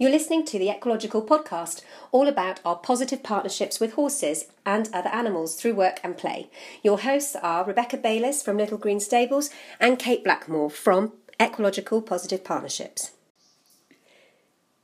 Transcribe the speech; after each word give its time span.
You're 0.00 0.12
listening 0.12 0.44
to 0.44 0.60
the 0.60 0.70
Ecological 0.70 1.26
Podcast, 1.26 1.82
all 2.12 2.28
about 2.28 2.60
our 2.64 2.76
positive 2.76 3.24
partnerships 3.24 3.80
with 3.80 3.94
horses 3.94 4.44
and 4.64 4.88
other 4.92 5.08
animals 5.08 5.60
through 5.60 5.74
work 5.74 5.98
and 6.04 6.16
play. 6.16 6.50
Your 6.84 7.00
hosts 7.00 7.34
are 7.34 7.64
Rebecca 7.64 7.96
Bayliss 7.96 8.40
from 8.40 8.58
Little 8.58 8.78
Green 8.78 9.00
Stables 9.00 9.50
and 9.80 9.98
Kate 9.98 10.22
Blackmore 10.22 10.70
from 10.70 11.14
Ecological 11.40 12.00
Positive 12.00 12.44
Partnerships. 12.44 13.10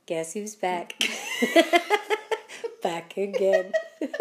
Guess 0.05 0.33
who's 0.33 0.57
back? 0.57 1.01
back 2.83 3.15
again. 3.15 3.71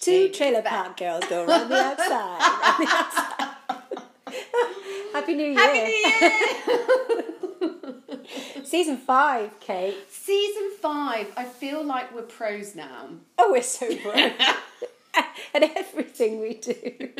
Two 0.00 0.28
trailer 0.28 0.62
park 0.62 0.96
girls 0.96 1.24
go 1.28 1.44
around 1.44 1.70
the 1.70 1.76
outside. 1.76 2.78
The 2.78 2.86
outside. 2.88 3.56
Happy 5.12 5.34
New 5.34 5.46
Year. 5.46 5.58
Happy 5.58 5.80
New 5.80 5.92
Year! 5.92 6.30
Season 8.64 8.96
five, 8.96 9.58
Kate. 9.60 9.96
Season 10.10 10.70
five. 10.80 11.32
I 11.36 11.44
feel 11.44 11.84
like 11.84 12.14
we're 12.14 12.22
pros 12.22 12.74
now. 12.74 13.08
Oh, 13.38 13.52
we're 13.52 13.62
so 13.62 13.88
broke. 14.02 14.16
and 15.54 15.64
everything 15.76 16.40
we 16.40 16.54
do. 16.54 17.10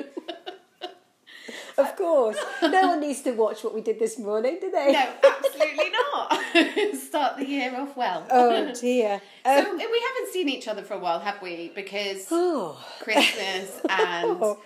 of 1.78 1.97
course. 1.97 2.38
No 2.62 2.88
one 2.88 3.00
needs 3.00 3.23
to 3.23 3.33
watch 3.33 3.62
what 3.64 3.74
we 3.74 3.80
did 3.80 3.98
this 3.98 4.19
morning, 4.19 4.59
do 4.61 4.70
they? 4.70 4.92
No, 4.92 5.12
absolutely 5.24 5.91
not. 5.91 6.97
Start 6.97 7.36
the 7.38 7.47
year 7.47 7.75
off 7.78 7.97
well. 7.97 8.27
Oh 8.30 8.73
dear. 8.75 9.20
So 9.45 9.59
Um, 9.59 9.77
we 9.77 9.83
haven't 9.83 10.33
seen 10.33 10.48
each 10.48 10.69
other 10.69 10.83
for 10.83 10.95
a 10.95 10.98
while, 10.98 11.20
have 11.20 11.41
we? 11.42 11.70
Because 11.75 12.27
oh. 12.30 12.83
Christmas 13.00 13.80
and 13.88 14.56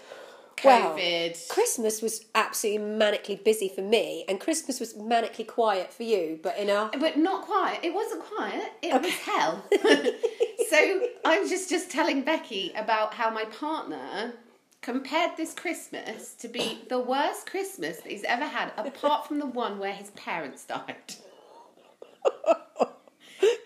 Oh. 0.62 0.68
Well, 0.68 0.96
COVID. 0.96 1.48
Christmas 1.48 2.02
was 2.02 2.24
absolutely 2.34 2.86
manically 2.86 3.42
busy 3.42 3.68
for 3.68 3.82
me, 3.82 4.24
and 4.28 4.40
Christmas 4.40 4.80
was 4.80 4.94
manically 4.94 5.46
quiet 5.46 5.92
for 5.92 6.02
you. 6.02 6.38
But 6.42 6.58
in 6.58 6.70
our 6.70 6.90
But 6.98 7.16
not 7.18 7.42
quiet. 7.46 7.80
It 7.82 7.94
wasn't 7.94 8.22
quiet. 8.22 8.72
It 8.82 9.00
was 9.00 9.12
hell. 9.12 9.64
so 10.70 11.08
I'm 11.24 11.48
just 11.48 11.68
just 11.68 11.90
telling 11.90 12.22
Becky 12.22 12.72
about 12.76 13.14
how 13.14 13.30
my 13.30 13.44
partner 13.44 14.34
compared 14.82 15.36
this 15.36 15.52
Christmas 15.52 16.34
to 16.34 16.48
be 16.48 16.80
the 16.88 16.98
worst 16.98 17.46
Christmas 17.46 17.98
that 17.98 18.10
he's 18.10 18.24
ever 18.24 18.46
had, 18.46 18.72
apart 18.76 19.26
from 19.26 19.38
the 19.38 19.46
one 19.46 19.78
where 19.78 19.92
his 19.92 20.10
parents 20.10 20.64
died. 20.64 21.14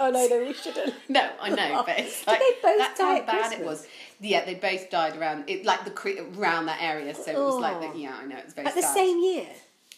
oh 0.00 0.10
no, 0.10 0.26
no, 0.26 0.40
we 0.40 0.52
shouldn't. 0.52 0.94
No, 1.08 1.30
I 1.40 1.50
know, 1.50 1.82
but 1.86 1.98
it's 1.98 2.26
like 2.26 2.40
they 2.40 2.52
both 2.62 2.78
that's 2.78 2.98
die 2.98 3.20
how 3.20 3.26
bad 3.26 3.52
it 3.52 3.64
was. 3.64 3.86
Yeah, 4.20 4.44
they 4.44 4.54
both 4.54 4.90
died 4.90 5.16
around 5.16 5.44
it, 5.48 5.64
like 5.64 5.84
the 5.84 5.90
cre- 5.90 6.20
around 6.38 6.66
that 6.66 6.80
area. 6.82 7.14
So 7.14 7.30
it 7.30 7.36
was 7.36 7.60
like 7.60 7.76
Oh. 7.76 7.92
the, 7.92 7.98
yeah, 7.98 8.16
I 8.20 8.24
know 8.26 8.36
it's 8.36 8.54
very 8.54 8.66
At 8.66 8.74
the 8.74 8.82
sad. 8.82 8.94
same 8.94 9.20
year. 9.20 9.46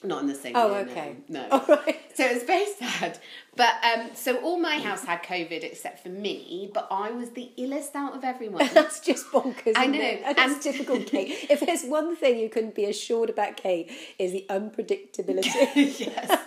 Not 0.04 0.20
in 0.20 0.28
the 0.28 0.34
same. 0.34 0.52
Oh, 0.54 0.72
year, 0.72 0.80
okay. 0.90 1.16
No. 1.28 1.40
no. 1.42 1.48
All 1.52 1.66
right. 1.66 1.98
So 2.14 2.24
it 2.26 2.34
was 2.34 2.42
very 2.42 2.66
sad. 2.78 3.18
But 3.56 3.72
um, 3.82 4.10
so 4.14 4.36
all 4.42 4.58
my 4.60 4.76
house 4.78 5.02
had 5.04 5.22
COVID 5.22 5.64
except 5.64 6.02
for 6.02 6.10
me, 6.10 6.70
but 6.74 6.86
I 6.90 7.10
was 7.12 7.30
the 7.30 7.50
illest 7.58 7.94
out 7.94 8.14
of 8.14 8.22
everyone. 8.22 8.68
That's 8.74 9.00
just 9.00 9.26
bonkers. 9.32 9.72
I 9.74 9.84
isn't 9.84 9.92
know, 9.92 10.00
it? 10.00 10.22
And 10.24 10.36
That's 10.36 10.52
and- 10.52 10.62
typical 10.62 11.00
Kate. 11.02 11.46
If 11.48 11.60
there's 11.60 11.84
one 11.84 12.14
thing 12.14 12.38
you 12.38 12.50
can 12.50 12.70
be 12.70 12.84
assured 12.84 13.30
about 13.30 13.56
Kate 13.56 13.90
is 14.18 14.32
the 14.32 14.44
unpredictability. 14.50 15.98
yes. 16.00 16.40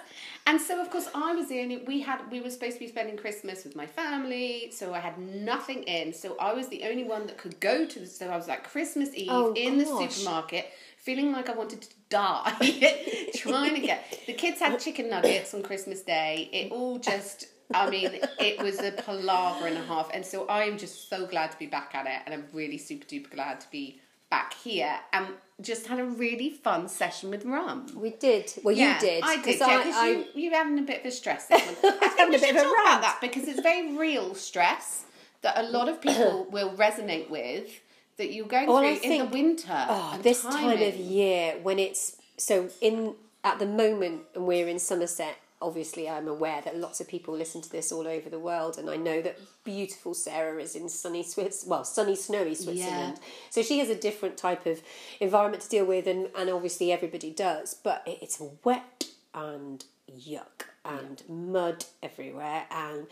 And 0.50 0.59
so 0.59 0.81
of 0.81 0.89
course 0.89 1.08
I 1.14 1.36
was 1.36 1.47
the 1.47 1.59
only 1.61 1.78
we 1.78 2.02
had 2.02 2.22
we 2.31 2.42
were 2.42 2.50
supposed 2.50 2.73
to 2.73 2.80
be 2.80 2.88
spending 2.88 3.17
Christmas 3.17 3.64
with 3.64 3.75
my 3.75 3.86
family, 3.86 4.72
so 4.72 4.95
I 4.95 5.00
had 5.00 5.19
nothing 5.19 5.83
in. 5.83 6.11
So 6.11 6.36
I 6.39 6.53
was 6.53 6.69
the 6.69 6.86
only 6.86 7.03
one 7.03 7.28
that 7.28 7.38
could 7.38 7.59
go 7.59 7.86
to 7.86 8.00
the 8.00 8.08
so 8.08 8.28
I 8.28 8.36
was 8.36 8.47
like 8.47 8.64
Christmas 8.64 9.14
Eve 9.14 9.27
Oh, 9.30 9.53
in 9.53 9.77
the 9.77 9.86
supermarket, 9.86 10.72
feeling 10.97 11.31
like 11.31 11.50
I 11.50 11.53
wanted 11.53 11.83
to 11.83 11.89
die, 12.09 12.52
trying 13.36 13.75
to 13.75 13.81
get 13.81 14.23
the 14.25 14.33
kids 14.33 14.59
had 14.59 14.80
chicken 14.80 15.11
nuggets 15.11 15.53
on 15.53 15.61
Christmas 15.61 16.02
Day. 16.02 16.50
It 16.52 16.72
all 16.72 16.98
just 16.98 17.45
I 17.71 17.88
mean, 17.88 18.09
it 18.39 18.59
was 18.59 18.80
a 18.80 18.92
palaver 18.92 19.67
and 19.67 19.77
a 19.77 19.83
half, 19.83 20.09
and 20.15 20.26
so 20.26 20.48
I'm 20.49 20.80
just 20.80 21.09
so 21.09 21.27
glad 21.27 21.52
to 21.52 21.59
be 21.59 21.67
back 21.67 21.93
at 21.93 22.08
it, 22.08 22.23
and 22.26 22.33
I'm 22.33 22.45
really 22.54 22.80
super 22.80 23.05
duper 23.05 23.30
glad 23.30 23.61
to 23.61 23.70
be 23.70 24.02
back 24.30 24.54
here, 24.54 25.00
and 25.14 25.28
just 25.62 25.88
had 25.88 26.00
a 26.00 26.06
really 26.06 26.50
fun 26.50 26.88
session 26.88 27.30
with 27.30 27.44
Rum. 27.45 27.88
we 27.95 28.12
did. 28.12 28.54
Well, 28.64 28.76
you 28.76 28.94
did. 29.00 29.23
I 29.23 29.42
did, 29.42 29.60
yeah, 29.60 29.78
because 29.80 29.95
I, 29.95 30.08
you, 30.10 30.26
you're 30.36 30.54
having 30.54 30.80
a 30.80 30.84
bit 30.84 31.02
of 31.02 31.06
a 31.08 31.12
stress 31.12 31.48
this 31.48 31.62
one. 31.66 31.94
I 32.02 32.08
think 32.08 32.17
having 32.17 32.36
a 32.36 32.39
bit 32.39 32.50
of 32.56 32.62
a 32.62 32.66
rant. 32.66 32.72
about 32.80 33.02
that 33.02 33.18
because 33.22 33.48
it's 33.48 33.60
very 33.60 33.95
real 33.98 34.36
stress 34.36 35.04
that 35.42 35.58
a 35.58 35.64
lot 35.64 35.89
of 35.89 36.02
people 36.08 36.48
will 36.52 36.72
resonate 36.72 37.30
with 37.30 37.82
that 38.18 38.32
you're 38.32 38.45
going 38.48 38.68
Well, 38.68 38.80
through 38.80 38.88
I 38.88 38.92
in 38.94 39.00
think- 39.00 39.32
the 39.32 39.38
winter. 39.38 39.86
Oh, 39.89 40.20
this 40.22 40.44
time 40.44 40.82
of 40.82 40.95
year 40.95 41.56
when 41.64 41.80
it's 41.80 42.16
so 42.38 42.70
in 42.82 43.16
at 43.44 43.60
the 43.60 43.66
moment 43.66 44.22
and 44.36 44.45
we're 44.45 44.68
in 44.68 44.80
Somerset. 44.80 45.36
Obviously, 45.61 46.08
I'm 46.08 46.30
aware 46.30 46.61
that 46.61 46.77
lots 46.77 47.02
of 47.02 47.08
people 47.09 47.36
listen 47.36 47.61
to 47.61 47.70
this 47.70 47.92
all 47.92 48.08
over 48.08 48.30
the 48.30 48.39
world, 48.39 48.77
and 48.77 48.89
I 48.89 48.95
know 48.95 49.21
that 49.21 49.37
beautiful 49.65 50.14
Sarah 50.14 50.61
is 50.61 50.73
in 50.73 50.87
sunny 50.87 51.21
Swiss, 51.21 51.65
well, 51.67 51.83
sunny, 51.83 52.15
snowy 52.15 52.55
Switzerland. 52.55 53.20
So 53.49 53.61
she 53.61 53.80
has 53.80 53.89
a 53.89 53.95
different 53.95 54.37
type 54.37 54.65
of 54.65 54.81
environment 55.20 55.64
to 55.64 55.70
deal 55.70 55.86
with, 55.86 56.08
and, 56.08 56.30
and 56.37 56.49
obviously 56.49 56.93
everybody 56.93 57.31
does. 57.31 57.73
But 57.73 58.03
it's 58.05 58.42
wet 58.64 59.08
and 59.33 59.83
yuck 60.09 60.67
and 60.86 61.23
mud 61.27 61.86
everywhere, 62.02 62.65
and 62.71 63.08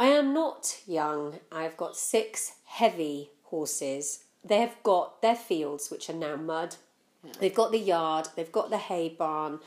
I 0.00 0.06
am 0.06 0.34
not 0.34 0.80
young. 0.88 1.38
I've 1.52 1.76
got 1.76 1.96
six 1.96 2.54
heavy 2.64 3.30
horses. 3.44 4.24
They've 4.44 4.74
got 4.82 5.22
their 5.22 5.36
fields, 5.36 5.88
which 5.88 6.10
are 6.10 6.14
now 6.14 6.34
mud. 6.34 6.76
They've 7.38 7.54
got 7.54 7.70
the 7.70 7.78
yard, 7.78 8.28
they've 8.34 8.50
got 8.50 8.70
the 8.70 8.78
hay 8.78 9.10
barn, 9.10 9.60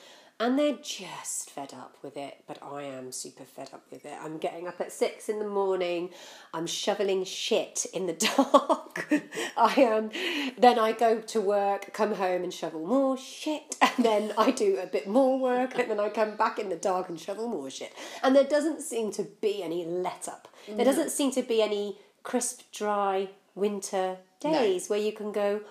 and 0.44 0.60
they're 0.60 0.78
just 0.82 1.52
fed 1.52 1.74
up 1.74 1.96
with 2.02 2.18
it. 2.18 2.44
But 2.48 2.60
I 2.62 2.84
am 2.84 3.14
super 3.14 3.46
fed 3.46 3.70
up 3.74 3.86
with 3.90 4.06
it. 4.06 4.14
I'm 4.22 4.38
getting 4.38 4.68
up 4.68 4.82
at 4.82 4.92
six 4.92 5.30
in 5.30 5.40
the 5.40 5.48
morning. 5.48 6.10
I'm 6.54 6.68
shoveling 6.68 7.24
shit 7.24 7.86
in 7.94 8.08
the 8.08 8.14
dark. 8.36 9.08
I 9.56 9.74
am. 9.82 10.12
Then 10.58 10.78
I 10.78 10.92
go 10.92 11.22
to 11.22 11.40
work, 11.40 11.94
come 11.94 12.16
home 12.16 12.44
and 12.44 12.54
shovel 12.54 12.86
more 12.86 13.18
shit, 13.18 13.78
and 13.82 14.04
then 14.04 14.34
I 14.38 14.52
do 14.52 14.78
a 14.78 14.86
bit 14.86 15.08
more 15.08 15.40
work, 15.40 15.80
and 15.80 15.90
then 15.90 16.00
I 16.00 16.10
come 16.10 16.36
back 16.36 16.60
in 16.60 16.68
the 16.68 16.76
dark 16.76 17.08
and 17.08 17.18
shovel 17.18 17.48
more 17.48 17.70
shit. 17.70 17.94
And 18.22 18.36
there 18.36 18.44
doesn't 18.44 18.82
seem 18.82 19.12
to 19.14 19.24
be 19.24 19.64
any 19.64 19.86
let 19.86 20.28
up. 20.28 20.50
There 20.68 20.86
doesn't 20.86 21.12
seem 21.12 21.32
to 21.32 21.42
be 21.42 21.62
any 21.62 22.00
crisp, 22.24 22.64
dry 22.74 23.30
winter 23.56 24.18
days 24.42 24.90
where 24.90 25.00
you 25.00 25.14
can 25.14 25.32
go. 25.32 25.62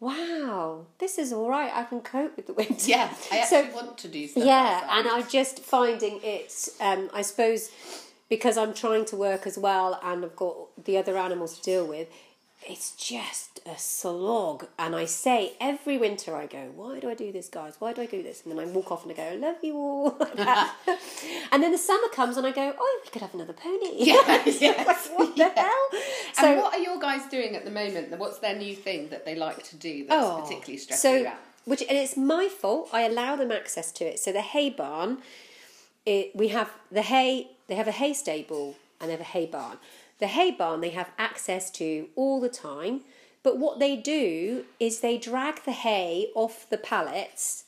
Wow, 0.00 0.86
this 0.98 1.18
is 1.18 1.32
all 1.32 1.48
right. 1.48 1.70
I 1.72 1.84
can 1.84 2.00
cope 2.00 2.36
with 2.36 2.46
the 2.46 2.52
winter. 2.60 2.74
Yeah, 2.90 3.12
I 3.32 3.44
So- 3.44 3.58
actually 3.60 3.74
want 3.74 3.98
to 3.98 4.08
do 4.08 4.26
stuff. 4.26 4.44
yeah, 4.44 4.80
outside. 4.84 4.98
and 4.98 5.08
I'm 5.08 5.28
just 5.28 5.60
finding 5.60 6.20
it. 6.22 6.68
Um, 6.80 7.10
I 7.12 7.22
suppose 7.22 7.70
because 8.28 8.56
I'm 8.56 8.74
trying 8.74 9.04
to 9.06 9.16
work 9.16 9.46
as 9.46 9.56
well, 9.58 9.98
and 10.02 10.24
I've 10.24 10.36
got 10.36 10.56
the 10.84 10.98
other 10.98 11.16
animals 11.16 11.56
to 11.58 11.62
deal 11.62 11.86
with. 11.86 12.08
It's 12.66 12.92
just 12.92 13.60
a 13.66 13.76
slog, 13.78 14.66
and 14.78 14.96
I 14.96 15.04
say 15.04 15.52
every 15.60 15.98
winter 15.98 16.34
I 16.34 16.46
go, 16.46 16.70
"Why 16.74 16.98
do 16.98 17.10
I 17.10 17.14
do 17.14 17.30
this, 17.30 17.48
guys? 17.48 17.74
Why 17.78 17.92
do 17.92 18.00
I 18.02 18.06
do 18.06 18.22
this?" 18.22 18.42
And 18.42 18.50
then 18.50 18.58
I 18.58 18.64
walk 18.70 18.90
off 18.90 19.02
and 19.02 19.12
I 19.12 19.14
go, 19.14 19.22
"I 19.22 19.34
love 19.34 19.56
you 19.62 19.76
all," 19.76 20.16
and 21.52 21.62
then 21.62 21.72
the 21.72 21.78
summer 21.78 22.08
comes 22.08 22.36
and 22.36 22.46
I 22.46 22.52
go, 22.52 22.74
"Oh, 22.78 23.00
we 23.04 23.10
could 23.10 23.22
have 23.22 23.34
another 23.34 23.52
pony." 23.52 23.92
Yeah, 23.98 24.14
yes, 24.46 24.86
Like, 24.86 25.18
what 25.18 25.36
the 25.36 25.48
hell? 25.50 25.88
So 26.34 26.46
and 26.46 26.60
what 26.60 26.74
are 26.74 26.80
your 26.80 26.98
guys 26.98 27.26
doing 27.30 27.54
at 27.54 27.64
the 27.64 27.70
moment? 27.70 28.18
What's 28.18 28.38
their 28.38 28.56
new 28.56 28.74
thing 28.74 29.08
that 29.10 29.24
they 29.24 29.34
like 29.34 29.62
to 29.64 29.76
do 29.76 30.06
that's 30.06 30.24
Oh, 30.26 30.40
particularly 30.42 30.78
stressing 30.78 31.24
so, 31.24 31.28
out? 31.28 31.36
Which 31.64 31.82
and 31.82 31.96
it's 31.96 32.16
my 32.16 32.48
fault. 32.48 32.88
I 32.92 33.02
allow 33.02 33.36
them 33.36 33.52
access 33.52 33.92
to 33.92 34.04
it. 34.04 34.18
So 34.18 34.32
the 34.32 34.40
hay 34.42 34.70
barn, 34.70 35.18
it, 36.04 36.34
we 36.34 36.48
have 36.48 36.70
the 36.90 37.02
hay. 37.02 37.48
They 37.68 37.76
have 37.76 37.88
a 37.88 37.92
hay 37.92 38.12
stable 38.14 38.74
and 39.00 39.08
they 39.08 39.12
have 39.12 39.20
a 39.20 39.24
hay 39.24 39.46
barn. 39.46 39.78
The 40.18 40.26
hay 40.28 40.50
barn 40.50 40.80
they 40.80 40.90
have 40.90 41.10
access 41.18 41.70
to 41.72 42.08
all 42.16 42.40
the 42.40 42.48
time. 42.48 43.02
But 43.42 43.58
what 43.58 43.78
they 43.78 43.96
do 43.96 44.64
is 44.80 45.00
they 45.00 45.18
drag 45.18 45.64
the 45.64 45.72
hay 45.72 46.28
off 46.34 46.68
the 46.70 46.78
pallets. 46.78 47.64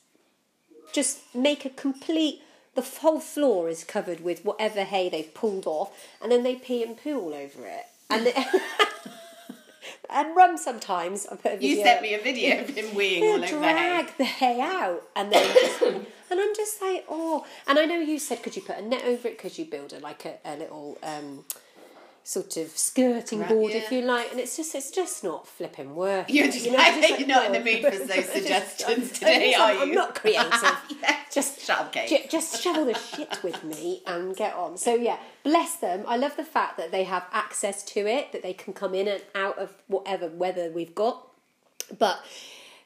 Just 0.92 1.34
make 1.34 1.64
a 1.64 1.70
complete. 1.70 2.42
The 2.74 2.82
whole 2.82 3.20
floor 3.20 3.68
is 3.68 3.84
covered 3.84 4.20
with 4.20 4.44
whatever 4.44 4.84
hay 4.84 5.08
they've 5.08 5.32
pulled 5.32 5.66
off, 5.66 5.92
and 6.22 6.30
then 6.30 6.42
they 6.42 6.56
pee 6.56 6.82
and 6.82 6.96
poo 6.96 7.20
all 7.20 7.34
over 7.34 7.66
it. 7.66 7.86
And. 8.10 8.26
They, 8.26 8.44
And 10.08 10.36
rum 10.36 10.56
sometimes. 10.56 11.26
I 11.26 11.36
put 11.36 11.52
a 11.52 11.56
video. 11.56 11.68
You 11.68 11.82
sent 11.82 12.02
me 12.02 12.14
a 12.14 12.20
video 12.22 12.60
of 12.60 12.68
him 12.70 12.86
weeing 12.86 13.22
all 13.22 13.34
over 13.34 13.40
the 13.40 13.46
drag 13.46 14.06
hay. 14.06 14.14
the 14.18 14.24
hay 14.24 14.60
out 14.60 15.02
and 15.16 15.32
then 15.32 15.52
just, 15.52 15.82
and 15.82 16.40
I'm 16.40 16.54
just 16.54 16.80
like 16.80 17.04
oh 17.08 17.44
and 17.66 17.78
I 17.78 17.84
know 17.86 17.98
you 17.98 18.18
said 18.18 18.42
could 18.42 18.56
you 18.56 18.62
put 18.62 18.78
a 18.78 18.82
net 18.82 19.04
over 19.04 19.28
it 19.28 19.38
could 19.38 19.58
you 19.58 19.64
build 19.64 19.92
a 19.92 19.98
like 19.98 20.24
a, 20.24 20.36
a 20.44 20.56
little 20.56 20.98
um 21.02 21.44
sort 22.28 22.56
of 22.56 22.68
skirting 22.76 23.38
Right, 23.38 23.48
board 23.48 23.70
yeah. 23.70 23.78
if 23.78 23.92
you 23.92 24.02
like 24.02 24.32
and 24.32 24.40
it's 24.40 24.56
just 24.56 24.74
it's 24.74 24.90
just 24.90 25.22
not 25.22 25.46
flipping 25.46 25.94
worth 25.94 26.28
You're 26.28 26.46
just, 26.48 26.66
you 26.66 26.72
know, 26.72 26.78
think 26.82 27.10
like, 27.12 27.20
you're 27.20 27.28
not 27.28 27.46
in 27.46 27.52
the 27.52 27.60
mood 27.72 27.84
for 27.84 27.90
those 28.00 28.08
just- 28.16 28.32
suggestions 28.32 29.10
I 29.12 29.14
today, 29.14 29.54
are 29.54 29.70
I'm, 29.70 29.78
I'm 29.82 29.88
you? 29.90 29.94
not 29.94 30.16
creative 30.16 30.52
Yeah. 31.00 31.16
just 31.32 31.60
Shut 31.60 31.78
up, 31.78 31.92
Kate. 31.92 32.08
Ju- 32.08 32.28
just 32.28 32.60
shovel 32.60 32.84
the 32.86 32.94
shit 32.94 33.42
with 33.44 33.62
me 33.62 34.02
and 34.06 34.34
get 34.34 34.54
on. 34.54 34.76
So 34.76 34.94
yeah, 34.96 35.18
bless 35.44 35.76
them. 35.76 36.04
I 36.08 36.16
love 36.16 36.36
the 36.36 36.42
fact 36.44 36.78
that 36.78 36.90
they 36.90 37.04
have 37.04 37.26
access 37.30 37.84
to 37.84 38.06
it, 38.08 38.32
that 38.32 38.42
they 38.42 38.52
can 38.54 38.72
come 38.72 38.92
in 38.94 39.06
and 39.06 39.22
out 39.36 39.56
of 39.58 39.72
whatever 39.86 40.26
weather 40.26 40.68
we've 40.74 40.94
got. 40.96 41.28
But 41.96 42.24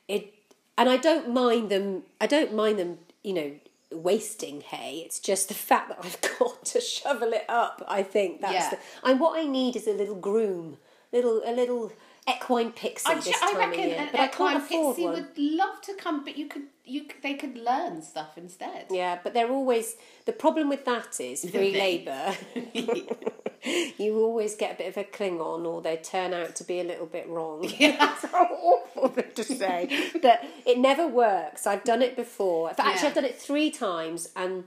it, 0.06 0.34
and 0.76 0.88
I 0.90 0.96
don't 0.98 1.30
mind 1.32 1.70
them. 1.70 2.02
I 2.20 2.26
don't 2.26 2.54
mind 2.54 2.78
them. 2.78 2.98
You 3.22 3.32
know, 3.34 3.52
wasting 3.92 4.60
hay. 4.60 5.02
It's 5.04 5.18
just 5.20 5.48
the 5.48 5.54
fact 5.54 5.88
that 5.90 5.98
I've 6.04 6.20
got 6.38 6.64
to 6.66 6.80
shovel 6.80 7.32
it 7.32 7.44
up. 7.48 7.82
I 7.88 8.02
think 8.02 8.40
that's 8.40 8.52
Yeah. 8.54 8.70
the. 8.70 9.08
And 9.10 9.20
what 9.20 9.38
I 9.38 9.44
need 9.44 9.76
is 9.76 9.86
a 9.86 9.92
little 9.92 10.14
groom, 10.16 10.78
little 11.12 11.42
a 11.44 11.52
little 11.52 11.92
equine 12.28 12.70
pixie 12.72 13.10
I, 13.10 13.14
this 13.16 13.40
time 13.40 13.56
I 13.56 13.58
reckon 13.58 13.80
of 13.80 13.86
year. 13.86 13.98
an 13.98 14.08
But 14.12 14.20
I 14.20 14.26
can't 14.28 14.64
equine 14.64 14.84
pixie 14.90 15.04
one. 15.04 15.14
would 15.14 15.38
love 15.38 15.80
to 15.82 15.94
come, 15.94 16.24
but 16.24 16.36
you 16.36 16.46
could, 16.46 16.64
you 16.84 17.06
they 17.22 17.34
could 17.34 17.56
learn 17.58 18.02
stuff 18.02 18.36
instead. 18.36 18.86
Yeah, 18.90 19.18
but 19.22 19.34
they're 19.34 19.50
always 19.50 19.96
the 20.26 20.32
problem 20.32 20.68
with 20.68 20.84
that 20.84 21.18
is 21.20 21.48
free 21.48 21.72
labour. 21.72 22.34
you 23.98 24.18
always 24.18 24.54
get 24.54 24.74
a 24.74 24.78
bit 24.78 24.88
of 24.88 24.96
a 24.96 25.04
cling 25.04 25.40
on, 25.40 25.66
or 25.66 25.82
they 25.82 25.96
turn 25.96 26.32
out 26.34 26.56
to 26.56 26.64
be 26.64 26.80
a 26.80 26.84
little 26.84 27.06
bit 27.06 27.28
wrong. 27.28 27.62
That's 27.80 28.24
an 28.24 28.30
awful 28.30 29.08
thing 29.08 29.32
to 29.34 29.44
say, 29.44 30.10
but 30.22 30.44
it 30.66 30.78
never 30.78 31.06
works. 31.06 31.66
I've 31.66 31.84
done 31.84 32.02
it 32.02 32.16
before. 32.16 32.68
Fact, 32.68 32.80
Actually, 32.80 33.02
Yeah. 33.02 33.08
I've 33.08 33.14
done 33.14 33.24
it 33.24 33.38
three 33.40 33.70
times, 33.70 34.28
and 34.34 34.64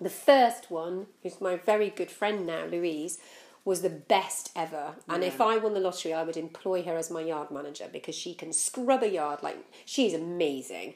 the 0.00 0.10
first 0.10 0.70
one, 0.70 1.06
who's 1.22 1.40
my 1.40 1.56
very 1.56 1.90
good 1.90 2.10
friend 2.10 2.46
now, 2.46 2.66
Louise, 2.66 3.18
was 3.64 3.82
the 3.82 3.90
best 3.90 4.52
ever. 4.54 4.94
And 5.08 5.24
if 5.24 5.40
I 5.40 5.56
won 5.56 5.74
the 5.74 5.80
lottery, 5.80 6.12
I 6.14 6.22
would 6.22 6.36
employ 6.36 6.84
her 6.84 6.96
as 6.96 7.10
my 7.10 7.20
yard 7.20 7.50
manager 7.50 7.86
because 7.92 8.14
she 8.14 8.32
can 8.32 8.52
scrub 8.52 9.02
a 9.02 9.08
yard 9.08 9.42
like 9.42 9.56
she's 9.84 10.14
amazing. 10.14 10.94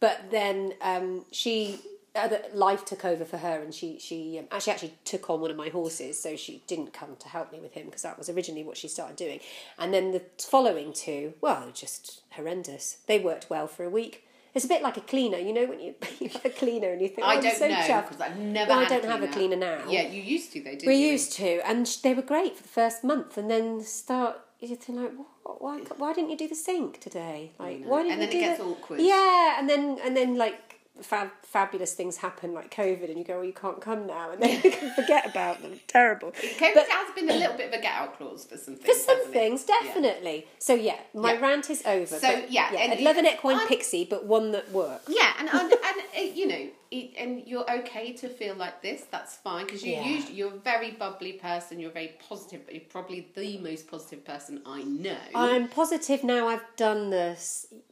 But 0.00 0.30
then 0.30 0.72
um, 0.80 1.26
she. 1.30 1.78
Other, 2.16 2.40
life 2.52 2.84
took 2.84 3.04
over 3.04 3.24
for 3.24 3.38
her, 3.38 3.60
and 3.60 3.72
she 3.74 3.98
she 3.98 4.38
um, 4.38 4.46
actually 4.50 4.72
actually 4.72 4.94
took 5.04 5.28
on 5.30 5.40
one 5.40 5.50
of 5.50 5.56
my 5.56 5.68
horses, 5.68 6.20
so 6.20 6.36
she 6.36 6.62
didn't 6.66 6.92
come 6.92 7.16
to 7.20 7.28
help 7.28 7.52
me 7.52 7.60
with 7.60 7.74
him 7.74 7.86
because 7.86 8.02
that 8.02 8.18
was 8.18 8.28
originally 8.28 8.64
what 8.64 8.76
she 8.76 8.88
started 8.88 9.16
doing. 9.16 9.40
And 9.78 9.92
then 9.94 10.12
the 10.12 10.22
following 10.38 10.92
two, 10.92 11.34
well, 11.40 11.70
just 11.74 12.22
horrendous. 12.30 12.98
They 13.06 13.18
worked 13.18 13.48
well 13.50 13.66
for 13.66 13.84
a 13.84 13.90
week. 13.90 14.22
It's 14.54 14.64
a 14.64 14.68
bit 14.68 14.80
like 14.82 14.96
a 14.96 15.02
cleaner, 15.02 15.36
you 15.36 15.52
know, 15.52 15.66
when 15.66 15.80
you 15.80 15.94
you 16.20 16.28
have 16.30 16.44
a 16.44 16.50
cleaner 16.50 16.90
and 16.90 17.00
you 17.02 17.08
think, 17.08 17.26
oh, 17.26 17.30
I 17.30 17.34
I'm 17.34 17.42
don't 17.42 17.56
so 17.56 17.68
know 17.68 18.00
because 18.02 18.20
I've 18.20 18.38
never. 18.38 18.70
Well, 18.70 18.78
I 18.80 18.88
don't 18.88 19.04
have 19.04 19.22
a 19.22 19.28
cleaner 19.28 19.56
now. 19.56 19.84
Yeah, 19.88 20.02
you 20.08 20.22
used 20.22 20.52
to 20.52 20.62
though, 20.62 20.70
didn't 20.70 20.86
We 20.86 20.96
you? 20.96 21.08
used 21.12 21.32
to, 21.34 21.60
and 21.68 21.86
sh- 21.86 21.96
they 21.96 22.14
were 22.14 22.22
great 22.22 22.56
for 22.56 22.62
the 22.62 22.68
first 22.68 23.04
month, 23.04 23.36
and 23.36 23.50
then 23.50 23.82
start 23.82 24.40
you 24.60 24.74
think 24.74 24.98
like, 24.98 25.12
what, 25.44 25.62
why, 25.62 25.78
why 25.98 26.12
didn't 26.14 26.30
you 26.30 26.36
do 26.36 26.48
the 26.48 26.54
sink 26.54 26.98
today? 27.00 27.52
Like, 27.58 27.82
why 27.84 28.02
didn't 28.02 28.12
And 28.14 28.22
then 28.22 28.32
you 28.32 28.38
it 28.38 28.40
gets 28.40 28.60
awkward. 28.60 29.00
Yeah, 29.00 29.58
and 29.58 29.68
then 29.68 29.98
and 30.02 30.16
then 30.16 30.36
like 30.36 30.65
fab, 31.02 31.30
fabulous 31.42 31.94
things 31.94 32.16
happen 32.18 32.54
like 32.54 32.74
COVID, 32.74 33.08
and 33.08 33.18
you 33.18 33.24
go, 33.24 33.36
well, 33.36 33.44
you 33.44 33.52
can't 33.52 33.80
come 33.80 34.06
now, 34.06 34.30
and 34.30 34.42
then 34.42 34.60
you 34.62 34.70
can 34.70 34.94
forget 34.94 35.28
about 35.28 35.62
them. 35.62 35.78
Terrible. 35.86 36.32
COVID 36.32 36.74
But- 36.74 36.88
has 36.88 37.14
been 37.14 37.30
a 37.30 37.34
little 37.34 37.56
bit 37.56 37.68
of 37.68 37.74
a 37.78 37.82
get 37.82 37.92
out 37.94 38.16
clause 38.16 38.44
for 38.44 38.56
some 38.56 38.76
things. 38.76 38.86
For 38.86 38.98
some 39.04 39.16
hasn't 39.18 39.34
it? 39.34 39.38
things, 39.38 39.64
Yeah. 39.68 39.74
definitely. 39.82 40.46
So 40.58 40.74
yeah, 40.74 40.98
my 41.14 41.34
Yeah. 41.34 41.40
rant 41.40 41.70
is 41.70 41.84
over. 41.86 42.06
So, 42.18 42.40
but, 42.40 42.50
yeah, 42.50 42.72
and 42.74 42.92
I'd 42.92 43.00
love 43.00 43.16
an 43.16 43.26
equine 43.26 43.56
I'm- 43.56 43.68
pixie, 43.68 44.04
but 44.08 44.24
one 44.24 44.52
that 44.52 44.70
works. 44.72 45.04
Yeah, 45.08 45.32
and 45.38 45.48
and, 45.52 45.72
and 45.72 45.80
uh, 46.16 46.20
you 46.34 46.46
know, 46.46 46.68
it, 46.90 47.10
and 47.18 47.42
you're 47.46 47.68
okay 47.78 48.12
to 48.12 48.28
feel 48.28 48.54
like 48.54 48.80
this. 48.82 49.04
That's 49.10 49.34
fine 49.36 49.66
because 49.66 49.82
you 49.84 49.92
Yeah. 49.92 50.04
usually 50.06 50.34
you're 50.34 50.54
a 50.54 50.58
very 50.58 50.92
bubbly 50.92 51.32
person. 51.32 51.80
You're 51.80 51.90
very 51.90 52.14
positive. 52.28 52.64
But 52.64 52.74
you're 52.74 52.84
probably 52.88 53.26
the 53.34 53.58
most 53.58 53.88
positive 53.88 54.24
person 54.24 54.62
I 54.64 54.82
know. 54.82 55.16
I'm 55.34 55.68
positive 55.68 56.22
now. 56.24 56.46
I've 56.48 56.64
done 56.76 57.10
the 57.10 57.36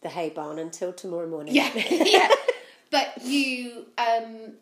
the 0.03 0.09
hay 0.11 0.31
barn 0.31 0.59
until 0.59 0.93
tomorrow 0.93 1.29
morning. 1.29 1.55
yeah, 1.55 1.71
yeah. 1.91 2.29
But 2.95 3.25
you, 3.25 3.87
um, 3.99 4.53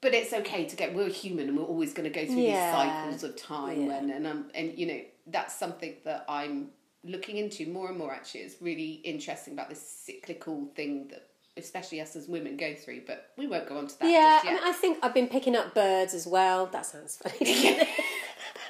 but 0.00 0.14
it's 0.14 0.32
okay 0.32 0.64
to 0.64 0.74
get. 0.74 0.94
We're 0.94 1.10
human, 1.10 1.48
and 1.48 1.58
we're 1.58 1.64
always 1.64 1.92
going 1.92 2.10
to 2.10 2.18
go 2.20 2.24
through 2.24 2.40
Yeah. 2.42 2.70
these 2.70 3.20
cycles 3.20 3.22
of 3.24 3.36
time, 3.36 3.86
Yeah. 3.88 3.96
and 3.98 4.10
and 4.10 4.26
um, 4.26 4.50
and 4.54 4.78
you 4.78 4.86
know 4.86 5.00
that's 5.26 5.54
something 5.54 5.94
that 6.04 6.24
I'm 6.26 6.70
looking 7.04 7.36
into 7.36 7.66
more 7.68 7.90
and 7.90 7.98
more. 7.98 8.10
Actually, 8.10 8.40
it's 8.40 8.62
really 8.62 8.92
interesting 9.04 9.52
about 9.52 9.68
this 9.68 9.82
cyclical 9.86 10.66
thing 10.74 11.08
that, 11.08 11.28
especially 11.58 12.00
us 12.00 12.16
as 12.16 12.26
women, 12.26 12.56
go 12.56 12.74
through. 12.74 13.02
But 13.06 13.32
we 13.36 13.46
won't 13.46 13.68
go 13.68 13.76
on 13.76 13.86
to 13.88 13.98
that. 13.98 14.10
Yeah, 14.10 14.40
just 14.42 14.46
I, 14.46 14.50
mean, 14.54 14.60
I 14.64 14.72
think 14.72 14.98
I've 15.02 15.14
been 15.14 15.28
picking 15.28 15.54
up 15.54 15.74
birds 15.74 16.14
as 16.14 16.26
well. 16.26 16.64
That 16.66 16.86
sounds 16.86 17.18
funny. 17.18 17.80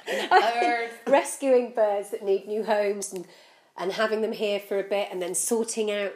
Birds. 0.29 0.93
Rescuing 1.07 1.71
birds 1.73 2.09
that 2.11 2.23
need 2.23 2.47
new 2.47 2.63
homes 2.65 3.13
and, 3.13 3.25
and 3.77 3.93
having 3.93 4.21
them 4.21 4.33
here 4.33 4.59
for 4.59 4.77
a 4.79 4.83
bit 4.83 5.07
and 5.11 5.21
then 5.21 5.33
sorting 5.33 5.89
out 5.89 6.13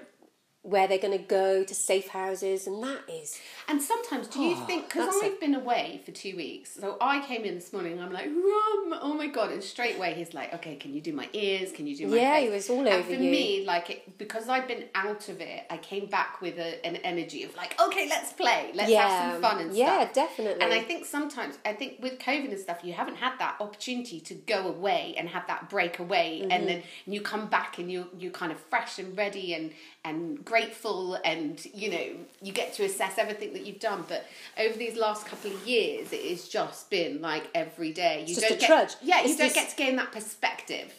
where 0.61 0.87
they're 0.89 0.97
going 0.99 1.17
to 1.17 1.23
go 1.23 1.63
to 1.63 1.73
safe 1.73 2.09
houses. 2.09 2.67
And 2.67 2.83
that 2.83 2.99
is. 3.09 3.39
And 3.69 3.81
sometimes, 3.81 4.27
do 4.27 4.41
you 4.41 4.55
Oh, 4.57 4.65
think? 4.65 4.87
Because 4.89 5.05
that's 5.05 5.23
a- 5.23 5.25
I've 5.27 5.39
been 5.39 5.55
away 5.55 6.01
for 6.05 6.11
two 6.11 6.35
weeks, 6.35 6.73
so 6.79 6.97
I 6.99 7.25
came 7.25 7.45
in 7.45 7.55
this 7.55 7.71
morning. 7.71 7.99
I'm 7.99 8.11
like, 8.11 8.25
Rum, 8.25 8.99
oh 9.01 9.13
my 9.17 9.27
god! 9.27 9.51
And 9.51 9.63
straight 9.63 9.95
away 9.95 10.13
he's 10.15 10.33
like, 10.33 10.53
okay, 10.55 10.75
can 10.75 10.93
you 10.93 10.99
do 11.01 11.13
my 11.13 11.29
ears? 11.33 11.71
Can 11.71 11.87
you 11.87 11.95
do 11.95 12.07
my 12.07 12.17
Yeah, 12.17 12.35
face? 12.35 12.43
he 12.47 12.53
was 12.53 12.69
all 12.69 12.79
and 12.79 12.87
over 12.89 13.03
for 13.03 13.13
you. 13.13 13.31
me, 13.31 13.63
like, 13.65 13.89
it, 13.89 14.17
because 14.17 14.49
I've 14.49 14.67
been 14.67 14.85
out 14.95 15.29
of 15.29 15.39
it, 15.39 15.63
I 15.69 15.77
came 15.77 16.07
back 16.07 16.41
with 16.41 16.57
a, 16.57 16.85
an 16.85 16.97
energy 16.97 17.43
of 17.43 17.55
like, 17.55 17.79
okay, 17.79 18.07
let's 18.09 18.33
play, 18.33 18.71
let's 18.73 18.89
yeah. 18.91 19.07
have 19.07 19.33
some 19.33 19.41
fun 19.41 19.61
and 19.61 19.73
yeah, 19.75 20.01
stuff. 20.01 20.13
definitely. 20.13 20.61
And 20.63 20.73
I 20.73 20.81
think 20.81 21.05
sometimes, 21.05 21.57
I 21.65 21.73
think 21.73 21.97
with 22.01 22.19
COVID 22.19 22.49
and 22.49 22.59
stuff, 22.59 22.79
you 22.83 22.93
haven't 22.93 23.15
had 23.15 23.37
that 23.39 23.55
opportunity 23.61 24.19
to 24.21 24.33
go 24.33 24.67
away 24.67 25.15
and 25.17 25.29
have 25.29 25.47
that 25.47 25.69
break 25.69 25.99
away, 25.99 26.39
Mm-hmm. 26.41 26.51
and 26.51 26.67
then 26.67 26.83
you 27.05 27.21
come 27.21 27.47
back 27.47 27.77
and 27.79 27.89
you 27.91 28.07
you 28.17 28.29
kind 28.31 28.51
of 28.51 28.59
fresh 28.59 28.99
and 28.99 29.15
ready 29.17 29.53
and 29.53 29.71
and 30.05 30.43
grateful, 30.45 31.15
and 31.25 31.63
you 31.73 31.89
know 31.91 32.05
you 32.41 32.51
get 32.53 32.73
to 32.73 32.83
assess 32.85 33.17
everything 33.17 33.53
that 33.53 33.65
you've 33.65 33.79
done. 33.79 34.05
But 34.07 34.25
over 34.57 34.77
these 34.77 34.95
last 34.97 35.25
couple 35.25 35.51
of 35.51 35.67
years, 35.67 36.11
it 36.13 36.23
has 36.29 36.47
just 36.47 36.89
been 36.89 37.21
like 37.21 37.49
every 37.53 37.91
day. 37.91 38.21
You 38.21 38.35
just 38.35 38.41
don't 38.41 38.57
a 38.57 38.59
get, 38.59 38.67
trudge. 38.67 38.95
Yeah, 39.01 39.19
you 39.21 39.29
It's 39.29 39.37
don't 39.37 39.47
just- 39.47 39.55
get 39.55 39.69
to 39.71 39.75
gain 39.75 39.95
that 39.97 40.11
perspective 40.11 40.93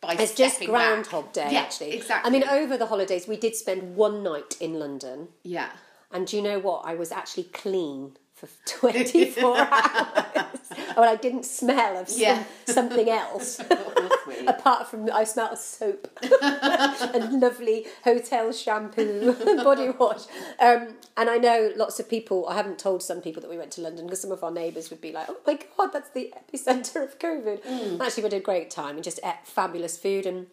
by 0.00 0.14
It's 0.14 0.34
just 0.34 0.56
stepping 0.56 0.72
back. 0.72 0.88
Groundhog 0.88 1.32
Day, 1.32 1.48
Yeah, 1.52 1.60
actually. 1.60 1.92
exactly. 1.92 2.28
I 2.28 2.32
mean, 2.32 2.48
over 2.48 2.76
the 2.76 2.86
holidays, 2.86 3.26
we 3.26 3.36
did 3.36 3.56
spend 3.56 3.96
one 3.96 4.22
night 4.22 4.56
in 4.60 4.78
London. 4.78 5.28
yeah. 5.42 5.70
And 6.10 6.26
do 6.26 6.36
you 6.38 6.42
know 6.42 6.58
what? 6.58 6.86
I 6.86 6.94
was 6.94 7.12
actually 7.12 7.42
clean 7.44 8.16
for 8.38 8.48
24 8.66 9.56
hours. 9.58 10.58
well, 10.96 11.08
I 11.10 11.16
didn't 11.20 11.44
smell 11.44 11.96
of 11.98 12.08
some, 12.08 12.20
Yeah. 12.20 12.44
something 12.66 13.08
else. 13.08 13.60
Apart 14.46 14.88
from 14.88 15.10
I 15.12 15.24
smelled 15.24 15.52
of 15.52 15.58
soap 15.58 16.08
and 16.22 17.40
lovely 17.40 17.86
hotel 18.04 18.52
shampoo, 18.52 19.32
body 19.64 19.90
wash. 19.90 20.22
Um, 20.60 20.94
and 21.16 21.28
I 21.28 21.38
know 21.38 21.72
lots 21.76 21.98
of 21.98 22.08
people, 22.08 22.46
I 22.48 22.54
haven't 22.54 22.78
told 22.78 23.02
some 23.02 23.20
people 23.20 23.40
that 23.42 23.50
we 23.50 23.58
went 23.58 23.72
to 23.72 23.80
London 23.80 24.06
because 24.06 24.20
some 24.20 24.32
of 24.32 24.44
our 24.44 24.50
neighbours 24.50 24.90
would 24.90 25.00
be 25.00 25.12
like, 25.12 25.26
oh 25.28 25.36
my 25.46 25.58
God, 25.76 25.90
that's 25.92 26.10
the 26.10 26.32
epicentre 26.52 27.02
of 27.02 27.18
COVID. 27.18 27.62
Mm. 27.64 28.00
Actually, 28.00 28.22
we 28.22 28.26
had 28.26 28.34
a 28.34 28.40
great 28.40 28.70
time. 28.70 28.96
We 28.96 29.02
just 29.02 29.20
ate 29.24 29.44
fabulous 29.44 29.96
food 29.96 30.26
and 30.26 30.46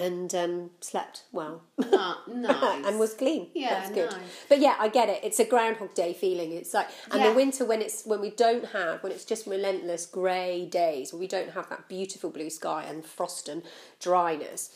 and 0.00 0.34
um, 0.34 0.70
slept 0.80 1.24
well 1.32 1.62
Ah, 1.92 2.22
nice. 2.32 2.86
and 2.86 2.98
was 2.98 3.14
clean. 3.14 3.48
Yeah, 3.54 3.70
that's 3.74 3.90
good. 3.90 4.10
nice. 4.10 4.20
But 4.48 4.60
yeah, 4.60 4.74
I 4.78 4.88
get 4.88 5.08
it. 5.08 5.20
It's 5.22 5.38
a 5.38 5.44
Groundhog 5.44 5.94
Day 5.94 6.12
feeling. 6.14 6.52
It's 6.52 6.72
like, 6.74 6.88
and 7.10 7.20
Yeah. 7.20 7.28
the 7.30 7.34
winter 7.34 7.64
when 7.64 7.82
it's 7.82 8.04
when 8.06 8.20
we 8.20 8.30
don't 8.30 8.64
have 8.66 9.02
when 9.02 9.12
it's 9.12 9.24
just 9.24 9.46
relentless 9.46 10.06
grey 10.06 10.66
days, 10.66 11.12
when 11.12 11.20
we 11.20 11.26
don't 11.28 11.50
have 11.50 11.68
that 11.68 11.88
beautiful 11.88 12.30
blue 12.30 12.50
sky 12.50 12.84
and 12.88 13.04
frost 13.04 13.48
and 13.48 13.62
dryness. 14.00 14.70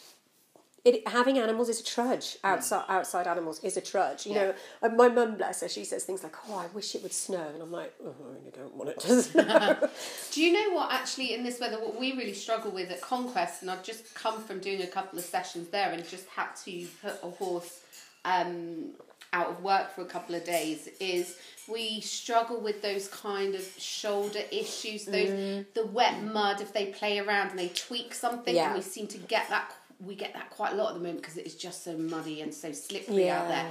It, 0.84 1.08
having 1.08 1.38
animals 1.38 1.70
is 1.70 1.80
a 1.80 1.84
trudge. 1.84 2.36
Outside 2.44 2.84
outside 2.88 3.26
animals 3.26 3.58
is 3.64 3.76
a 3.78 3.80
trudge. 3.80 4.26
You 4.26 4.34
Yeah. 4.34 4.42
know, 4.44 4.54
and 4.82 4.96
my 4.98 5.08
mum, 5.08 5.36
bless 5.36 5.62
her, 5.62 5.68
she 5.68 5.82
says 5.84 6.04
things 6.04 6.22
like, 6.22 6.34
"Oh, 6.48 6.56
I 6.58 6.66
wish 6.74 6.94
it 6.94 7.02
would 7.02 7.12
snow," 7.14 7.46
and 7.54 7.62
I'm 7.62 7.72
like, 7.72 7.94
"Oh, 8.04 8.14
I 8.22 8.28
really 8.38 8.50
don't 8.54 8.74
want 8.74 8.90
it 8.90 9.00
to 9.00 9.22
snow." 9.22 9.88
Do 10.32 10.42
you 10.42 10.52
know 10.52 10.74
what 10.76 10.92
actually 10.92 11.32
in 11.32 11.42
this 11.42 11.58
weather 11.58 11.78
what 11.80 11.98
we 11.98 12.12
really 12.12 12.34
struggle 12.34 12.70
with 12.70 12.90
at 12.90 13.00
Conquest 13.00 13.62
and 13.62 13.70
I've 13.70 13.82
just 13.82 14.14
come 14.14 14.42
from 14.42 14.58
doing 14.58 14.82
a 14.82 14.86
couple 14.86 15.18
of 15.18 15.24
sessions 15.24 15.68
there 15.68 15.90
and 15.90 16.06
just 16.06 16.26
had 16.26 16.48
to 16.64 16.86
put 17.00 17.14
a 17.22 17.30
horse 17.30 17.80
um, 18.26 18.90
out 19.32 19.48
of 19.48 19.62
work 19.62 19.94
for 19.94 20.02
a 20.02 20.06
couple 20.06 20.34
of 20.34 20.44
days 20.44 20.88
is 21.00 21.36
we 21.66 22.00
struggle 22.02 22.60
with 22.60 22.82
those 22.82 23.08
kind 23.08 23.54
of 23.54 23.66
shoulder 23.78 24.40
issues 24.52 25.06
those 25.06 25.64
the 25.74 25.86
wet 25.86 26.22
mud 26.22 26.60
if 26.60 26.72
they 26.72 26.86
play 26.86 27.18
around 27.18 27.48
and 27.50 27.58
they 27.58 27.68
tweak 27.68 28.14
something 28.14 28.54
Yeah. 28.54 28.66
and 28.66 28.74
we 28.76 28.82
seem 28.82 29.06
to 29.08 29.18
get 29.18 29.48
that 29.48 29.72
we 30.00 30.14
get 30.14 30.32
that 30.34 30.50
quite 30.50 30.72
a 30.72 30.76
lot 30.76 30.88
at 30.88 30.94
the 30.94 31.00
moment 31.00 31.20
because 31.22 31.36
it 31.36 31.46
is 31.46 31.54
just 31.54 31.84
so 31.84 31.96
muddy 31.96 32.40
and 32.40 32.52
so 32.52 32.72
slippery 32.72 33.28
out 33.30 33.48
there 33.48 33.66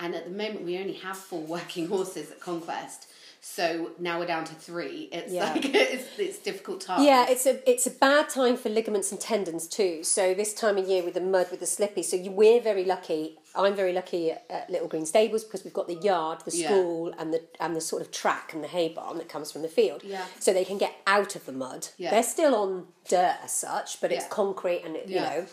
and 0.00 0.14
at 0.14 0.24
the 0.24 0.30
moment 0.30 0.62
we 0.64 0.78
only 0.78 0.94
have 0.94 1.16
four 1.16 1.40
working 1.40 1.88
horses 1.88 2.30
at 2.30 2.40
Conquest 2.40 3.06
so 3.40 3.92
now 4.00 4.18
we're 4.18 4.26
down 4.26 4.44
to 4.46 4.54
three. 4.54 5.08
It's 5.12 5.32
Yeah. 5.32 5.52
like 5.52 5.64
it's, 5.72 6.18
it's 6.18 6.38
difficult 6.40 6.80
time. 6.80 7.04
Yeah, 7.04 7.26
it's 7.28 7.46
a 7.46 7.70
it's 7.70 7.86
a 7.86 7.90
bad 7.90 8.28
time 8.28 8.56
for 8.56 8.68
ligaments 8.68 9.12
and 9.12 9.20
tendons 9.20 9.68
too. 9.68 10.02
So 10.02 10.34
this 10.34 10.52
time 10.52 10.76
of 10.76 10.88
year 10.88 11.04
with 11.04 11.14
the 11.14 11.20
mud, 11.20 11.46
with 11.52 11.60
the 11.60 11.66
slippy, 11.66 12.02
so 12.02 12.16
you, 12.16 12.32
we're 12.32 12.60
very 12.60 12.84
lucky. 12.84 13.38
I'm 13.54 13.76
very 13.76 13.92
lucky 13.92 14.32
at, 14.32 14.44
at 14.50 14.68
Little 14.70 14.88
Green 14.88 15.06
Stables 15.06 15.44
because 15.44 15.62
we've 15.62 15.72
got 15.72 15.86
the 15.86 15.94
yard, 15.94 16.40
the 16.44 16.50
Yeah. 16.56 16.66
school, 16.66 17.14
and 17.16 17.32
the 17.32 17.42
and 17.60 17.76
the 17.76 17.80
sort 17.80 18.02
of 18.02 18.10
track 18.10 18.52
and 18.54 18.62
the 18.62 18.68
hay 18.68 18.88
barn 18.88 19.18
that 19.18 19.28
comes 19.28 19.52
from 19.52 19.62
the 19.62 19.68
field. 19.68 20.02
Yeah. 20.02 20.24
So 20.40 20.52
they 20.52 20.64
can 20.64 20.76
get 20.76 20.96
out 21.06 21.36
of 21.36 21.46
the 21.46 21.52
mud. 21.52 21.88
Yeah. 21.96 22.10
They're 22.10 22.24
still 22.24 22.56
on 22.56 22.88
dirt 23.08 23.36
as 23.44 23.52
such, 23.52 24.00
but 24.00 24.10
it's 24.10 24.26
concrete 24.26 24.82
and 24.84 24.96
it, 24.96 25.08
you 25.08 25.20
know. 25.20 25.46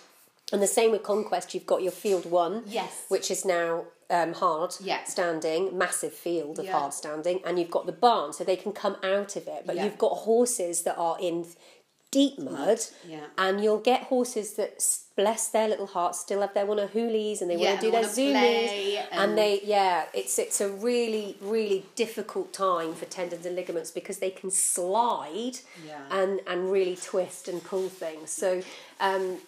And 0.53 0.61
the 0.61 0.67
same 0.67 0.91
with 0.91 1.03
Conquest. 1.03 1.53
You've 1.53 1.65
got 1.65 1.81
your 1.81 1.91
field 1.91 2.25
one, 2.29 2.63
Yes. 2.67 3.05
which 3.07 3.31
is 3.31 3.45
now 3.45 3.85
um, 4.11 4.33
hard 4.33 4.75
Yeah. 4.81 5.03
standing, 5.05 5.75
massive 5.75 6.13
field 6.13 6.59
of 6.59 6.65
Yeah. 6.65 6.73
hard 6.77 6.93
standing, 6.93 7.41
and 7.43 7.57
you've 7.57 7.71
got 7.71 7.87
the 7.87 7.91
barn, 7.91 8.33
so 8.33 8.43
they 8.43 8.55
can 8.55 8.71
come 8.71 8.97
out 9.01 9.35
of 9.35 9.47
it. 9.47 9.63
But 9.65 9.75
Yeah. 9.77 9.85
you've 9.85 9.97
got 9.97 10.11
horses 10.11 10.83
that 10.83 10.95
are 10.95 11.17
in 11.19 11.47
deep 12.11 12.37
mud, 12.37 12.81
Yeah. 13.03 13.25
and 13.35 13.63
you'll 13.63 13.79
get 13.79 14.03
horses 14.03 14.53
that 14.53 14.87
bless 15.17 15.47
their 15.47 15.67
little 15.67 15.87
hearts, 15.87 16.19
still 16.19 16.41
have 16.41 16.53
their 16.53 16.67
wanna 16.67 16.87
hoolies, 16.87 17.41
and 17.41 17.49
they 17.49 17.57
want 17.57 17.79
to 17.81 17.85
do 17.87 17.89
their 17.91 18.03
zoomies, 18.03 18.99
and- 19.11 19.19
and 19.21 19.37
they 19.39 19.59
yeah, 19.63 20.05
it's 20.13 20.37
it's 20.37 20.61
a 20.61 20.69
really 20.69 21.35
really 21.41 21.87
difficult 21.95 22.53
time 22.53 22.93
for 22.93 23.05
tendons 23.05 23.43
and 23.47 23.55
ligaments 23.55 23.89
because 23.89 24.19
they 24.19 24.29
can 24.29 24.51
slide 24.51 25.57
and 26.11 26.41
and 26.45 26.71
really 26.71 26.95
twist 26.95 27.47
and 27.47 27.63
pull 27.63 27.89
things. 27.89 28.29
So. 28.31 28.61
Um, 28.99 29.41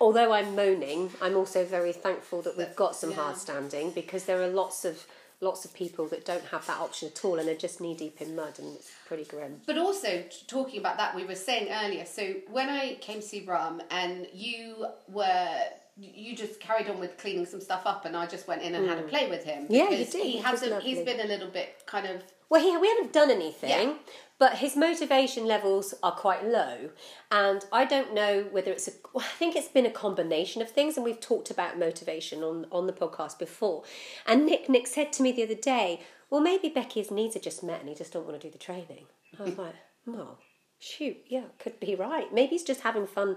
although 0.00 0.32
I'm 0.32 0.54
moaning, 0.54 1.10
I'm 1.20 1.36
also 1.36 1.64
very 1.64 1.92
thankful 1.92 2.42
that 2.42 2.56
we've 2.56 2.76
got 2.76 2.96
some 2.96 3.10
Yeah. 3.10 3.16
hard 3.16 3.36
standing 3.36 3.90
because 3.90 4.24
there 4.24 4.42
are 4.42 4.48
lots 4.48 4.84
of 4.84 5.06
lots 5.40 5.64
of 5.64 5.74
people 5.74 6.06
that 6.06 6.24
don't 6.24 6.44
have 6.44 6.64
that 6.68 6.78
option 6.80 7.08
at 7.08 7.24
all 7.24 7.36
and 7.40 7.48
are 7.48 7.54
just 7.54 7.80
knee 7.80 7.96
deep 7.96 8.20
in 8.20 8.36
mud 8.36 8.60
and 8.60 8.76
it's 8.76 8.92
pretty 9.06 9.24
grim. 9.24 9.60
But 9.66 9.76
also 9.76 10.22
talking 10.46 10.78
about 10.78 10.98
that, 10.98 11.16
we 11.16 11.24
were 11.24 11.34
saying 11.34 11.66
earlier. 11.68 12.04
So 12.06 12.34
when 12.48 12.68
I 12.68 12.94
came 13.00 13.16
to 13.16 13.26
see 13.26 13.44
Rum, 13.44 13.82
and 13.90 14.28
you 14.32 14.86
were, 15.08 15.48
you 15.96 16.36
just 16.36 16.60
carried 16.60 16.88
on 16.88 17.00
with 17.00 17.18
cleaning 17.18 17.44
some 17.44 17.60
stuff 17.60 17.82
up, 17.86 18.04
and 18.04 18.16
I 18.16 18.26
just 18.26 18.46
went 18.46 18.62
in 18.62 18.76
and 18.76 18.88
had 18.88 18.98
a 18.98 19.02
play 19.02 19.28
with 19.28 19.42
him. 19.42 19.64
Mm. 19.64 19.70
Yeah, 19.70 19.90
you 19.90 20.04
did, 20.04 20.22
He 20.22 20.38
hasn't. 20.38 20.80
He's 20.80 21.04
been 21.04 21.18
a 21.18 21.26
little 21.26 21.50
bit 21.50 21.82
kind 21.86 22.06
of. 22.06 22.22
Well, 22.52 22.60
he, 22.60 22.76
we 22.76 22.88
haven't 22.88 23.14
done 23.14 23.30
anything, 23.30 23.70
Yeah. 23.70 23.94
but 24.38 24.58
his 24.58 24.76
motivation 24.76 25.46
levels 25.46 25.94
are 26.02 26.12
quite 26.12 26.44
low, 26.44 26.90
and 27.30 27.64
I 27.72 27.86
don't 27.86 28.12
know 28.12 28.42
whether 28.50 28.70
it's 28.70 28.86
a. 28.88 28.90
well, 29.14 29.24
I 29.24 29.38
think 29.38 29.56
it's 29.56 29.68
been 29.68 29.86
a 29.86 29.90
combination 29.90 30.60
of 30.60 30.68
things, 30.68 30.96
and 30.96 31.04
we've 31.04 31.18
talked 31.18 31.50
about 31.50 31.78
motivation 31.78 32.42
on 32.44 32.66
on 32.70 32.86
the 32.86 32.92
podcast 32.92 33.38
before. 33.38 33.84
And 34.26 34.44
Nick 34.44 34.68
Nick 34.68 34.86
said 34.86 35.14
to 35.14 35.22
me 35.22 35.32
the 35.32 35.44
other 35.44 35.54
day, 35.54 36.02
"Well, 36.28 36.42
maybe 36.42 36.68
Becky's 36.68 37.10
needs 37.10 37.34
are 37.36 37.46
just 37.48 37.62
met, 37.62 37.80
and 37.80 37.88
he 37.88 37.94
just 37.94 38.12
don't 38.12 38.26
want 38.26 38.38
to 38.38 38.46
do 38.46 38.52
the 38.52 38.58
training." 38.58 39.06
I 39.40 39.44
was 39.44 39.56
like, 39.56 39.74
"Oh, 40.06 40.36
shoot, 40.78 41.16
yeah, 41.28 41.46
could 41.58 41.80
be 41.80 41.94
right. 41.94 42.34
Maybe 42.34 42.50
he's 42.50 42.64
just 42.64 42.82
having 42.82 43.06
fun." 43.06 43.36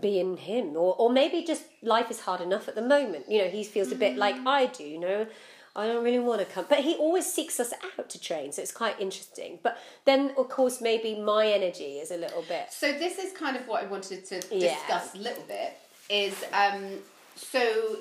being 0.00 0.38
him 0.38 0.74
or, 0.74 0.96
or 0.98 1.12
maybe 1.12 1.44
just 1.44 1.64
life 1.82 2.10
is 2.10 2.20
hard 2.20 2.40
enough 2.40 2.66
at 2.66 2.74
the 2.74 2.80
moment 2.80 3.30
you 3.30 3.36
know 3.36 3.50
he 3.50 3.62
feels 3.62 3.92
a 3.92 3.94
bit 3.94 4.16
like 4.16 4.36
mm. 4.36 4.46
i 4.46 4.64
do 4.64 4.84
you 4.84 4.98
know 4.98 5.26
i 5.74 5.86
don't 5.86 6.04
really 6.04 6.18
want 6.18 6.40
to 6.40 6.46
come 6.46 6.64
but 6.68 6.78
he 6.80 6.94
always 6.96 7.26
seeks 7.30 7.58
us 7.60 7.72
out 7.98 8.08
to 8.10 8.20
train 8.20 8.52
so 8.52 8.60
it's 8.62 8.72
quite 8.72 8.98
interesting 9.00 9.58
but 9.62 9.78
then 10.04 10.32
of 10.36 10.48
course 10.48 10.80
maybe 10.80 11.18
my 11.20 11.46
energy 11.46 11.98
is 11.98 12.10
a 12.10 12.16
little 12.16 12.42
bit 12.48 12.66
So 12.72 12.92
this 12.92 13.18
is 13.18 13.32
kind 13.32 13.56
of 13.56 13.66
what 13.68 13.82
I 13.82 13.86
wanted 13.86 14.24
to 14.26 14.36
Yeah. 14.50 14.74
discuss 14.76 15.14
a 15.14 15.18
little 15.18 15.44
bit. 15.44 15.72
Is 16.10 16.34
um, 16.52 16.98
so 17.36 17.98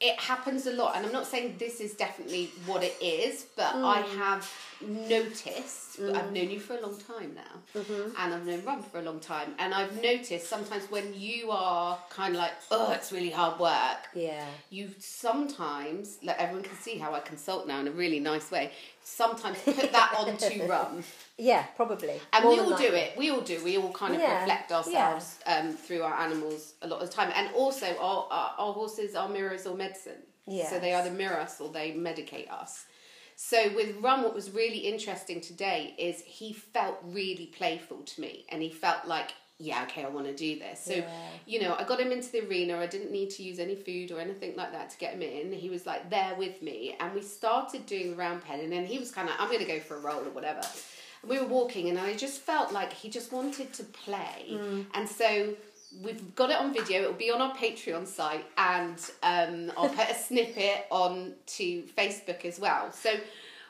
it 0.00 0.18
happens 0.20 0.66
a 0.66 0.72
lot, 0.72 0.94
and 0.96 1.04
I'm 1.06 1.12
not 1.12 1.26
saying 1.26 1.56
this 1.58 1.80
is 1.80 1.94
definitely 1.94 2.50
what 2.66 2.82
it 2.84 2.96
is, 3.02 3.46
but 3.56 3.74
I 3.74 4.02
Mm. 4.02 4.16
have 4.18 4.52
noticed. 4.80 5.98
I've 6.00 6.30
known 6.32 6.50
you 6.50 6.60
for 6.60 6.76
a 6.76 6.80
long 6.80 6.96
time 6.96 7.34
now, 7.34 7.80
Mm-hmm. 7.80 8.10
and 8.16 8.34
I've 8.34 8.46
known 8.46 8.64
Rum 8.64 8.82
for 8.84 8.98
a 9.00 9.02
long 9.02 9.18
time, 9.18 9.54
and 9.58 9.74
I've 9.74 10.00
noticed 10.00 10.48
sometimes 10.48 10.84
when 10.90 11.12
you 11.18 11.50
are 11.50 11.98
kind 12.10 12.34
of 12.36 12.40
like, 12.40 12.52
oh, 12.70 12.92
it's 12.92 13.10
really 13.10 13.30
hard 13.30 13.58
work. 13.58 13.98
yeah 14.14 14.46
You 14.70 14.90
sometimes, 15.00 16.18
like 16.22 16.38
everyone 16.38 16.62
can 16.64 16.76
see 16.76 16.98
how 16.98 17.14
I 17.14 17.20
consult 17.20 17.66
now 17.66 17.80
in 17.80 17.88
a 17.88 17.90
really 17.90 18.20
nice 18.20 18.50
way. 18.50 18.70
Sometimes 19.02 19.58
put 19.64 19.90
that 19.92 20.14
onto 20.18 20.64
Rum. 20.66 21.02
Yeah 21.38 21.62
probably 21.76 22.20
And 22.32 22.44
More 22.44 22.52
we 22.54 22.58
all 22.60 22.66
do 22.66 22.72
likely. 22.72 22.98
it. 22.98 23.16
We 23.16 23.30
all 23.30 23.40
do. 23.40 23.62
We 23.64 23.76
all 23.78 23.92
kind 23.92 24.14
of 24.14 24.20
Yeah, 24.20 24.40
reflect 24.40 24.72
ourselves 24.72 25.38
um, 25.46 25.72
through 25.72 26.02
our 26.02 26.14
animals 26.14 26.74
a 26.82 26.86
lot 26.88 27.00
of 27.00 27.08
the 27.08 27.14
time. 27.14 27.30
And 27.34 27.54
also, 27.54 27.86
our, 28.00 28.26
our, 28.30 28.54
our 28.58 28.72
horses 28.72 29.14
are 29.14 29.28
mirrors 29.28 29.66
or 29.66 29.76
medicine. 29.76 30.22
So 30.46 30.78
they 30.78 30.90
Yes. 30.90 31.06
either 31.06 31.10
mirror 31.14 31.38
us 31.40 31.60
or 31.60 31.68
they 31.70 31.92
medicate 31.92 32.50
us. 32.50 32.86
So 33.36 33.70
with 33.76 33.96
Rum, 34.00 34.22
what 34.24 34.34
was 34.34 34.50
really 34.50 34.78
interesting 34.78 35.40
today 35.40 35.94
is 35.96 36.20
he 36.22 36.52
felt 36.52 36.98
really 37.04 37.46
playful 37.46 37.98
to 37.98 38.20
me, 38.20 38.44
and 38.48 38.60
he 38.60 38.68
felt 38.70 39.06
like, 39.06 39.30
yeah, 39.60 39.82
okay, 39.84 40.04
I 40.04 40.08
want 40.08 40.26
to 40.26 40.34
do 40.34 40.58
this. 40.58 40.84
So, 40.84 40.94
Yeah. 40.94 41.08
you 41.46 41.60
know, 41.62 41.76
I 41.78 41.84
got 41.84 42.00
him 42.00 42.10
into 42.10 42.30
the 42.32 42.40
arena. 42.48 42.78
I 42.78 42.86
didn't 42.86 43.12
need 43.12 43.30
to 43.30 43.42
use 43.44 43.58
any 43.60 43.76
food 43.76 44.10
or 44.10 44.18
anything 44.20 44.56
like 44.56 44.72
that 44.72 44.90
to 44.90 44.98
get 44.98 45.14
him 45.14 45.22
in. 45.22 45.52
He 45.52 45.70
was 45.70 45.86
like 45.86 46.10
there 46.10 46.34
with 46.36 46.62
me, 46.62 46.96
and 46.98 47.14
we 47.14 47.22
started 47.22 47.86
doing 47.86 48.10
the 48.10 48.16
round 48.16 48.42
pen, 48.44 48.58
and 48.60 48.72
then 48.72 48.84
he 48.86 48.98
was 48.98 49.10
kind 49.12 49.28
of, 49.28 49.34
I'm 49.38 49.48
going 49.48 49.60
to 49.64 49.72
go 49.72 49.78
for 49.80 49.96
a 49.96 50.00
roll 50.00 50.20
or 50.26 50.30
whatever. 50.30 50.62
We 51.26 51.38
were 51.40 51.46
walking, 51.46 51.88
and 51.88 51.98
I 51.98 52.14
just 52.14 52.40
felt 52.40 52.72
like 52.72 52.92
he 52.92 53.08
just 53.10 53.32
wanted 53.32 53.72
to 53.74 53.84
play, 53.84 54.58
and 54.94 55.08
so. 55.08 55.54
We've 56.02 56.34
got 56.34 56.50
it 56.50 56.56
on 56.58 56.74
video. 56.74 57.00
It'll 57.00 57.14
be 57.14 57.30
on 57.30 57.40
our 57.40 57.56
Patreon 57.56 58.06
site, 58.06 58.44
and 58.58 58.98
um, 59.22 59.72
I'll 59.74 59.88
put 59.88 60.10
a 60.10 60.14
snippet 60.28 60.84
on 60.90 61.32
to 61.46 61.82
Facebook 61.96 62.44
as 62.44 62.60
well. 62.60 62.92
So, 62.92 63.14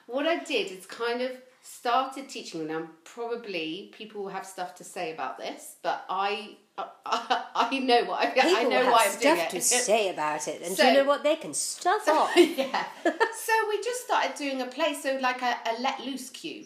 what 0.09 0.27
I 0.27 0.43
did 0.43 0.73
is 0.73 0.85
kind 0.85 1.23
of 1.23 1.31
started 1.63 2.29
teaching 2.29 2.67
them. 2.67 2.81
Now, 2.81 2.89
probably 3.05 3.93
people 3.97 4.23
will 4.25 4.31
have 4.31 4.45
stuff 4.45 4.75
to 4.77 4.85
say 4.85 5.13
about 5.13 5.39
this, 5.39 5.77
but 5.81 6.05
I 6.11 6.57
I, 6.77 7.45
I 7.71 7.79
know 7.79 8.05
what 8.07 8.19
I, 8.19 8.31
people 8.31 8.51
I 8.57 8.63
know 8.65 8.83
have 8.83 8.93
why 8.93 9.05
I'm 9.13 9.21
doing 9.21 9.37
stuff 9.37 9.39
it. 9.39 9.51
to 9.51 9.61
say 9.61 10.09
about 10.11 10.49
it 10.49 10.61
and 10.63 10.71
do 10.71 10.83
So- 10.83 10.89
you 10.89 10.95
know 10.95 11.05
what 11.05 11.23
they 11.23 11.37
can 11.37 11.55
stuff 11.55 12.09
off 12.09 12.33
yeah. 12.37 12.85
so 13.05 13.53
we 13.69 13.81
just 13.81 14.05
started 14.07 14.35
doing 14.35 14.61
a 14.61 14.67
play, 14.67 14.95
so 14.95 15.19
like 15.21 15.41
a, 15.43 15.57
a 15.67 15.81
let 15.81 16.01
loose 16.05 16.31
cue. 16.31 16.65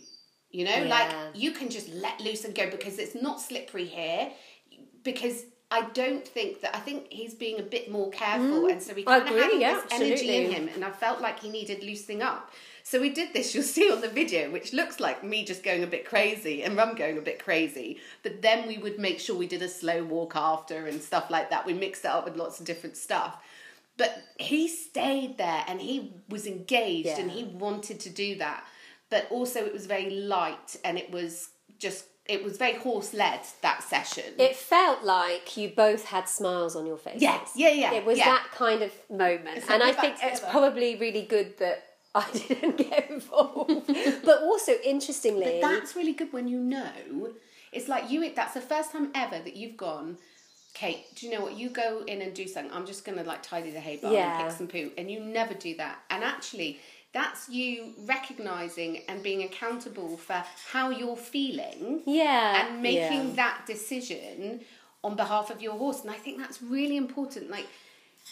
You 0.53 0.67
know, 0.67 0.85
like 0.85 1.11
you 1.35 1.53
can 1.53 1.71
just 1.71 1.89
let 1.89 2.21
loose 2.21 2.45
and 2.45 2.55
go 2.55 2.71
because 2.71 2.99
it's 2.99 3.15
not 3.21 3.41
slippery 3.41 3.87
here. 3.87 4.31
Because 5.03 5.45
I 5.71 5.89
don't 5.95 6.29
think 6.29 6.61
that 6.61 6.77
I 6.77 6.81
think 6.81 7.11
he's 7.11 7.35
being 7.35 7.59
a 7.59 7.63
bit 7.63 7.91
more 7.91 8.11
careful, 8.11 8.67
and 8.67 8.81
so 8.83 8.93
we 8.93 9.05
Mm. 9.05 9.27
Kind 9.27 9.53
of 9.55 9.61
yeah, 9.61 9.81
this 9.81 9.93
energy 9.93 10.37
in 10.37 10.51
him, 10.53 10.69
and 10.75 10.85
I 10.85 10.91
felt 10.91 11.21
like 11.23 11.41
he 11.41 11.49
needed 11.49 11.83
loosening 11.83 12.23
up. 12.23 12.51
So 12.85 13.01
we 13.01 13.11
did 13.11 13.33
this. 13.33 13.55
You'll 13.55 13.65
see 13.65 13.91
on 13.91 14.03
the 14.03 14.09
video, 14.09 14.51
which 14.51 14.73
looks 14.73 15.01
like 15.01 15.25
me 15.25 15.45
just 15.45 15.63
going 15.63 15.83
a 15.83 15.87
bit 15.87 16.05
crazy 16.05 16.63
and 16.63 16.77
Rum 16.77 16.95
going 16.95 17.17
a 17.17 17.23
bit 17.23 17.43
crazy. 17.43 17.99
But 18.23 18.43
then 18.43 18.67
we 18.67 18.77
would 18.79 18.99
make 18.99 19.21
sure 19.21 19.37
we 19.37 19.47
did 19.47 19.63
a 19.63 19.69
slow 19.69 20.05
walk 20.05 20.35
after 20.37 20.87
and 20.87 21.01
stuff 21.01 21.31
like 21.31 21.51
that. 21.51 21.65
We 21.65 21.75
mixed 21.75 22.05
it 22.05 22.11
up 22.11 22.25
with 22.25 22.37
lots 22.37 22.61
of 22.61 22.67
different 22.67 22.97
stuff. 22.97 23.37
But 23.97 24.23
he 24.39 24.69
stayed 24.69 25.39
there 25.39 25.65
and 25.69 25.81
he 25.81 26.15
was 26.29 26.47
engaged 26.47 27.19
and 27.19 27.31
he 27.31 27.45
wanted 27.45 28.01
to 28.01 28.11
do 28.11 28.37
that. 28.39 28.65
But 29.13 29.23
also, 29.31 29.59
it 29.69 29.73
was 29.79 29.87
very 29.97 30.09
light 30.11 30.71
and 30.85 30.95
it 30.99 31.09
was 31.11 31.51
just, 31.79 32.05
it 32.27 32.43
was 32.47 32.57
very 32.65 32.77
horse 32.87 33.13
led 33.13 33.41
that 33.67 33.83
session. 33.83 34.29
it 34.49 34.55
felt 34.57 35.01
like 35.05 35.57
you 35.57 35.67
both 35.87 36.05
had 36.15 36.25
smiles 36.29 36.75
on 36.79 36.85
your 36.87 36.97
faces 37.07 37.23
Yeah, 37.23 37.41
yeah, 37.55 37.69
yeah, 37.83 37.93
it 37.99 38.05
was 38.11 38.17
yeah. 38.19 38.31
that 38.35 38.47
kind 38.63 38.81
of 38.83 38.93
moment 39.11 39.57
It's 39.59 39.69
and 39.69 39.83
i 39.83 39.93
think 39.93 40.15
it's 40.23 40.41
probably 40.55 40.91
really 41.05 41.23
good 41.35 41.49
that 41.59 41.79
i 42.15 42.25
didn't 42.33 42.77
get 42.79 43.11
involved 43.11 43.87
but 44.29 44.39
also 44.51 44.73
interestingly 44.95 45.59
But 45.61 45.69
that's 45.73 45.97
really 45.97 46.13
good 46.21 46.33
when 46.33 46.47
you 46.49 46.59
know. 46.75 46.93
It's 47.77 47.89
like 47.89 48.05
you. 48.13 48.19
That's 48.41 48.55
the 48.61 48.61
first 48.73 48.93
time 48.93 49.07
ever 49.15 49.39
that 49.47 49.57
you've 49.61 49.79
gone. 49.89 50.19
Kate, 50.75 51.05
do 51.17 51.21
you 51.27 51.33
know 51.33 51.41
what? 51.47 51.55
You 51.61 51.69
go 51.71 52.03
in 52.07 52.19
and 52.25 52.33
do 52.35 52.47
something. 52.47 52.73
I'm 52.77 52.87
just 52.93 53.03
gonna 53.07 53.25
like 53.25 53.43
tidy 53.43 53.71
the 53.71 53.81
hay 53.81 53.97
barn 53.97 54.13
Yeah. 54.15 54.37
and 54.39 54.49
pick 54.49 54.57
some 54.59 54.69
poo, 54.69 54.91
and 54.99 55.11
you 55.11 55.19
never 55.21 55.55
do 55.55 55.75
that. 55.83 55.97
And 56.11 56.23
actually, 56.23 56.71
that's 57.13 57.49
you 57.49 57.93
recognizing 58.07 59.03
and 59.09 59.23
being 59.23 59.43
accountable 59.43 60.17
for 60.17 60.43
how 60.71 60.91
you're 60.91 61.17
feeling 61.17 62.03
yeah 62.07 62.67
and 62.67 62.83
making 62.83 63.29
yeah. 63.29 63.35
that 63.37 63.67
decision 63.67 64.61
on 65.05 65.17
behalf 65.17 65.51
of 65.51 65.61
your 65.61 65.75
horse. 65.75 66.03
And 66.03 66.11
I 66.11 66.15
think 66.15 66.39
that's 66.39 66.63
really 66.63 66.97
important. 66.97 67.51
Like 67.51 67.67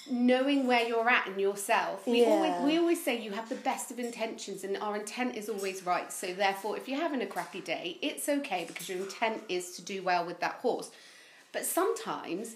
knowing 0.09 0.67
where 0.67 0.87
you're 0.87 1.09
at 1.09 1.27
in 1.27 1.39
yourself. 1.39 2.07
We 2.07 2.25
always 2.25 2.65
we 2.65 2.79
always 2.79 3.03
say 3.03 3.21
you 3.21 3.33
have 3.33 3.49
the 3.49 3.57
best 3.57 3.91
of 3.91 3.99
intentions 3.99 4.63
and 4.63 4.77
our 4.79 4.97
intent 4.97 5.37
is 5.37 5.49
always 5.49 5.85
right. 5.85 6.13
So 6.13 6.33
therefore 6.33 6.77
if 6.77 6.89
you're 6.89 7.01
having 7.01 7.23
a 7.23 7.27
crappy 7.27 7.61
day, 7.61 7.99
it's 8.01 8.29
okay 8.29 8.65
because 8.67 8.89
your 8.89 8.99
intent 8.99 9.43
is 9.49 9.73
to 9.77 9.83
do 9.83 10.03
well 10.03 10.25
with 10.25 10.41
that 10.41 10.55
horse. 10.55 10.91
But 11.53 11.65
sometimes 11.65 12.55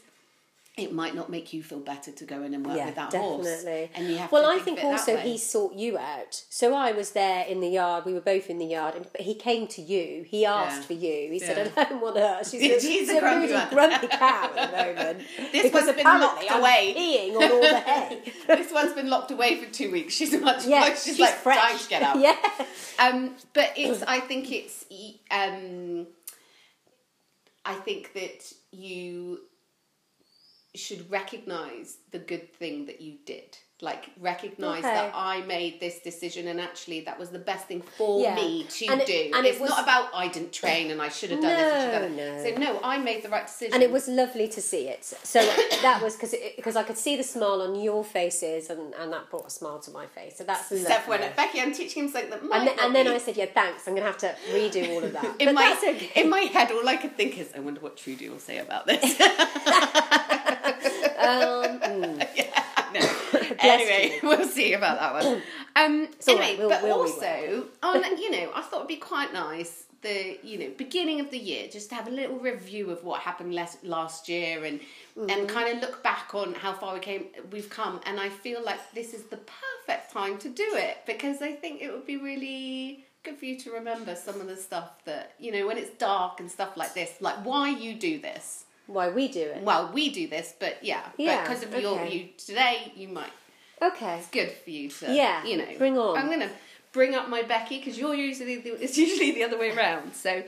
it 0.77 0.93
might 0.93 1.15
not 1.15 1.31
make 1.31 1.53
you 1.53 1.63
feel 1.63 1.79
better 1.79 2.11
to 2.11 2.25
go 2.25 2.43
in 2.43 2.53
and 2.53 2.67
work 2.67 2.77
yeah, 2.77 2.87
with 2.87 2.97
that 2.97 3.11
definitely. 3.13 3.45
horse. 3.45 3.91
And 3.95 4.09
you 4.09 4.17
have 4.17 4.33
well, 4.33 4.43
to 4.43 4.49
I 4.49 4.55
think 4.55 4.65
think 4.65 4.79
of 4.79 4.85
it 4.85 4.87
also 4.89 5.17
he 5.19 5.39
sought 5.39 5.75
you 5.75 5.97
out. 5.97 6.43
So 6.51 6.75
I 6.75 6.91
was 6.91 7.13
there 7.13 7.45
in 7.47 7.61
the 7.61 7.69
yard. 7.69 8.05
We 8.05 8.13
were 8.13 8.21
both 8.21 8.51
in 8.51 8.59
the 8.59 8.65
yard, 8.67 8.97
and 8.97 9.07
but 9.13 9.21
he 9.21 9.35
came 9.37 9.69
to 9.69 9.81
you. 9.81 10.25
He 10.27 10.45
asked 10.45 10.81
Yeah. 10.81 10.87
for 10.89 10.93
you. 10.95 11.31
He 11.31 11.39
Yeah. 11.41 11.47
said, 11.47 11.73
"I 11.77 11.85
don't 11.85 12.01
want 12.01 12.17
her. 12.17 12.41
She's 12.45 12.55
a, 12.55 12.81
She's 12.81 12.83
she's 12.83 13.09
a 13.09 13.19
a 13.19 13.21
grumpy 13.21 13.53
really 13.53 13.67
grumpy 13.71 14.09
cow 14.09 14.51
at 14.57 14.71
the 14.73 14.77
moment. 14.95 15.27
This 15.53 15.63
because 15.63 15.73
one's 15.85 15.97
been 15.97 16.01
apparently 16.01 16.27
locked 16.49 16.51
I'm 16.51 16.61
away. 16.61 16.95
peeing 16.97 17.37
on 17.37 17.53
all 17.53 17.61
the 17.61 17.81
hay. 17.81 18.33
this 18.49 18.73
one's 18.73 18.93
been 18.95 19.09
locked 19.11 19.31
away 19.31 19.63
for 19.63 19.71
two 19.73 19.93
weeks. 19.93 20.13
She's 20.15 20.33
much 20.41 20.67
Yeah, 20.67 20.81
like, 20.81 20.97
she's, 20.97 21.21
like 21.21 21.35
fresh. 21.35 21.57
dying 21.57 21.79
to 21.79 21.89
get 21.89 22.03
out. 22.03 22.19
Yeah, 22.19 22.37
Um, 22.99 23.37
but 23.53 23.71
it's. 23.77 24.03
I 24.03 24.19
think 24.19 24.51
it's. 24.51 24.85
Um, 25.31 26.09
I 27.65 27.75
think 27.75 28.13
that 28.15 28.53
you 28.73 29.39
should 30.75 31.09
recognize 31.11 31.97
the 32.11 32.19
good 32.19 32.53
thing 32.55 32.87
that 32.87 33.01
you 33.01 33.15
did. 33.25 33.59
like 33.81 34.05
recognize 34.21 34.79
Okay. 34.85 34.95
that 34.95 35.13
I 35.15 35.43
made 35.43 35.79
this 35.81 35.99
decision 35.99 36.47
and 36.49 36.59
actually 36.61 37.01
that 37.01 37.19
was 37.19 37.31
the 37.31 37.41
best 37.41 37.67
thing 37.67 37.83
for 37.99 38.21
Yeah. 38.23 38.35
me 38.37 38.65
to 38.79 38.87
And 38.87 39.01
it- 39.03 39.07
do. 39.07 39.31
and 39.37 39.45
it 39.45 39.51
it's 39.51 39.61
was- 39.61 39.69
not 39.71 39.83
about 39.83 40.11
I 40.15 40.29
didn't 40.29 40.53
train 40.53 40.91
and 40.93 41.03
I 41.03 41.09
should 41.11 41.31
have 41.33 41.41
done 41.43 41.51
this. 41.61 41.83
Should 41.83 41.93
have 41.93 42.03
done 42.03 42.17
No. 42.17 42.45
So 42.45 42.51
no, 42.67 42.81
I 42.85 42.97
made 42.99 43.23
the 43.25 43.29
right 43.29 43.47
decision. 43.47 43.75
and 43.75 43.83
it 43.83 43.91
was 43.91 44.07
lovely 44.09 44.47
to 44.49 44.61
see 44.63 44.85
it. 44.89 45.05
So 45.05 45.41
that 45.83 46.01
was 46.01 46.15
because 46.15 46.35
because 46.57 46.77
I 46.77 46.85
could 46.85 46.97
see 46.97 47.15
the 47.17 47.25
smile 47.25 47.61
on 47.67 47.75
your 47.75 48.05
faces, 48.05 48.71
and, 48.71 48.95
and 48.95 49.13
that 49.13 49.29
brought 49.29 49.49
a 49.49 49.51
smile 49.51 49.81
to 49.81 49.91
my 49.91 50.07
face. 50.07 50.35
So 50.39 50.45
that's 50.45 50.71
Except 50.73 51.09
lovely. 51.09 51.27
when 51.27 51.37
Becky, 51.37 51.61
I'm 51.61 51.73
teaching 51.75 52.05
him 52.05 52.09
something 52.13 52.31
that 52.31 52.43
might 52.45 52.59
and, 52.61 52.69
then, 52.69 52.79
and 52.85 52.95
then 52.97 53.09
I 53.09 53.19
said, 53.19 53.37
"Yeah, 53.37 53.47
thanks. 53.61 53.87
I'm 53.87 53.95
going 53.97 54.07
to 54.07 54.13
have 54.13 54.23
to 54.27 54.35
redo 54.57 54.89
all 54.95 55.03
of 55.05 55.13
that." 55.13 55.35
in 55.41 55.47
but 55.49 55.55
my 55.57 55.77
okay. 55.77 56.11
in 56.23 56.31
my 56.31 56.43
head, 56.55 56.71
all 56.71 56.89
I 56.89 56.97
could 56.97 57.17
think 57.17 57.37
is, 57.39 57.49
I 57.55 57.59
wonder 57.59 57.81
what 57.81 57.97
Trudy 57.99 58.29
will 58.31 58.39
say 58.39 58.59
about 58.59 58.87
this. 58.87 59.03
um, 61.29 61.81
mm. 61.81 62.29
no. 62.95 63.47
anyway, 63.61 64.19
we'll 64.23 64.47
see 64.47 64.73
about 64.75 64.99
that 65.01 65.13
one. 65.25 65.43
Um, 65.77 66.09
anyway, 66.29 66.41
right, 66.51 66.59
we'll- 66.59 66.69
but 66.69 66.83
we'll 66.83 66.93
also 66.93 67.67
on 67.83 68.19
you 68.19 68.31
know, 68.31 68.51
I 68.55 68.63
thought 68.63 68.77
it'd 68.79 68.89
be 68.89 68.97
quite 68.97 69.33
nice 69.33 69.85
the 70.03 70.39
you 70.43 70.59
know 70.59 70.71
beginning 70.77 71.19
of 71.21 71.31
the 71.31 71.39
year 71.39 71.67
just 71.67 71.89
to 71.89 71.95
have 71.95 72.07
a 72.07 72.11
little 72.11 72.37
review 72.39 72.91
of 72.91 73.03
what 73.05 73.23
happened 73.23 73.55
last 73.55 73.83
last 73.85 74.29
year 74.29 74.65
and 74.65 74.81
Mm-hmm. 75.17 75.31
and 75.31 75.49
kind 75.49 75.73
of 75.77 75.81
look 75.81 76.03
back 76.03 76.35
on 76.35 76.55
how 76.55 76.73
far 76.73 76.93
we 76.95 76.99
came 76.99 77.27
we've 77.53 77.71
come 77.71 78.01
and 78.05 78.19
I 78.19 78.29
feel 78.29 78.61
like 78.65 78.81
this 78.95 79.15
is 79.15 79.23
the 79.27 79.39
perfect 79.39 80.13
time 80.13 80.39
to 80.39 80.49
do 80.49 80.67
it 80.75 80.97
because 81.07 81.41
I 81.41 81.53
think 81.53 81.81
it 81.81 81.93
would 81.93 82.05
be 82.05 82.17
really 82.17 83.05
good 83.23 83.37
for 83.39 83.45
you 83.45 83.57
to 83.61 83.71
remember 83.71 84.17
some 84.17 84.41
of 84.41 84.49
the 84.49 84.57
stuff 84.57 85.05
that 85.05 85.35
you 85.39 85.53
know 85.53 85.69
when 85.69 85.79
it's 85.79 85.91
dark 85.99 86.41
and 86.41 86.51
stuff 86.51 86.77
like 86.77 86.95
this 86.95 87.13
like 87.21 87.37
why 87.47 87.69
you 87.69 87.95
do 87.95 88.19
this 88.19 88.64
Why 88.87 89.09
we 89.11 89.29
do 89.29 89.41
it? 89.41 89.63
well 89.63 89.91
we 89.93 90.11
do 90.11 90.29
this 90.29 90.55
but 90.59 90.79
yeah, 90.83 91.03
Yeah, 91.17 91.37
but 91.37 91.43
because 91.49 91.63
of 91.65 91.81
your 91.83 92.01
okay. 92.01 92.13
you 92.17 92.29
today 92.37 92.93
you 92.97 93.09
might 93.09 93.33
Okay. 93.83 94.19
it's 94.19 94.29
good 94.29 94.53
for 94.53 94.71
you 94.71 94.89
to 94.91 95.13
Yeah, 95.15 95.45
you 95.45 95.57
know 95.57 95.67
bring 95.79 95.99
on. 95.99 96.17
i'm 96.17 96.29
gonna 96.31 96.51
bring 96.93 97.15
up 97.15 97.29
my 97.29 97.43
becky 97.43 97.79
because 97.79 97.99
you're 97.99 98.15
usually 98.15 98.57
the, 98.59 98.71
it's 98.85 98.97
usually 98.97 99.33
the 99.33 99.43
other 99.45 99.59
way 99.59 99.71
around 99.77 100.15
so 100.15 100.43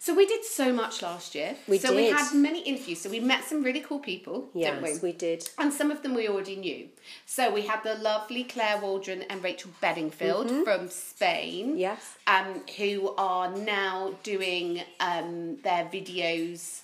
so 0.00 0.14
we 0.14 0.26
did 0.26 0.44
so 0.44 0.72
much 0.72 1.02
last 1.02 1.34
year 1.34 1.56
We 1.66 1.76
so 1.78 1.92
we 1.94 2.06
had 2.06 2.32
many 2.32 2.60
interviews 2.62 3.00
so 3.00 3.10
we 3.10 3.18
met 3.18 3.42
some 3.42 3.64
really 3.64 3.80
cool 3.80 3.98
people 3.98 4.48
didn't 4.54 4.80
we 4.82 4.98
we 5.02 5.12
did. 5.12 5.48
and 5.58 5.72
some 5.72 5.90
of 5.90 6.02
them 6.02 6.14
we 6.14 6.28
already 6.28 6.54
knew. 6.54 6.88
So 7.26 7.50
we 7.52 7.62
had 7.62 7.82
the 7.82 7.96
lovely 7.96 8.44
Claire 8.44 8.78
Waldron 8.80 9.22
and 9.28 9.42
Rachel 9.42 9.72
Bedingfield 9.80 10.52
from 10.64 10.88
Spain. 10.88 11.70
Mm-hmm. 11.70 11.78
Yes. 11.78 12.14
Um, 12.28 12.62
who 12.76 13.12
are 13.16 13.50
now 13.56 14.14
doing 14.22 14.82
um, 15.00 15.56
their 15.64 15.84
videos 15.92 16.82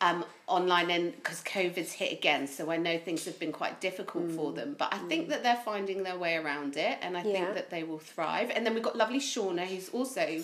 um, 0.00 0.24
online 0.46 0.90
and 0.90 1.12
because 1.16 1.40
COVID's 1.42 1.92
hit 1.92 2.12
again, 2.12 2.46
so 2.46 2.70
I 2.70 2.76
know 2.76 2.98
things 2.98 3.24
have 3.24 3.38
been 3.38 3.52
quite 3.52 3.80
difficult 3.80 4.30
for 4.32 4.52
them. 4.52 4.76
But 4.78 4.92
I 4.92 4.98
think 4.98 5.28
that 5.30 5.42
they're 5.42 5.62
finding 5.64 6.02
their 6.02 6.18
way 6.18 6.36
around 6.36 6.76
it, 6.76 6.98
and 7.02 7.16
I 7.16 7.22
Mm. 7.22 7.32
Yeah. 7.32 7.32
think 7.44 7.54
that 7.54 7.70
they 7.70 7.82
will 7.82 7.98
thrive. 7.98 8.50
And 8.50 8.64
then 8.66 8.74
we've 8.74 8.82
got 8.82 8.96
lovely 8.96 9.20
Shauna, 9.20 9.64
who's 9.66 9.88
also 9.90 10.42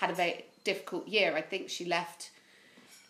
had 0.00 0.10
a 0.10 0.14
very 0.14 0.44
difficult 0.64 1.08
year. 1.08 1.34
I 1.36 1.40
think 1.42 1.68
she 1.68 1.84
left 1.84 2.30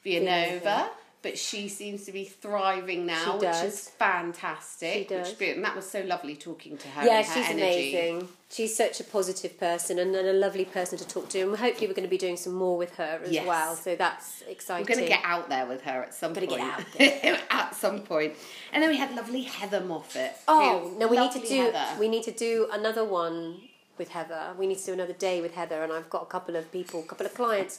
Villanova. 0.03 0.59
Villanova. 0.61 0.91
But 1.23 1.39
she 1.39 1.69
seems 1.69 2.05
to 2.07 2.13
be 2.13 2.25
thriving 2.25 3.07
now, 3.07 3.39
which 3.39 3.49
is 3.65 3.89
fantastic. 3.91 5.09
Which. 5.11 5.41
And 5.41 5.65
that 5.65 5.77
was 5.77 5.89
so 5.89 6.01
lovely 6.03 6.35
talking 6.37 6.77
to 6.79 6.89
her. 6.89 7.05
Yeah, 7.07 7.19
and 7.19 7.27
her 7.27 7.35
she's 7.35 7.49
energy. 7.51 7.97
amazing. 7.97 8.29
She's 8.51 8.77
such 8.77 9.01
a 9.01 9.05
positive 9.05 9.59
person 9.59 9.99
and, 9.99 10.15
and 10.15 10.29
a 10.29 10.33
lovely 10.33 10.65
person 10.65 10.99
to 10.99 11.07
talk 11.07 11.29
to. 11.31 11.41
And 11.41 11.57
hopefully, 11.57 11.87
we're 11.87 11.95
going 11.95 12.07
to 12.07 12.11
be 12.11 12.19
doing 12.19 12.37
some 12.37 12.53
more 12.55 12.77
with 12.77 12.97
her 12.97 13.21
as 13.25 13.31
Yes. 13.31 13.47
well. 13.47 13.77
So 13.77 13.95
that's 13.97 14.43
exciting. 14.49 14.85
We're 14.85 14.95
going 14.97 15.07
to 15.09 15.15
get 15.15 15.25
out 15.25 15.49
there 15.49 15.67
with 15.67 15.83
her 15.83 16.03
at 16.03 16.13
some 16.15 16.33
Gotta 16.33 16.49
point. 16.49 16.61
get 16.61 16.71
out 16.71 16.85
there. 16.99 17.39
at 17.51 17.75
some 17.75 18.01
point. 18.01 18.35
And 18.73 18.83
then 18.83 18.91
we 18.91 18.97
had 18.97 19.15
lovely 19.15 19.43
Heather 19.43 19.81
Moffett. 19.81 20.33
Oh 20.49 20.89
who- 20.91 20.99
no, 20.99 21.07
we 21.09 21.19
need 21.19 21.33
to 21.33 21.41
do 21.41 21.63
Heather. 21.71 22.01
we 22.01 22.09
need 22.09 22.25
to 22.25 22.33
do 22.33 22.69
another 22.73 23.05
one 23.05 23.61
with 23.99 24.09
Heather. 24.09 24.55
We 24.59 24.67
need 24.67 24.79
to 24.79 24.87
do 24.87 24.93
another 24.95 25.13
day 25.13 25.41
with 25.41 25.55
Heather, 25.55 25.83
and 25.85 25.93
I've 25.93 26.11
got 26.11 26.23
a 26.23 26.27
couple 26.27 26.57
of 26.57 26.71
people, 26.73 27.01
a 27.01 27.05
couple 27.05 27.27
of 27.27 27.35
clients 27.35 27.79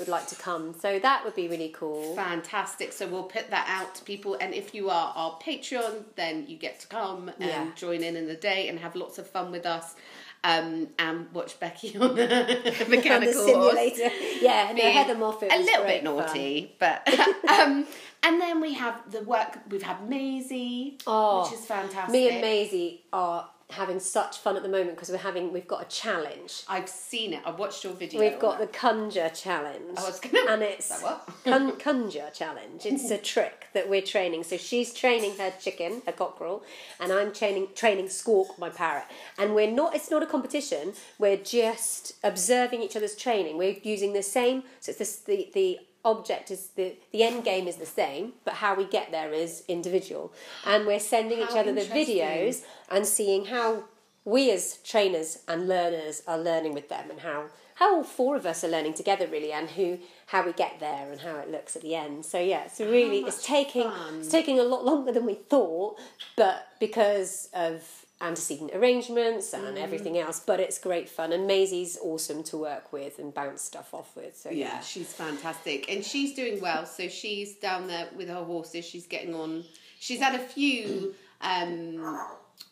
would 0.00 0.08
like 0.08 0.26
to 0.28 0.34
come. 0.36 0.74
So 0.80 0.98
that 0.98 1.24
would 1.24 1.34
be 1.36 1.48
really 1.48 1.68
cool. 1.70 2.14
Fantastic. 2.16 2.92
So 2.92 3.06
we'll 3.06 3.24
put 3.24 3.50
that 3.50 3.66
out 3.68 3.94
to 3.96 4.04
people. 4.04 4.36
And 4.40 4.52
if 4.54 4.74
you 4.74 4.90
are 4.90 5.12
our 5.14 5.38
Patreon, 5.40 6.04
then 6.16 6.46
you 6.48 6.56
get 6.56 6.80
to 6.80 6.86
come 6.86 7.28
and 7.38 7.48
Yeah. 7.50 7.66
join 7.76 8.02
in 8.02 8.16
in 8.16 8.26
the 8.26 8.34
day 8.36 8.68
and 8.68 8.78
have 8.80 8.94
lots 8.96 9.18
of 9.18 9.28
fun 9.28 9.50
with 9.52 9.66
us. 9.66 9.94
Um, 10.42 10.88
and 10.98 11.32
watch 11.32 11.58
Becky 11.58 11.96
on 11.96 12.14
the 12.16 12.24
On 12.84 12.90
mechanical 12.90 13.46
the 13.46 13.54
horse. 13.54 13.72
simulator. 13.96 14.10
Yeah, 14.42 14.72
no, 14.76 14.90
Heather 14.90 15.14
Moffett. 15.14 15.50
a 15.50 15.58
little 15.58 15.84
bit 15.84 16.04
fun. 16.04 16.16
naughty, 16.16 16.76
but 16.78 17.08
um, 17.48 17.86
and 18.22 18.40
then 18.42 18.60
we 18.60 18.74
have 18.74 19.10
the 19.10 19.22
work. 19.22 19.58
We've 19.70 19.82
had 19.82 20.06
Maisie, 20.06 20.98
Oh, 21.06 21.44
which 21.44 21.58
is 21.58 21.64
fantastic. 21.64 22.12
Me 22.12 22.28
and 22.30 22.40
Maisie 22.42 23.04
are 23.10 23.48
having 23.70 23.98
such 23.98 24.38
fun 24.38 24.56
at 24.56 24.62
the 24.62 24.68
moment 24.68 24.90
because 24.90 25.10
we're 25.10 25.16
having 25.18 25.52
we've 25.52 25.66
got 25.66 25.82
a 25.82 25.86
challenge. 25.86 26.62
I've 26.68 26.88
seen 26.88 27.32
it. 27.32 27.40
I've 27.44 27.58
watched 27.58 27.82
your 27.82 27.92
video. 27.94 28.20
We've 28.20 28.38
got 28.38 28.58
the 28.58 28.66
conjure 28.66 29.30
challenge. 29.30 29.98
I 29.98 30.02
was 30.04 30.20
gonna- 30.20 30.50
and 30.50 30.62
it's 30.74 31.00
what? 31.02 31.28
con- 31.44 31.76
conjure 31.78 32.30
challenge. 32.32 32.84
It's 32.86 33.10
a 33.10 33.18
trick 33.18 33.66
that 33.72 33.88
we're 33.88 34.02
training. 34.02 34.44
So 34.44 34.56
she's 34.56 34.92
training 34.92 35.36
her 35.38 35.52
chicken, 35.60 36.02
her 36.06 36.12
cockerel, 36.12 36.62
and 37.00 37.12
I'm 37.12 37.32
training 37.32 37.68
training 37.74 38.08
Squawk, 38.10 38.58
my 38.58 38.68
parrot. 38.68 39.04
And 39.38 39.54
we're 39.54 39.70
not. 39.70 39.94
It's 39.94 40.10
not 40.10 40.22
a 40.22 40.26
competition. 40.26 40.92
We're 41.18 41.36
just 41.38 42.14
observing 42.22 42.82
each 42.82 42.96
other's 42.96 43.16
training. 43.16 43.56
We're 43.58 43.76
using 43.82 44.12
the 44.12 44.22
same. 44.22 44.62
So 44.80 44.90
it's 44.90 44.98
this, 44.98 45.16
the 45.18 45.50
the 45.54 45.78
object 46.04 46.50
is 46.50 46.68
the 46.76 46.96
the 47.12 47.22
end 47.22 47.44
game 47.44 47.66
is 47.66 47.76
the 47.76 47.86
same, 47.86 48.34
but 48.44 48.54
how 48.54 48.74
we 48.74 48.84
get 48.84 49.10
there 49.10 49.32
is 49.32 49.64
individual. 49.68 50.32
And 50.64 50.86
we're 50.86 51.00
sending 51.00 51.38
each 51.38 51.50
other 51.50 51.72
the 51.72 51.82
videos 51.82 52.62
and 52.90 53.06
seeing 53.06 53.46
how 53.46 53.84
we 54.24 54.50
as 54.50 54.78
trainers 54.78 55.38
and 55.46 55.68
learners 55.68 56.22
are 56.26 56.38
learning 56.38 56.74
with 56.74 56.88
them 56.88 57.10
and 57.10 57.20
how 57.20 57.46
how 57.76 57.96
all 57.96 58.04
four 58.04 58.36
of 58.36 58.46
us 58.46 58.62
are 58.62 58.68
learning 58.68 58.94
together 58.94 59.26
really 59.26 59.52
and 59.52 59.70
who 59.70 59.98
how 60.26 60.44
we 60.46 60.52
get 60.52 60.78
there 60.80 61.10
and 61.10 61.20
how 61.20 61.36
it 61.38 61.50
looks 61.50 61.76
at 61.76 61.82
the 61.82 61.94
end 61.94 62.24
so 62.24 62.40
yeah 62.40 62.64
it's 62.64 62.80
really 62.80 63.18
it's 63.20 63.44
taking 63.44 63.82
fun. 63.82 64.20
it's 64.20 64.28
taking 64.28 64.58
a 64.58 64.62
lot 64.62 64.84
longer 64.84 65.12
than 65.12 65.26
we 65.26 65.34
thought 65.34 65.98
but 66.36 66.68
because 66.80 67.48
of 67.52 68.03
antecedent 68.28 68.70
arrangements 68.74 69.46
Mm. 69.52 69.68
and 69.68 69.78
everything 69.78 70.16
else 70.24 70.38
but 70.50 70.58
it's 70.64 70.78
great 70.78 71.08
fun 71.08 71.32
and 71.32 71.46
Maisie's 71.46 71.98
awesome 72.10 72.42
to 72.50 72.56
work 72.56 72.92
with 72.92 73.18
and 73.18 73.32
bounce 73.40 73.62
stuff 73.62 73.92
off 73.98 74.10
with 74.16 74.34
so 74.42 74.48
Yeah, 74.50 74.66
yeah 74.66 74.80
she's 74.80 75.12
fantastic, 75.12 75.90
and 75.92 76.04
she's 76.04 76.34
doing 76.34 76.60
well. 76.60 76.86
So 76.86 77.08
she's 77.08 77.50
down 77.56 77.86
there 77.92 78.08
with 78.18 78.28
her 78.28 78.44
horses. 78.52 78.84
She's 78.84 79.06
getting 79.14 79.34
on. 79.34 79.64
She's 80.06 80.20
had 80.20 80.34
a 80.34 80.44
few 80.56 81.14
um, 81.40 81.72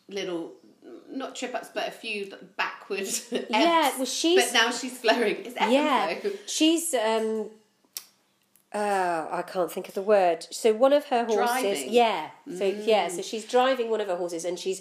little, 0.08 0.52
not 1.10 1.34
trip 1.38 1.54
ups, 1.54 1.70
but 1.74 1.84
a 1.88 1.90
few 2.04 2.18
backward. 2.56 3.00
ebbs, 3.08 3.32
Yeah, 3.50 3.92
well, 3.96 4.04
she's- 4.06 4.44
But 4.44 4.54
now 4.60 4.70
she's 4.70 4.96
flowing. 4.98 5.36
It's 5.46 5.56
Yeah, 5.56 6.14
flow. 6.20 6.30
she's 6.46 6.94
um. 6.94 7.50
Uh, 8.74 9.26
I 9.30 9.42
can't 9.42 9.70
think 9.70 9.88
of 9.88 9.94
the 9.94 10.02
word. 10.02 10.46
So 10.50 10.72
one 10.72 10.94
of 10.94 11.04
her 11.06 11.24
horses, 11.26 11.36
Driving. 11.62 11.88
Mm. 11.88 11.92
yeah. 11.92 12.30
So 12.58 12.64
yeah, 12.64 13.08
so 13.08 13.20
she's 13.20 13.44
driving 13.44 13.90
one 13.90 14.00
of 14.00 14.08
her 14.08 14.16
horses, 14.16 14.44
and 14.46 14.58
she's 14.58 14.80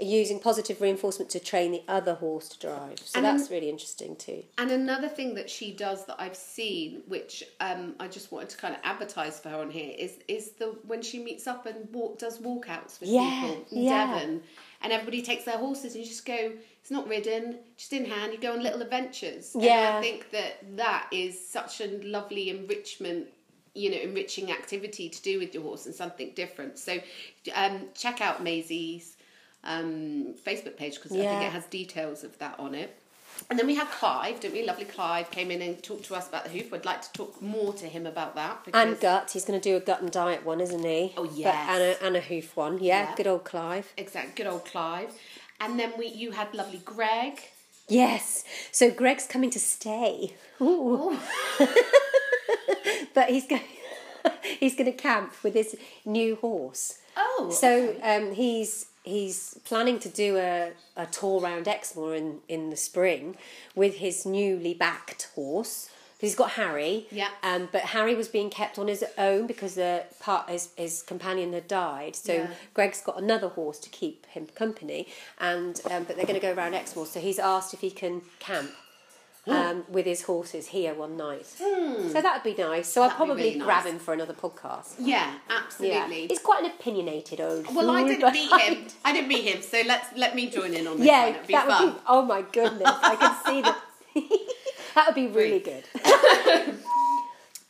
using 0.00 0.40
positive 0.40 0.80
reinforcement 0.80 1.30
to 1.30 1.40
train 1.40 1.72
the 1.72 1.82
other 1.88 2.14
horse 2.14 2.48
to 2.48 2.58
drive. 2.58 2.98
So 2.98 3.18
And 3.18 3.24
that's 3.24 3.50
really 3.50 3.68
interesting 3.70 4.16
too. 4.16 4.42
And 4.58 4.70
another 4.70 5.08
thing 5.08 5.34
that 5.36 5.48
she 5.48 5.72
does 5.72 6.04
that 6.06 6.16
I've 6.18 6.36
seen, 6.36 7.02
which 7.06 7.44
um, 7.60 7.94
I 8.00 8.08
just 8.08 8.32
wanted 8.32 8.50
to 8.50 8.56
kind 8.56 8.74
of 8.74 8.80
advertise 8.82 9.38
for 9.38 9.50
her 9.50 9.58
on 9.58 9.70
here, 9.70 9.94
is 9.96 10.18
is 10.26 10.52
the 10.52 10.76
when 10.86 11.02
she 11.02 11.22
meets 11.22 11.46
up 11.46 11.66
and 11.66 11.88
walk, 11.92 12.18
does 12.18 12.38
walkouts 12.38 13.00
with 13.00 13.08
Yeah, 13.08 13.40
people 13.46 13.66
in 13.78 13.84
yeah. 13.84 14.06
Devon, 14.14 14.42
and 14.82 14.92
everybody 14.92 15.22
takes 15.22 15.44
their 15.44 15.58
horses 15.58 15.94
and 15.94 16.02
you 16.02 16.08
just 16.08 16.26
go. 16.26 16.52
It's 16.80 16.90
not 16.90 17.08
ridden, 17.08 17.60
just 17.78 17.94
in 17.94 18.04
hand. 18.04 18.34
You 18.34 18.38
go 18.38 18.52
on 18.52 18.62
little 18.62 18.82
adventures. 18.82 19.54
And 19.54 19.64
Yeah. 19.64 19.96
I 19.96 20.02
think 20.02 20.30
that 20.32 20.76
that 20.76 21.08
is 21.12 21.48
such 21.48 21.80
a 21.80 21.86
lovely 22.02 22.50
enrichment. 22.50 23.28
You 23.76 23.90
know, 23.90 23.96
enriching 23.96 24.52
activity 24.52 25.08
to 25.08 25.22
do 25.22 25.38
with 25.40 25.52
your 25.54 25.62
horse 25.64 25.86
and 25.86 25.94
something 25.94 26.30
different. 26.36 26.78
So, 26.78 26.98
um, 27.54 27.88
check 27.94 28.20
out 28.20 28.40
Maisie's 28.42 29.16
um, 29.64 30.34
Facebook 30.46 30.76
page 30.76 30.94
because 30.96 31.12
I 31.12 31.16
think 31.20 31.42
it 31.42 31.52
has 31.52 31.64
details 31.66 32.24
of 32.24 32.38
that 32.38 32.58
on 32.58 32.74
it. 32.74 32.96
And 33.50 33.58
then 33.58 33.66
we 33.66 33.74
had 33.74 33.88
Clive, 33.88 34.38
didn't 34.38 34.54
we? 34.54 34.64
Lovely 34.64 34.84
Clive 34.84 35.28
came 35.32 35.50
in 35.50 35.60
and 35.60 35.82
talked 35.82 36.04
to 36.04 36.14
us 36.14 36.28
about 36.28 36.44
the 36.44 36.50
hoof. 36.50 36.72
I'd 36.72 36.84
like 36.84 37.02
to 37.02 37.12
talk 37.12 37.42
more 37.42 37.72
to 37.72 37.86
him 37.86 38.06
about 38.06 38.36
that. 38.36 38.64
Because 38.64 38.80
And 38.80 39.00
gut, 39.00 39.32
he's 39.32 39.44
going 39.44 39.60
to 39.60 39.68
do 39.70 39.76
a 39.76 39.80
gut 39.80 40.00
and 40.00 40.10
diet 40.12 40.44
one, 40.46 40.60
isn't 40.60 40.84
he? 40.84 41.12
Oh, 41.16 41.24
yes. 41.34 41.56
and 41.68 41.82
a, 41.82 42.06
and 42.06 42.16
a 42.16 42.20
hoof 42.20 42.56
one. 42.56 42.78
Yeah, 42.78 43.08
Yeah. 43.08 43.14
good 43.16 43.26
old 43.26 43.42
Clive. 43.44 43.92
Exactly, 43.96 44.32
good 44.36 44.46
old 44.46 44.64
Clive. 44.64 45.10
And 45.60 45.80
then 45.80 45.94
we, 45.98 46.06
you 46.06 46.30
had 46.30 46.54
lovely 46.54 46.78
Greg. 46.84 47.40
Yes. 47.88 48.44
So 48.70 48.88
Greg's 48.90 49.26
coming 49.26 49.50
to 49.50 49.58
stay. 49.58 50.36
Ooh. 50.60 51.18
but 53.14 53.28
he's 53.30 53.46
going. 53.46 53.62
he's 54.60 54.74
going 54.74 54.86
to 54.86 54.92
camp 54.96 55.34
with 55.42 55.54
his 55.54 55.76
new 56.04 56.36
horse. 56.36 56.98
Oh, 57.16 57.50
So 57.52 57.88
okay. 57.90 58.16
um, 58.16 58.32
he's 58.34 58.86
he's 59.04 59.58
planning 59.64 59.98
to 60.00 60.08
do 60.08 60.36
a, 60.38 60.72
a 60.96 61.06
tour 61.06 61.40
round 61.40 61.68
Exmoor 61.68 62.14
in, 62.16 62.40
in 62.48 62.70
the 62.70 62.76
spring 62.76 63.36
with 63.74 63.96
his 63.98 64.26
newly 64.26 64.74
backed 64.74 65.28
horse, 65.34 65.90
he's 66.18 66.34
got 66.34 66.52
Harry. 66.52 67.06
Yeah. 67.10 67.28
Um, 67.42 67.68
but 67.70 67.82
Harry 67.82 68.14
was 68.14 68.28
being 68.28 68.50
kept 68.50 68.78
on 68.78 68.88
his 68.88 69.04
own 69.18 69.46
because 69.46 69.74
the 69.74 70.04
part 70.20 70.48
his, 70.48 70.70
his 70.76 71.02
companion 71.02 71.52
had 71.52 71.68
died. 71.68 72.16
So 72.16 72.32
Yeah. 72.32 72.50
Greg's 72.72 73.02
got 73.02 73.18
another 73.18 73.48
horse 73.48 73.78
to 73.80 73.90
keep 73.90 74.26
him 74.26 74.46
company, 74.54 75.06
and 75.38 75.80
um, 75.90 76.04
but 76.04 76.16
they're 76.16 76.26
going 76.26 76.40
to 76.40 76.46
go 76.46 76.54
around 76.54 76.74
Exmoor. 76.74 77.06
So 77.06 77.20
he's 77.20 77.38
asked 77.38 77.74
if 77.74 77.80
he 77.80 77.90
can 77.90 78.22
camp. 78.38 78.70
Um, 79.46 79.84
with 79.90 80.06
his 80.06 80.22
horses 80.22 80.68
here 80.68 80.94
one 80.94 81.18
night, 81.18 81.44
so 81.44 82.10
that'd 82.14 82.42
be 82.42 82.54
nice. 82.60 82.88
So 82.88 83.02
I'll 83.02 83.10
Hmm. 83.10 83.12
That'd 83.12 83.16
probably 83.26 83.42
really 83.44 83.58
grab 83.58 83.84
nice. 83.84 83.92
him 83.92 83.98
for 83.98 84.14
another 84.14 84.32
podcast. 84.32 84.94
Yeah, 84.98 85.06
Yeah, 85.26 85.34
absolutely. 85.64 86.28
he's 86.28 86.38
quite 86.38 86.60
an 86.64 86.70
opinionated 86.70 87.42
old. 87.42 87.74
Well, 87.74 87.90
I 87.90 88.04
didn't 88.08 88.32
meet 88.32 88.50
him. 88.50 88.86
I 89.04 89.12
didn't 89.12 89.28
meet 89.28 89.44
him, 89.44 89.60
so 89.60 89.82
let's 89.84 90.06
let 90.16 90.34
me 90.34 90.48
join 90.48 90.72
in 90.72 90.86
on 90.86 90.96
this 90.96 91.06
Yeah, 91.06 91.24
one. 91.26 91.34
It'd 91.34 91.46
be 91.46 91.52
that 91.52 91.66
fun. 91.68 91.84
would 91.84 91.94
be. 91.96 92.00
Oh 92.08 92.22
my 92.22 92.40
goodness, 92.40 92.90
I 93.02 93.16
can 93.16 93.44
see 93.44 93.60
that. 93.60 93.78
that 94.94 95.06
would 95.08 95.14
be 95.14 95.26
really 95.26 95.58
good. 95.60 95.84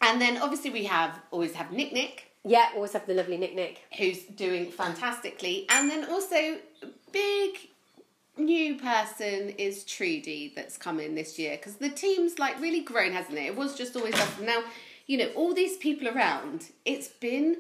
And 0.01 0.21
then 0.21 0.37
obviously 0.39 0.71
we 0.71 0.85
have 0.85 1.19
always 1.31 1.55
have 1.55 1.73
Nick 1.73 1.93
Nick, 1.93 2.31
Yeah, 2.45 2.69
always 2.75 2.93
have 2.93 3.07
the 3.07 3.15
lovely 3.15 3.39
Nick 3.39 3.55
Nick. 3.55 3.81
who's 3.97 4.19
doing 4.23 4.71
fantastically, 4.71 5.65
and 5.71 5.91
then 5.91 6.05
also 6.05 6.59
big 7.11 7.57
new 8.37 8.77
person 8.77 9.51
is 9.59 9.85
Trudy 9.85 10.53
that's 10.55 10.77
come 10.77 11.01
in 11.01 11.15
this 11.15 11.39
year 11.39 11.57
because 11.57 11.77
the 11.77 11.89
team's 11.89 12.39
like 12.39 12.61
really 12.61 12.81
grown, 12.81 13.13
hasn't 13.13 13.39
it? 13.39 13.47
It 13.47 13.57
was 13.57 13.77
just 13.77 13.97
always 13.97 14.15
us. 14.15 14.41
Now, 14.41 14.63
you 15.07 15.19
know, 15.19 15.29
all 15.35 15.55
these 15.55 15.77
people 15.77 16.09
around. 16.09 16.69
It's 16.85 17.09
been 17.09 17.57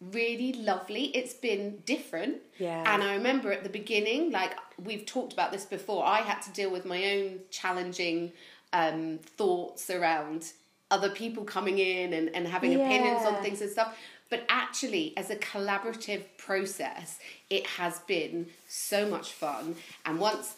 really 0.00 0.52
lovely. 0.52 1.04
It's 1.06 1.34
been 1.34 1.82
different. 1.86 2.36
Yeah. 2.58 2.82
And 2.92 3.02
I 3.02 3.14
remember 3.14 3.52
at 3.52 3.62
the 3.62 3.70
beginning, 3.70 4.30
like 4.30 4.52
we've 4.82 5.06
talked 5.06 5.32
about 5.32 5.52
this 5.52 5.64
before, 5.64 6.04
I 6.04 6.18
had 6.20 6.40
to 6.42 6.52
deal 6.52 6.70
with 6.70 6.84
my 6.84 7.12
own 7.12 7.40
challenging 7.50 8.32
um, 8.72 9.18
thoughts 9.36 9.90
around 9.90 10.52
other 10.90 11.10
people 11.10 11.44
coming 11.44 11.78
in 11.78 12.12
and, 12.12 12.34
and 12.34 12.46
having 12.46 12.74
opinions 12.74 13.24
on 13.26 13.42
things 13.42 13.60
and 13.60 13.70
stuff. 13.70 13.96
But 14.28 14.44
actually, 14.48 15.14
as 15.16 15.30
a 15.30 15.36
collaborative 15.36 16.24
process, 16.36 17.18
it 17.48 17.66
has 17.66 18.00
been 18.00 18.48
so 18.66 19.08
much 19.08 19.32
fun. 19.32 19.76
And 20.04 20.18
once 20.18 20.56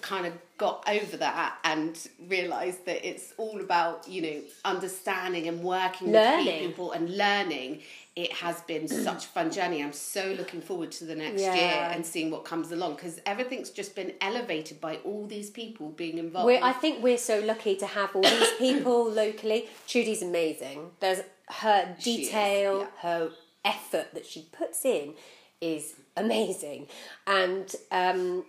kind 0.00 0.26
of 0.26 0.32
got 0.58 0.84
over 0.88 1.16
that 1.18 1.58
and 1.64 2.08
realised 2.28 2.86
that 2.86 3.06
it's 3.06 3.34
all 3.36 3.60
about, 3.60 4.08
you 4.08 4.22
know, 4.22 4.40
understanding 4.64 5.48
and 5.48 5.62
working 5.62 6.12
with 6.12 6.46
people 6.60 6.92
and 6.92 7.16
learning, 7.16 7.82
it 8.16 8.32
has 8.32 8.60
been 8.62 8.88
such 9.08 9.24
a 9.24 9.28
fun 9.28 9.50
journey. 9.50 9.82
I'm 9.82 9.92
so 9.92 10.34
looking 10.38 10.60
forward 10.60 10.92
to 10.92 11.04
the 11.04 11.14
next 11.14 11.42
Yeah. 11.42 11.54
year 11.54 11.90
and 11.92 12.04
seeing 12.06 12.30
what 12.30 12.44
comes 12.44 12.72
along 12.72 12.94
because 12.94 13.20
everything's 13.26 13.70
just 13.70 13.94
been 13.94 14.14
elevated 14.20 14.80
by 14.80 14.96
all 15.04 15.26
these 15.26 15.50
people 15.50 15.90
being 15.90 16.18
involved. 16.18 16.46
We're, 16.46 16.62
I 16.62 16.72
think 16.72 17.02
we're 17.02 17.18
so 17.18 17.40
lucky 17.40 17.76
to 17.76 17.86
have 17.86 18.14
all 18.16 18.22
these 18.22 18.52
people 18.58 19.10
locally. 19.10 19.68
Trudy's 19.86 20.22
amazing. 20.22 20.90
There's 21.00 21.20
her 21.48 21.94
detail, 22.02 22.80
yeah. 22.80 22.86
her 23.00 23.30
effort 23.64 24.14
that 24.14 24.26
she 24.26 24.46
puts 24.52 24.84
in 24.84 25.14
is 25.60 25.94
amazing, 26.16 26.88
and 27.26 27.74
um, 27.92 28.44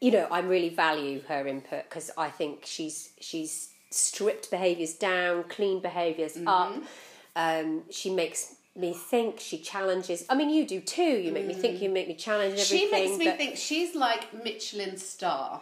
you 0.00 0.10
know 0.10 0.26
I 0.30 0.40
really 0.40 0.68
value 0.70 1.22
her 1.28 1.46
input 1.46 1.84
because 1.88 2.10
I 2.16 2.28
think 2.30 2.62
she's 2.64 3.10
she's 3.20 3.70
stripped 3.90 4.50
behaviours 4.50 4.94
down, 4.94 5.44
clean 5.44 5.80
behaviors 5.80 6.34
Mm-hmm. 6.34 6.48
up. 6.48 6.74
Um, 7.34 7.82
she 7.90 8.10
makes 8.10 8.54
me 8.74 8.92
think. 8.92 9.40
She 9.40 9.58
challenges. 9.58 10.24
I 10.28 10.34
mean, 10.34 10.50
you 10.50 10.66
do 10.66 10.80
too. 10.80 11.02
You 11.02 11.32
make 11.32 11.46
me 11.46 11.54
think. 11.54 11.80
You 11.82 11.88
make 11.90 12.08
me 12.08 12.14
challenge 12.14 12.54
everything. 12.60 12.78
Mm. 12.78 12.80
she 12.80 12.90
makes 12.90 13.18
me 13.18 13.24
but- 13.26 13.36
think 13.38 13.56
she's 13.56 13.94
like 13.94 14.32
Michelin 14.44 14.96
star. 14.96 15.60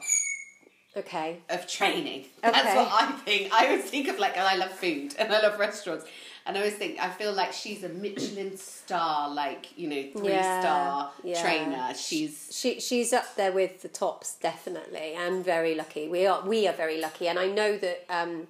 Okay. 0.97 1.39
of 1.51 1.67
training. 1.67 2.21
Okay. 2.45 2.53
That's 2.53 2.77
what 2.77 2.89
I 3.03 3.13
think. 3.25 3.53
I 3.53 3.73
would 3.73 3.83
think 3.85 4.07
of 4.07 4.21
like, 4.21 4.37
I 4.39 4.55
love 4.55 4.71
food 4.71 5.13
and 5.19 5.33
I 5.33 5.43
love 5.43 5.59
restaurants. 5.59 6.05
And 6.47 6.57
I 6.57 6.61
always 6.61 6.75
think, 6.75 7.01
I 7.01 7.09
feel 7.09 7.33
like 7.33 7.53
she's 7.55 7.85
a 7.85 7.89
Michelin 7.89 8.57
star, 8.59 9.31
like, 9.31 9.79
you 9.79 9.89
know, 9.89 10.03
three 10.15 10.33
Yeah, 10.33 10.61
star 10.61 11.13
yeah. 11.23 11.41
trainer. 11.43 11.95
She's, 11.97 12.51
She 12.53 12.81
she's 12.81 13.15
up 13.15 13.35
there 13.37 13.51
with 13.53 13.81
the 13.81 13.89
tops 13.89 14.35
definitely, 14.35 15.15
and 15.15 15.43
very 15.43 15.75
lucky. 15.75 16.07
We 16.09 16.27
are 16.27 16.43
we 16.47 16.69
are 16.69 16.75
very 16.75 17.01
lucky, 17.01 17.29
and 17.29 17.39
I 17.39 17.47
know 17.47 17.79
that 17.79 18.05
um, 18.11 18.47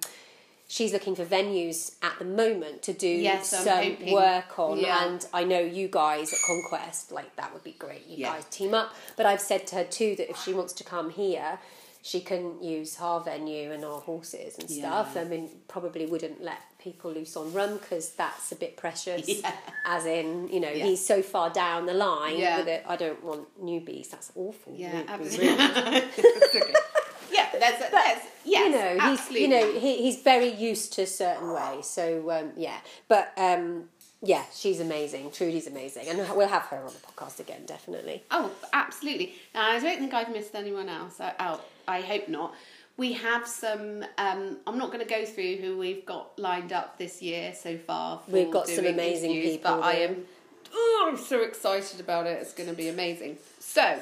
she's 0.67 0.91
looking 0.91 1.15
for 1.15 1.23
venues 1.23 1.95
at 2.01 2.19
the 2.19 2.25
moment 2.25 2.81
to 2.81 2.93
do 2.93 3.07
Yes, 3.07 3.49
some 3.51 3.97
work 4.11 4.59
on. 4.59 4.79
Yeah. 4.79 5.05
And 5.07 5.25
I 5.33 5.45
know 5.45 5.59
you 5.61 5.87
guys 5.87 6.33
at 6.33 6.39
Conquest 6.45 7.13
like 7.13 7.33
that 7.37 7.53
would 7.53 7.63
be 7.63 7.77
great. 7.79 8.05
You 8.07 8.17
Yeah. 8.17 8.33
guys 8.33 8.43
team 8.51 8.73
up. 8.73 8.93
But 9.15 9.25
I've 9.25 9.39
said 9.41 9.67
to 9.67 9.75
her 9.75 9.83
too 9.85 10.15
that 10.17 10.29
if 10.29 10.37
she 10.43 10.53
wants 10.53 10.73
to 10.73 10.83
come 10.83 11.11
here. 11.11 11.59
She 12.05 12.21
couldn't 12.21 12.61
use 12.61 12.97
our 13.01 13.19
venue 13.19 13.71
and 13.71 13.83
our 13.83 13.99
horses 13.99 14.59
and 14.59 14.69
stuff. 14.69 15.13
Yeah. 15.15 15.21
I 15.21 15.23
mean, 15.23 15.49
probably 15.67 16.05
wouldn't 16.05 16.39
let 16.39 16.59
people 16.77 17.11
loose 17.11 17.35
on 17.35 17.51
rum 17.51 17.77
because 17.79 18.11
that's 18.11 18.51
a 18.51 18.55
bit 18.55 18.77
precious. 18.77 19.27
Yeah. 19.41 19.51
As 19.85 20.05
in, 20.05 20.47
you 20.49 20.59
know, 20.59 20.69
Yeah. 20.69 20.85
he's 20.85 21.03
so 21.03 21.23
far 21.23 21.49
down 21.49 21.87
the 21.87 21.95
line 21.95 22.37
with 22.37 22.67
it. 22.67 22.83
I 22.87 22.95
don't 22.95 23.23
want 23.23 23.47
newbies. 23.59 24.11
That's 24.11 24.31
awful. 24.35 24.73
yeah, 24.75 25.01
we 25.01 25.07
absolutely. 25.07 25.55
yeah, 27.31 27.49
a, 27.55 27.59
there's, 27.59 28.21
yes, 28.43 28.65
you 28.65 28.69
know, 28.69 28.97
absolutely. 28.99 29.39
he's 29.39 29.41
you 29.41 29.47
know 29.47 29.79
he, 29.79 29.97
he's 30.03 30.21
very 30.21 30.49
used 30.53 30.93
to 30.93 31.01
a 31.01 31.07
certain 31.07 31.51
way. 31.53 31.79
So 31.81 32.29
um, 32.29 32.51
yeah, 32.55 32.77
but 33.07 33.33
um, 33.35 33.85
yeah, 34.21 34.43
she's 34.53 34.79
amazing. 34.79 35.31
Trudy's 35.31 35.67
amazing, 35.67 36.07
and 36.07 36.17
we'll 36.35 36.47
have 36.47 36.63
her 36.63 36.77
on 36.77 36.93
the 36.93 36.99
podcast 36.99 37.39
again, 37.39 37.61
definitely. 37.65 38.23
Oh, 38.31 38.51
absolutely. 38.73 39.33
Now, 39.53 39.69
I 39.69 39.79
don't 39.79 39.99
think 39.99 40.13
I've 40.13 40.31
missed 40.31 40.55
anyone 40.55 40.89
else 40.89 41.19
out. 41.19 41.35
out. 41.39 41.65
I 41.87 42.01
hope 42.01 42.27
not. 42.27 42.55
We 42.97 43.13
have 43.13 43.45
some. 43.47 44.03
Um, 44.17 44.57
I'm 44.65 44.77
not 44.77 44.87
going 44.91 45.05
to 45.05 45.09
go 45.09 45.25
through 45.25 45.57
who 45.57 45.77
we've 45.77 46.05
got 46.05 46.37
lined 46.39 46.71
up 46.71 46.97
this 46.97 47.21
year 47.21 47.53
so 47.53 47.77
far. 47.77 48.19
For 48.19 48.31
We've 48.31 48.51
got 48.51 48.67
some 48.67 48.83
doing 48.83 48.93
amazing 48.93 49.31
interviews, 49.31 49.57
people, 49.57 49.77
but 49.77 49.83
I 49.83 49.93
am. 49.93 50.25
Oh, 50.73 51.07
I'm 51.07 51.17
so 51.17 51.41
excited 51.41 51.99
about 51.99 52.25
it. 52.25 52.39
It's 52.41 52.53
going 52.53 52.69
to 52.69 52.75
be 52.75 52.87
amazing. 52.87 53.37
So, 53.59 53.99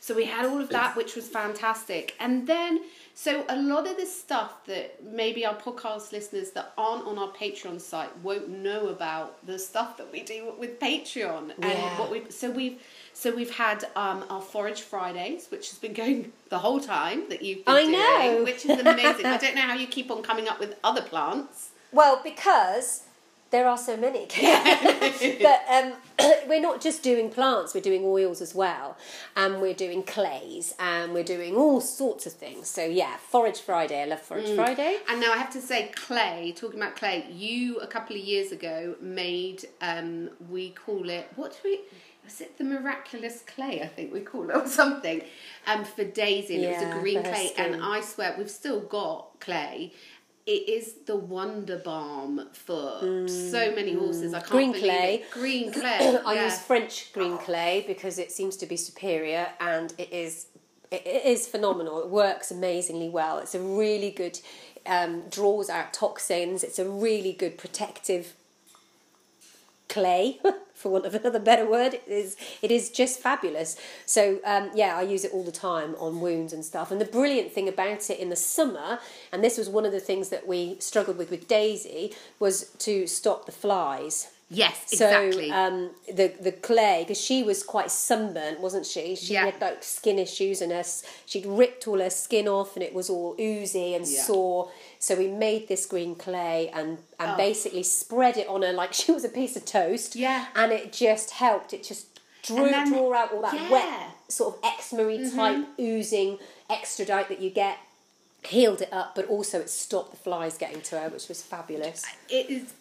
so 0.00 0.14
we 0.14 0.24
had 0.24 0.44
all 0.44 0.60
of 0.60 0.70
that, 0.70 0.96
which 0.96 1.16
was 1.16 1.28
fantastic, 1.28 2.14
and 2.18 2.46
then 2.46 2.80
so 3.22 3.44
a 3.50 3.56
lot 3.60 3.86
of 3.86 3.98
the 3.98 4.06
stuff 4.06 4.64
that 4.64 5.04
maybe 5.04 5.44
our 5.44 5.54
podcast 5.54 6.10
listeners 6.10 6.52
that 6.52 6.72
aren't 6.78 7.06
on 7.06 7.18
our 7.18 7.28
Patreon 7.28 7.78
site 7.78 8.08
won't 8.20 8.48
know 8.48 8.88
about 8.88 9.44
the 9.44 9.58
stuff 9.58 9.98
that 9.98 10.10
we 10.10 10.22
do 10.22 10.54
with 10.58 10.80
Patreon 10.80 11.52
and 11.62 11.98
what 11.98 12.10
we 12.10 12.22
so 12.30 12.50
we've 12.50 12.80
so 13.12 13.36
we've 13.36 13.54
had 13.54 13.84
um, 13.94 14.24
our 14.30 14.40
Forage 14.40 14.80
Fridays, 14.80 15.48
which 15.50 15.68
has 15.68 15.78
been 15.78 15.92
going 15.92 16.32
the 16.48 16.60
whole 16.60 16.80
time 16.80 17.28
that 17.28 17.42
you've 17.42 17.62
been 17.66 17.74
I 17.74 17.82
doing, 17.82 17.92
know. 17.92 18.44
which 18.44 18.64
is 18.64 18.80
amazing. 18.80 19.26
I 19.26 19.36
don't 19.44 19.54
know 19.54 19.68
how 19.68 19.74
you 19.74 19.86
keep 19.86 20.10
on 20.10 20.22
coming 20.22 20.48
up 20.48 20.58
with 20.58 20.76
other 20.82 21.02
plants. 21.02 21.72
Well, 21.92 22.22
because 22.24 23.02
there 23.50 23.66
are 23.66 23.78
so 23.78 23.96
many. 23.96 24.26
but 25.42 25.64
um, 25.68 25.92
we're 26.48 26.60
not 26.60 26.80
just 26.80 27.02
doing 27.02 27.30
plants; 27.30 27.74
we're 27.74 27.80
doing 27.80 28.04
oils 28.04 28.40
as 28.40 28.54
well, 28.54 28.96
and 29.36 29.60
we're 29.60 29.74
doing 29.74 30.02
clays, 30.02 30.74
and 30.78 31.12
we're 31.12 31.24
doing 31.24 31.56
all 31.56 31.80
sorts 31.80 32.26
of 32.26 32.32
things. 32.32 32.68
So 32.68 32.84
yeah, 32.84 33.16
Forage 33.16 33.60
Friday. 33.60 34.02
I 34.02 34.06
love 34.06 34.20
Forage 34.20 34.54
Friday. 34.54 34.98
And 35.08 35.20
now 35.20 35.32
I 35.32 35.36
have 35.38 35.52
to 35.52 35.60
say, 35.60 35.90
clay. 35.94 36.52
Talking 36.56 36.80
about 36.80 36.96
clay, 36.96 37.26
you 37.30 37.78
a 37.78 37.86
couple 37.86 38.16
of 38.16 38.22
years 38.22 38.52
ago 38.52 38.94
made. 39.00 39.64
Um, 39.80 40.30
we 40.48 40.70
call 40.70 41.08
it 41.08 41.28
what 41.36 41.52
do 41.52 41.58
we? 41.64 41.80
Was 42.24 42.40
it 42.40 42.58
the 42.58 42.64
miraculous 42.64 43.42
clay? 43.42 43.82
I 43.82 43.88
think 43.88 44.12
we 44.12 44.20
call 44.20 44.50
it 44.50 44.56
or 44.56 44.68
something. 44.68 45.22
Um, 45.66 45.84
for 45.84 46.04
Daisy, 46.04 46.56
and 46.56 46.64
it 46.64 46.74
was 46.74 46.96
a 46.96 47.00
green 47.00 47.22
clay. 47.22 47.52
And 47.56 47.82
I 47.82 48.00
swear, 48.00 48.34
we've 48.38 48.50
still 48.50 48.80
got 48.80 49.40
clay. 49.40 49.92
It 50.54 50.68
is 50.68 50.86
the 51.06 51.14
wonder 51.16 51.78
balm 51.78 52.48
for 52.52 53.26
so 53.28 53.72
many 53.78 53.92
horses. 53.94 54.34
I 54.34 54.40
can't 54.40 54.50
Mm. 54.50 54.50
Green 54.50 54.72
believe 54.72 54.84
clay. 54.90 55.14
it. 55.14 55.30
Green 55.30 55.72
clay. 55.80 56.18
I 56.26 56.34
yeah. 56.34 56.44
use 56.46 56.58
French 56.70 57.12
green 57.12 57.36
clay 57.38 57.84
because 57.86 58.18
it 58.18 58.30
seems 58.32 58.56
to 58.58 58.66
be 58.66 58.76
superior 58.76 59.46
and 59.60 59.94
it 59.96 60.12
is 60.12 60.46
it 60.90 61.06
is 61.34 61.46
phenomenal. 61.46 62.00
It 62.02 62.08
works 62.08 62.50
amazingly 62.50 63.08
well. 63.08 63.38
It's 63.38 63.54
a 63.54 63.60
really 63.60 64.10
good 64.10 64.40
um, 64.86 65.12
draws 65.30 65.70
out 65.70 65.92
toxins. 65.94 66.64
It's 66.64 66.80
a 66.80 66.88
really 67.06 67.32
good 67.32 67.56
protective 67.56 68.34
clay, 69.90 70.38
for 70.74 70.90
want 70.90 71.04
of 71.04 71.14
another 71.14 71.38
better 71.38 71.66
word. 71.68 71.92
It 71.94 72.04
is 72.08 72.36
it 72.62 72.70
is 72.70 72.88
just 72.90 73.20
fabulous. 73.20 73.76
So 74.06 74.22
um, 74.44 74.70
yeah, 74.74 74.96
I 74.96 75.02
use 75.02 75.24
it 75.26 75.32
all 75.34 75.44
the 75.44 75.52
time 75.52 75.94
on 75.98 76.20
wounds 76.20 76.52
and 76.54 76.64
stuff. 76.64 76.90
And 76.90 76.98
the 77.00 77.04
brilliant 77.18 77.52
thing 77.52 77.68
about 77.68 78.08
it 78.08 78.18
in 78.18 78.30
the 78.30 78.36
summer, 78.36 78.98
and 79.32 79.44
this 79.44 79.58
was 79.58 79.68
one 79.68 79.84
of 79.84 79.92
the 79.92 80.00
things 80.00 80.30
that 80.30 80.46
we 80.46 80.76
struggled 80.80 81.18
with 81.18 81.30
with 81.30 81.46
Daisy, 81.48 82.14
was 82.38 82.70
to 82.86 83.06
stop 83.06 83.44
the 83.46 83.52
flies. 83.52 84.28
Yes, 84.52 84.92
exactly. 84.92 85.48
So 85.50 85.54
um, 85.54 85.90
the 86.12 86.32
the 86.40 86.50
clay, 86.50 87.04
because 87.04 87.20
she 87.20 87.44
was 87.44 87.62
quite 87.62 87.88
sunburnt, 87.90 88.58
wasn't 88.60 88.84
she? 88.84 89.14
She 89.14 89.34
Yeah. 89.34 89.44
had 89.44 89.60
like 89.60 89.84
skin 89.84 90.18
issues, 90.18 90.60
and 90.60 90.72
her 90.72 90.82
she'd 91.24 91.46
ripped 91.46 91.86
all 91.86 92.00
her 92.00 92.10
skin 92.10 92.48
off, 92.48 92.74
and 92.74 92.82
it 92.82 92.92
was 92.92 93.08
all 93.08 93.36
oozy 93.38 93.94
and 93.94 94.04
Yeah. 94.08 94.22
sore. 94.24 94.70
So 95.00 95.16
we 95.16 95.26
made 95.28 95.66
this 95.66 95.86
green 95.86 96.14
clay 96.14 96.68
and 96.72 96.98
and 97.18 97.32
Oh. 97.32 97.36
basically 97.36 97.82
spread 97.82 98.36
it 98.36 98.46
on 98.46 98.62
her 98.62 98.72
like 98.72 98.92
she 99.00 99.10
was 99.10 99.24
a 99.24 99.28
piece 99.28 99.56
of 99.56 99.64
toast. 99.64 100.14
Yeah. 100.14 100.46
and 100.54 100.70
it 100.70 100.92
just 100.92 101.32
helped. 101.32 101.72
It 101.72 101.82
just 101.82 102.20
drew 102.44 102.68
then- 102.68 102.88
draw 102.92 103.14
out 103.14 103.32
all 103.32 103.42
that 103.42 103.54
yeah. 103.54 103.70
wet 103.70 104.10
sort 104.28 104.54
of 104.56 104.60
eczema 104.64 105.02
mm-hmm. 105.02 105.36
type 105.36 105.66
oozing 105.80 106.38
exudate 106.70 107.28
that 107.28 107.40
you 107.40 107.50
get 107.50 107.78
healed 108.44 108.80
it 108.80 108.92
up, 108.92 109.14
but 109.14 109.26
also 109.26 109.60
it 109.60 109.68
stopped 109.68 110.12
the 110.12 110.16
flies 110.16 110.56
getting 110.56 110.80
to 110.80 110.98
her, 110.98 111.08
which 111.10 111.28
was 111.28 111.42
fabulous. 111.42 112.04
It 112.28 112.48
is 112.48 112.72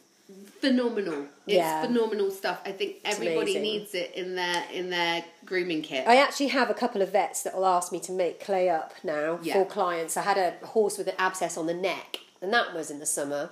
phenomenal. 0.59 1.23
It's 1.47 1.55
Yeah. 1.55 1.81
phenomenal 1.81 2.31
stuff. 2.31 2.59
I 2.65 2.71
think 2.71 2.97
everybody 3.05 3.59
needs 3.59 3.93
it 3.95 4.11
in 4.15 4.35
their 4.35 4.63
in 4.71 4.89
their 4.89 5.23
grooming 5.45 5.81
kit. 5.81 6.07
I 6.07 6.17
actually 6.17 6.47
have 6.47 6.69
a 6.69 6.73
couple 6.73 7.01
of 7.01 7.11
vets 7.11 7.43
that 7.43 7.55
will 7.55 7.65
ask 7.65 7.91
me 7.91 7.99
to 8.01 8.11
make 8.11 8.39
clay 8.39 8.69
up 8.69 8.93
now 9.03 9.39
Yeah. 9.41 9.53
for 9.53 9.65
clients. 9.65 10.17
I 10.17 10.21
had 10.23 10.37
a 10.37 10.65
horse 10.65 10.97
with 10.97 11.07
an 11.07 11.15
abscess 11.17 11.57
on 11.57 11.65
the 11.67 11.73
neck, 11.73 12.19
and 12.41 12.53
that 12.53 12.73
was 12.73 12.91
in 12.91 12.99
the 12.99 13.05
summer. 13.05 13.49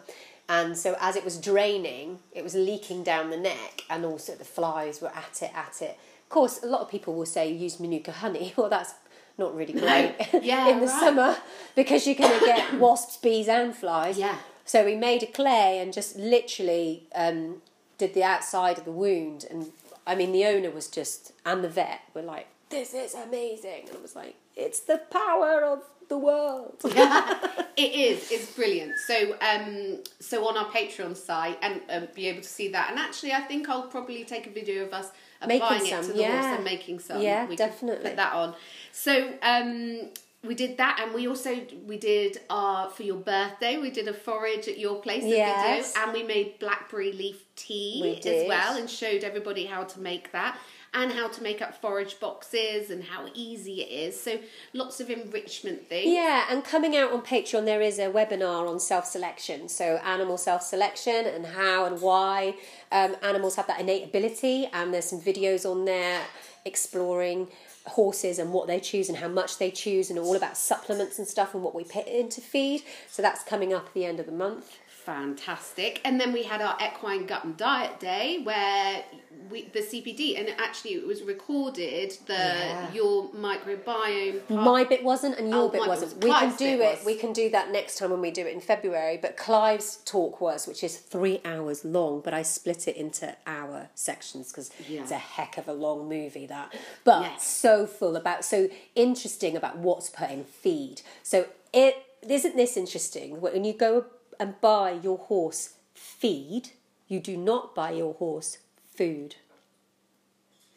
And 0.49 0.77
so, 0.77 0.95
as 1.01 1.15
it 1.17 1.25
was 1.25 1.37
draining, 1.37 2.19
it 2.31 2.43
was 2.43 2.55
leaking 2.55 3.03
down 3.03 3.29
the 3.31 3.37
neck, 3.37 3.81
and 3.89 4.05
also 4.05 4.33
the 4.35 4.45
flies 4.45 5.01
were 5.01 5.09
at 5.13 5.41
it, 5.41 5.51
at 5.55 5.81
it. 5.81 5.97
Of 6.23 6.29
course, 6.29 6.61
a 6.63 6.67
lot 6.67 6.81
of 6.81 6.89
people 6.89 7.13
will 7.15 7.25
say 7.25 7.49
use 7.51 7.79
Manuka 7.79 8.11
honey. 8.11 8.53
Well, 8.57 8.69
that's 8.69 8.93
not 9.37 9.55
really 9.55 9.73
great 9.73 10.15
Yeah, 10.41 10.69
in 10.69 10.79
the 10.79 10.87
right. 10.87 10.99
summer 10.99 11.37
because 11.75 12.05
you're 12.07 12.15
going 12.15 12.39
to 12.39 12.45
get 12.45 12.73
wasps, 12.79 13.17
bees, 13.17 13.47
and 13.49 13.75
flies. 13.75 14.17
Yeah. 14.17 14.37
So 14.67 14.85
we 14.85 14.95
made 14.95 15.23
a 15.23 15.27
clay 15.27 15.79
and 15.79 15.93
just 15.93 16.17
literally 16.17 17.07
um, 17.15 17.61
did 17.97 18.13
the 18.13 18.23
outside 18.23 18.77
of 18.77 18.85
the 18.85 18.91
wound. 18.91 19.45
And 19.49 19.71
I 20.05 20.13
mean, 20.13 20.33
the 20.33 20.45
owner 20.45 20.69
was 20.69 20.87
just, 20.87 21.31
and 21.45 21.63
the 21.63 21.69
vet 21.69 22.01
were 22.13 22.21
like, 22.21 22.47
this 22.69 22.93
is 22.93 23.15
amazing. 23.15 23.85
And 23.87 23.97
I 23.97 24.01
was 24.01 24.15
like, 24.15 24.35
it's 24.57 24.81
the 24.81 25.01
power 25.09 25.63
of 25.63 25.83
the 26.09 26.17
world. 26.17 26.75
It 27.77 27.93
is. 27.93 28.31
It's 28.31 28.51
brilliant. 28.53 28.97
So, 29.05 29.35
um, 29.39 29.99
so 30.19 30.47
on 30.47 30.57
our 30.57 30.65
Patreon 30.71 31.15
site, 31.15 31.59
and 31.61 31.79
um, 31.91 32.07
be 32.15 32.27
able 32.27 32.41
to 32.41 32.47
see 32.47 32.69
that. 32.69 32.89
And 32.89 32.97
actually, 32.97 33.33
I 33.33 33.41
think 33.41 33.69
I'll 33.69 33.87
probably 33.87 34.23
take 34.23 34.47
a 34.47 34.49
video 34.49 34.83
of 34.83 34.93
us 34.93 35.11
Making 35.45 35.61
applying 35.61 35.85
it 35.85 35.89
some, 35.89 36.07
to 36.07 36.13
the 36.13 36.23
horse 36.23 36.45
and 36.45 36.63
making 36.63 36.97
some. 36.97 37.21
Yeah, 37.21 37.45
we 37.45 37.55
definitely. 37.55 38.03
put 38.03 38.15
that 38.15 38.33
on. 38.33 38.55
So, 38.91 39.31
um, 39.43 40.09
we 40.45 40.53
did 40.55 40.77
that, 40.77 40.99
and 41.03 41.13
we 41.13 41.27
also 41.27 41.59
we 41.85 41.97
did 41.97 42.39
our 42.49 42.89
for 42.89 43.03
your 43.03 43.17
birthday. 43.17 43.77
We 43.77 43.89
did 43.89 44.07
a 44.07 44.13
forage 44.13 44.67
at 44.67 44.77
your 44.77 45.01
place, 45.01 45.23
Yes. 45.23 45.93
video, 45.93 46.03
and 46.05 46.13
we 46.13 46.23
made 46.23 46.59
blackberry 46.59 47.11
leaf 47.11 47.43
tea 47.55 48.19
as 48.25 48.47
well, 48.47 48.77
and 48.77 48.89
showed 48.89 49.23
everybody 49.23 49.65
how 49.65 49.83
to 49.83 49.99
make 49.99 50.31
that. 50.31 50.57
And 50.93 51.11
how 51.11 51.27
to 51.27 51.43
make 51.43 51.61
up 51.61 51.79
forage 51.79 52.17
boxes 52.19 52.89
and 52.89 53.03
how 53.03 53.27
easy 53.33 53.81
it 53.81 53.91
is. 53.91 54.19
So 54.19 54.39
lots 54.73 54.99
of 55.01 55.09
enrichment 55.09 55.87
things. 55.87 56.07
Yeah, 56.11 56.45
and 56.49 56.63
coming 56.63 56.95
out 56.95 57.11
on 57.11 57.21
Patreon, 57.21 57.65
there 57.65 57.81
is 57.81 57.99
a 57.99 58.07
webinar 58.07 58.67
on 58.67 58.79
self 58.79 59.05
selection. 59.05 59.67
So, 59.67 59.97
animal 59.97 60.37
self 60.37 60.63
selection 60.63 61.25
and 61.25 61.45
how 61.45 61.85
and 61.85 62.01
why 62.01 62.55
um, 62.91 63.15
animals 63.21 63.57
have 63.57 63.67
that 63.67 63.81
innate 63.81 64.05
ability. 64.05 64.69
And 64.71 64.93
there's 64.93 65.05
some 65.05 65.19
videos 65.21 65.69
on 65.69 65.83
there 65.85 66.21
exploring 66.65 67.49
horses 67.89 68.39
and 68.39 68.53
what 68.53 68.67
they 68.67 68.79
choose 68.79 69.09
and 69.09 69.17
how 69.17 69.27
much 69.27 69.57
they 69.57 69.71
choose, 69.71 70.09
and 70.09 70.19
all 70.19 70.35
about 70.35 70.57
supplements 70.57 71.17
and 71.19 71.27
stuff 71.27 71.53
and 71.53 71.63
what 71.63 71.75
we 71.75 71.83
put 71.83 72.07
into 72.07 72.41
feed. 72.41 72.83
So, 73.09 73.21
that's 73.21 73.43
coming 73.43 73.73
up 73.73 73.87
at 73.87 73.93
the 73.93 74.05
end 74.05 74.19
of 74.19 74.25
the 74.25 74.31
month. 74.31 74.77
Fantastic. 75.07 76.01
And 76.03 76.19
then 76.19 76.33
we 76.33 76.43
had 76.43 76.61
our 76.61 76.77
equine 76.85 77.25
gut 77.27 77.45
and 77.45 77.55
diet 77.55 77.97
day 77.97 78.41
where 78.43 79.05
we 79.49 79.63
the 79.71 79.79
CPD 79.79 80.37
and 80.37 80.49
actually 80.59 80.95
it 80.95 81.07
was 81.07 81.21
recorded 81.23 82.11
the 82.25 82.33
Yeah. 82.33 82.91
your 82.91 83.29
microbiome 83.29 84.45
part. 84.49 84.63
My 84.65 84.83
bit 84.83 85.05
wasn't, 85.05 85.37
and 85.39 85.49
your 85.49 85.63
Oh, 85.63 85.69
bit 85.69 85.87
wasn't. 85.87 86.15
was- 86.15 86.23
We 86.25 86.29
can 86.31 86.55
do 86.57 86.65
it. 86.65 86.97
was. 86.97 87.05
We 87.05 87.15
can 87.15 87.31
do 87.31 87.49
that 87.51 87.71
next 87.71 87.97
time 87.99 88.09
when 88.11 88.19
we 88.19 88.31
do 88.31 88.45
it 88.45 88.53
in 88.53 88.59
February. 88.59 89.15
But 89.15 89.37
Clive's 89.37 89.99
talk 90.03 90.41
was, 90.41 90.67
which 90.67 90.83
is 90.83 90.97
three 90.97 91.39
hours 91.45 91.85
long, 91.85 92.19
but 92.19 92.33
I 92.33 92.41
split 92.41 92.85
it 92.89 92.97
into 92.97 93.33
hour 93.47 93.87
sections 93.95 94.49
because 94.51 94.71
Yeah. 94.89 95.03
it's 95.03 95.11
a 95.11 95.17
heck 95.19 95.57
of 95.57 95.69
a 95.69 95.73
long 95.73 96.09
movie. 96.09 96.47
That, 96.47 96.73
but 97.05 97.21
Yes. 97.21 97.47
so 97.47 97.87
full 97.87 98.17
about 98.17 98.43
so 98.43 98.67
interesting 98.93 99.55
about 99.55 99.77
what's 99.77 100.09
put 100.09 100.29
in 100.29 100.43
feed. 100.43 101.01
So 101.23 101.45
it 101.71 101.95
isn't 102.27 102.57
this 102.57 102.75
interesting 102.75 103.39
when 103.39 103.63
you 103.63 103.71
go 103.71 104.05
and 104.39 104.59
buy 104.61 104.91
your 104.91 105.17
horse 105.17 105.75
feed. 105.93 106.69
You 107.07 107.19
do 107.19 107.37
not 107.37 107.73
buy 107.75 107.91
your 107.91 108.13
horse 108.15 108.57
food. 108.95 109.35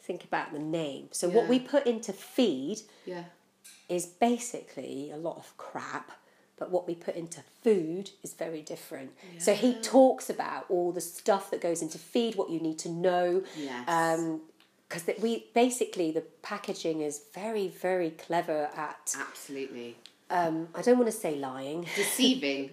Think 0.02 0.24
about 0.24 0.52
the 0.52 0.58
name. 0.58 1.08
So 1.12 1.28
what 1.28 1.48
we 1.48 1.58
put 1.58 1.86
into 1.86 2.12
feed 2.12 2.82
Yeah. 3.04 3.24
is 3.88 4.06
basically 4.06 5.10
a 5.10 5.16
lot 5.16 5.36
of 5.36 5.56
crap, 5.56 6.10
but 6.56 6.70
what 6.70 6.86
we 6.86 6.94
put 6.94 7.14
into 7.16 7.42
food 7.62 8.10
is 8.22 8.32
very 8.34 8.62
different. 8.62 9.12
So 9.38 9.54
he 9.54 9.74
talks 9.74 10.28
about 10.30 10.66
all 10.68 10.92
the 10.92 11.00
stuff 11.00 11.50
that 11.50 11.60
goes 11.60 11.82
into 11.82 11.98
feed, 11.98 12.34
what 12.36 12.50
you 12.50 12.60
need 12.60 12.78
to 12.80 12.88
know. 12.88 13.42
Yes. 13.56 13.84
Um, 13.88 14.42
because 14.88 15.08
we 15.22 15.46
basically 15.54 16.10
the 16.10 16.22
packaging 16.42 17.00
is 17.00 17.20
very 17.32 17.68
very 17.68 18.10
clever 18.10 18.68
at 18.74 19.14
Absolutely. 19.16 19.94
um, 20.30 20.66
I 20.74 20.82
don't 20.82 20.98
want 20.98 21.08
to 21.08 21.16
say 21.16 21.36
lying. 21.36 21.86
Deceiving. 21.94 22.70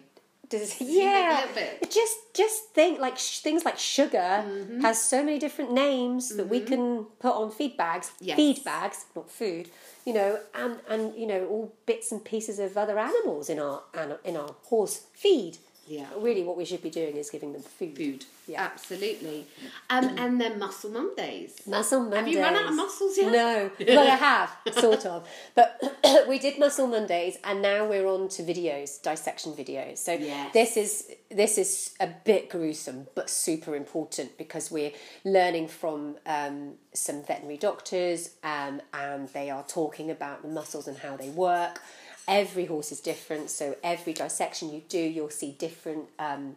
Does- 0.50 0.80
yeah, 0.80 1.46
bit. 1.54 1.92
just 1.92 2.18
just 2.34 2.70
think 2.74 3.00
like 3.00 3.18
sh- 3.18 3.40
things 3.40 3.66
like 3.66 3.78
sugar 3.78 4.18
Mm-hmm. 4.48 4.82
has 4.82 5.02
so 5.02 5.24
many 5.24 5.40
different 5.40 5.72
names 5.74 6.36
that 6.38 6.48
we 6.48 6.62
can 6.62 7.06
put 7.20 7.34
on 7.34 7.52
feed 7.52 7.76
bags, 7.76 8.12
Yes. 8.22 8.36
feed 8.38 8.64
bags, 8.64 9.06
not 9.16 9.30
food. 9.30 9.70
You 10.06 10.14
know, 10.14 10.40
and 10.56 10.80
and 10.88 11.14
you 11.16 11.28
know 11.28 11.46
all 11.48 11.74
bits 11.86 12.12
and 12.14 12.24
pieces 12.24 12.60
of 12.60 12.78
other 12.78 12.98
animals 12.98 13.50
in 13.50 13.60
our 13.60 13.84
in 14.24 14.38
our 14.38 14.56
horse 14.64 15.08
feed. 15.14 15.58
Yeah. 15.88 16.08
Really, 16.18 16.44
what 16.44 16.58
we 16.58 16.66
should 16.66 16.82
be 16.82 16.90
doing 16.90 17.16
is 17.16 17.30
giving 17.30 17.54
them 17.54 17.62
food. 17.62 17.98
Food. 17.98 18.26
Yeah. 18.48 18.62
Absolutely. 18.64 19.46
Um, 19.90 20.16
and 20.18 20.40
then 20.40 20.58
muscle 20.60 20.90
Mondays. 20.90 21.62
Muscle 21.68 22.00
Mondays. 22.02 22.20
Have 22.20 22.28
you 22.30 22.40
run 22.42 22.56
out 22.56 22.70
of 22.70 22.76
muscles 22.76 23.18
yet? 23.18 23.32
No, 23.32 23.72
but 23.78 23.90
I 23.98 24.16
have, 24.16 24.58
sort 24.74 25.06
of. 25.06 25.28
But 25.56 25.82
we 26.30 26.40
did 26.40 26.58
Muscle 26.60 26.88
Mondays, 26.88 27.38
and 27.44 27.62
now 27.62 27.86
we're 27.86 28.08
on 28.08 28.30
to 28.30 28.44
videos, 28.44 29.02
dissection 29.02 29.54
videos. 29.54 29.98
So 29.98 30.14
Yes. 30.14 30.54
this 30.54 30.78
is 30.78 31.12
this 31.30 31.58
is 31.58 31.94
a 32.00 32.08
bit 32.08 32.50
gruesome, 32.50 33.08
but 33.16 33.30
super 33.30 33.76
important 33.76 34.38
because 34.38 34.72
we're 34.72 34.94
learning 35.26 35.68
from 35.68 36.16
um, 36.26 36.74
some 36.94 37.24
veterinary 37.24 37.58
doctors, 37.58 38.32
um, 38.44 38.82
and 38.94 39.28
they 39.30 39.50
are 39.50 39.64
talking 39.64 40.10
about 40.10 40.42
the 40.42 40.48
muscles 40.48 40.88
and 40.88 40.98
how 40.98 41.18
they 41.18 41.30
work. 41.30 41.82
Every 42.28 42.66
horse 42.66 42.92
is 42.92 43.00
different, 43.00 43.50
so 43.50 43.78
every 43.84 44.14
dissection 44.14 44.72
you 44.74 44.82
do, 44.90 45.00
you'll 45.00 45.30
see 45.30 45.52
different. 45.52 46.10
Um, 46.20 46.56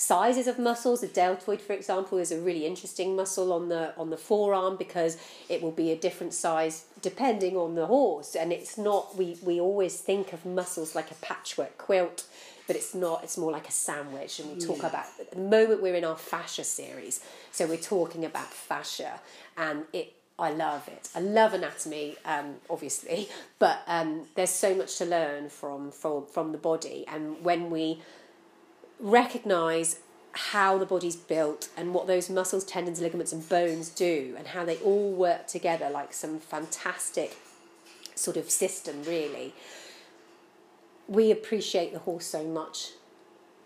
sizes 0.00 0.46
of 0.46 0.58
muscles. 0.58 1.02
The 1.02 1.08
deltoid, 1.08 1.60
for 1.60 1.74
example, 1.74 2.16
is 2.18 2.32
a 2.32 2.40
really 2.40 2.64
interesting 2.66 3.14
muscle 3.14 3.52
on 3.52 3.68
the 3.68 3.94
on 3.96 4.10
the 4.10 4.16
forearm 4.16 4.76
because 4.76 5.18
it 5.48 5.62
will 5.62 5.72
be 5.72 5.92
a 5.92 5.96
different 5.96 6.32
size 6.32 6.86
depending 7.02 7.56
on 7.56 7.74
the 7.74 7.86
horse. 7.86 8.34
And 8.34 8.52
it's 8.52 8.78
not 8.78 9.16
we 9.16 9.36
we 9.42 9.60
always 9.60 10.00
think 10.00 10.32
of 10.32 10.46
muscles 10.46 10.94
like 10.94 11.10
a 11.10 11.14
patchwork 11.16 11.76
quilt, 11.76 12.24
but 12.66 12.76
it's 12.76 12.94
not. 12.94 13.22
It's 13.22 13.36
more 13.36 13.52
like 13.52 13.68
a 13.68 13.72
sandwich. 13.72 14.40
And 14.40 14.56
we 14.56 14.60
talk 14.64 14.78
about 14.78 15.06
at 15.20 15.30
the 15.30 15.38
moment 15.38 15.82
we're 15.82 15.96
in 15.96 16.04
our 16.04 16.16
fascia 16.16 16.64
series, 16.64 17.20
so 17.52 17.66
we're 17.66 17.76
talking 17.76 18.24
about 18.24 18.48
fascia, 18.52 19.20
and 19.56 19.84
it. 19.92 20.14
I 20.40 20.50
love 20.50 20.88
it. 20.88 21.08
I 21.14 21.20
love 21.20 21.52
anatomy, 21.52 22.16
um, 22.24 22.56
obviously, 22.68 23.28
but 23.58 23.82
um, 23.86 24.26
there's 24.34 24.50
so 24.50 24.74
much 24.74 24.96
to 24.98 25.04
learn 25.04 25.50
from 25.50 25.90
from 25.90 26.26
from 26.26 26.52
the 26.52 26.58
body, 26.58 27.04
and 27.06 27.42
when 27.44 27.70
we 27.70 28.00
recognize 28.98 30.00
how 30.32 30.78
the 30.78 30.86
body's 30.86 31.16
built 31.16 31.68
and 31.76 31.92
what 31.92 32.06
those 32.06 32.30
muscles, 32.30 32.64
tendons, 32.64 33.00
ligaments, 33.00 33.32
and 33.32 33.48
bones 33.48 33.88
do, 33.88 34.34
and 34.38 34.48
how 34.48 34.64
they 34.64 34.76
all 34.78 35.12
work 35.12 35.46
together 35.46 35.90
like 35.90 36.12
some 36.12 36.38
fantastic 36.38 37.36
sort 38.14 38.36
of 38.36 38.48
system, 38.50 39.02
really. 39.04 39.54
We 41.08 41.30
appreciate 41.30 41.92
the 41.92 41.98
horse 41.98 42.26
so 42.26 42.44
much. 42.44 42.92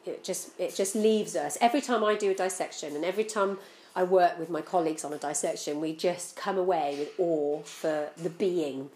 It 0.07 0.25
just 0.25 0.59
it 0.59 0.75
just 0.75 0.95
leaves 0.95 1.37
us 1.37 1.57
every 1.61 1.81
time 1.81 2.03
I 2.03 2.15
do 2.15 2.31
a 2.31 2.35
dissection, 2.35 2.97
and 2.97 3.05
every 3.05 3.25
time 3.25 3.59
I 3.97 4.03
work 4.05 4.39
with 4.39 4.51
my 4.51 4.61
colleagues 4.61 5.05
on 5.05 5.13
a 5.13 5.19
dissection, 5.19 5.81
we 5.81 5.95
just 5.95 6.37
come 6.37 6.59
away 6.59 6.97
with 6.99 7.11
awe 7.19 7.63
for 7.63 8.09
the 8.17 8.31
being 8.31 8.91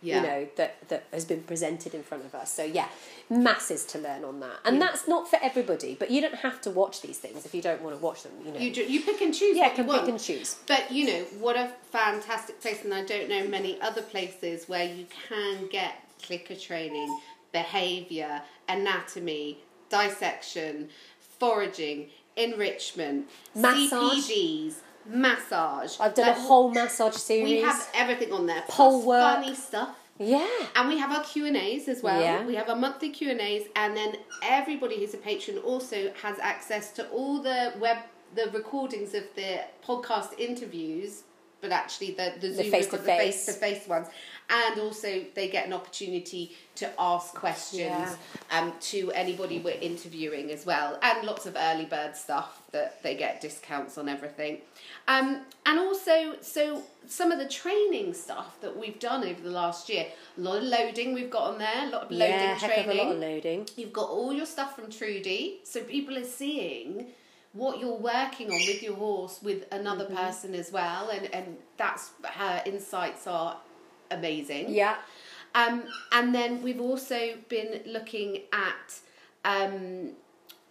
Yeah. 0.00 0.16
you 0.16 0.22
know 0.28 0.48
that 0.56 0.88
that 0.90 1.04
has 1.12 1.24
been 1.24 1.42
presented 1.42 1.94
in 1.94 2.02
front 2.02 2.24
of 2.26 2.34
us. 2.34 2.52
So 2.52 2.62
yeah 2.62 2.88
masses 3.30 3.86
to 3.86 3.98
learn 3.98 4.22
on 4.22 4.40
that. 4.40 4.58
And 4.66 4.80
that's 4.80 5.08
not 5.08 5.30
for 5.30 5.38
everybody 5.42 5.96
but 5.98 6.10
you 6.10 6.20
don't 6.20 6.40
have 6.48 6.60
to 6.66 6.70
watch 6.70 7.00
these 7.00 7.18
things 7.18 7.46
if 7.46 7.54
you 7.54 7.62
don't 7.62 7.80
want 7.80 7.96
to 7.96 8.02
watch 8.02 8.22
them 8.24 8.32
you 8.44 8.52
know. 8.52 8.58
You, 8.58 8.70
do, 8.70 8.82
you 8.84 9.00
pick 9.00 9.22
and 9.22 9.32
choose 9.34 9.56
yeah 9.56 9.70
can 9.70 9.86
you 9.86 9.92
pick 9.92 10.00
want. 10.02 10.10
and 10.10 10.20
choose. 10.20 10.56
But 10.66 10.90
you 10.92 11.06
know, 11.06 11.20
what 11.40 11.56
a 11.56 11.66
fantastic 11.90 12.60
place, 12.60 12.84
and 12.84 12.92
I 12.92 13.02
don't 13.12 13.28
know 13.30 13.48
many 13.48 13.80
other 13.80 14.02
places 14.02 14.68
where 14.68 14.84
you 14.84 15.06
can 15.28 15.68
get 15.68 15.94
clicker 16.22 16.54
training, 16.54 17.10
behaviour, 17.52 18.42
anatomy, 18.68 19.58
dissection, 19.88 20.88
foraging, 21.38 22.08
enrichment, 22.36 23.28
Massage. 23.54 24.28
CPDs, 24.30 24.74
massage. 25.06 25.96
i've 26.00 26.14
done 26.14 26.28
Like, 26.28 26.36
a 26.36 26.40
whole 26.40 26.70
massage 26.70 27.14
series 27.16 27.44
We 27.50 27.60
have 27.60 27.88
everything 27.94 28.32
on 28.32 28.46
there. 28.46 28.62
Pole 28.68 29.02
work. 29.04 29.34
funny 29.36 29.54
stuff. 29.54 29.90
yeah 30.18 30.48
And 30.76 30.88
we 30.88 30.98
have 30.98 31.10
our 31.12 31.22
Q 31.24 31.46
and 31.46 31.56
A's 31.56 31.88
as 31.88 32.02
well. 32.02 32.20
Yeah. 32.20 32.44
We 32.46 32.54
have 32.54 32.68
our 32.68 32.76
monthly 32.76 33.10
Q 33.10 33.30
and 33.30 33.40
A's, 33.40 33.66
and 33.76 33.96
then 33.96 34.16
everybody 34.42 34.98
who's 35.00 35.14
a 35.14 35.18
patron 35.18 35.58
also 35.58 36.12
has 36.22 36.38
access 36.38 36.92
to 36.92 37.08
all 37.10 37.42
the 37.42 37.74
web, 37.78 37.98
the 38.34 38.50
recordings 38.52 39.14
of 39.14 39.24
the 39.36 39.60
podcast 39.86 40.38
interviews 40.38 41.24
but 41.64 41.72
actually 41.72 42.10
the 42.12 42.34
the, 42.40 42.52
Zoom 42.52 42.70
the 42.70 42.70
face 42.98 43.46
to 43.46 43.52
face 43.52 43.88
ones, 43.88 44.08
and 44.50 44.78
also 44.78 45.24
they 45.34 45.48
get 45.48 45.66
an 45.66 45.72
opportunity 45.72 46.54
to 46.76 46.86
ask 46.98 47.34
questions 47.34 47.80
Yeah. 47.80 48.16
um, 48.50 48.74
to 48.92 49.10
anybody 49.12 49.60
we're 49.60 49.80
interviewing 49.80 50.50
as 50.50 50.66
well, 50.66 50.98
and 51.00 51.26
lots 51.26 51.46
of 51.46 51.56
early 51.56 51.86
bird 51.86 52.14
stuff 52.16 52.60
that 52.72 53.02
they 53.02 53.16
get 53.16 53.40
discounts 53.40 53.96
on 53.96 54.08
everything. 54.10 54.58
Um, 55.08 55.40
and 55.64 55.78
also, 55.78 56.34
so 56.42 56.82
some 57.06 57.32
of 57.32 57.38
the 57.38 57.48
training 57.48 58.12
stuff 58.12 58.60
that 58.60 58.76
we've 58.76 58.98
done 58.98 59.24
over 59.24 59.40
the 59.40 59.50
last 59.50 59.88
year, 59.88 60.06
a 60.36 60.40
lot 60.40 60.58
of 60.58 60.64
loading 60.64 61.14
we've 61.14 61.30
got 61.30 61.44
on 61.52 61.58
there, 61.58 61.86
a 61.88 61.90
lot 61.90 62.02
of 62.04 62.10
loading 62.10 62.28
yeah, 62.30 62.54
heck 62.58 62.74
training. 62.74 62.90
of 62.90 62.96
a 62.96 63.02
lot 63.04 63.12
of 63.14 63.18
loading. 63.18 63.66
You've 63.76 63.92
got 63.94 64.10
all 64.10 64.32
your 64.34 64.46
stuff 64.46 64.76
from 64.76 64.90
Trudy, 64.90 65.60
so 65.64 65.82
people 65.82 66.18
are 66.18 66.24
seeing 66.24 67.06
what 67.54 67.78
you're 67.80 67.96
working 67.96 68.48
on 68.48 68.60
with 68.66 68.82
your 68.82 68.96
horse 68.96 69.40
with 69.42 69.64
another 69.72 70.04
Mm-hmm. 70.04 70.16
person 70.16 70.54
as 70.54 70.70
well, 70.70 71.08
and, 71.08 71.32
and 71.34 71.56
that's 71.76 72.10
her 72.24 72.62
insights 72.66 73.26
are 73.26 73.56
amazing. 74.10 74.74
Yeah. 74.74 74.96
Um, 75.54 75.84
and 76.12 76.34
then 76.34 76.62
we've 76.62 76.80
also 76.80 77.20
been 77.48 77.80
looking 77.86 78.42
at. 78.52 79.00
Um, 79.44 80.10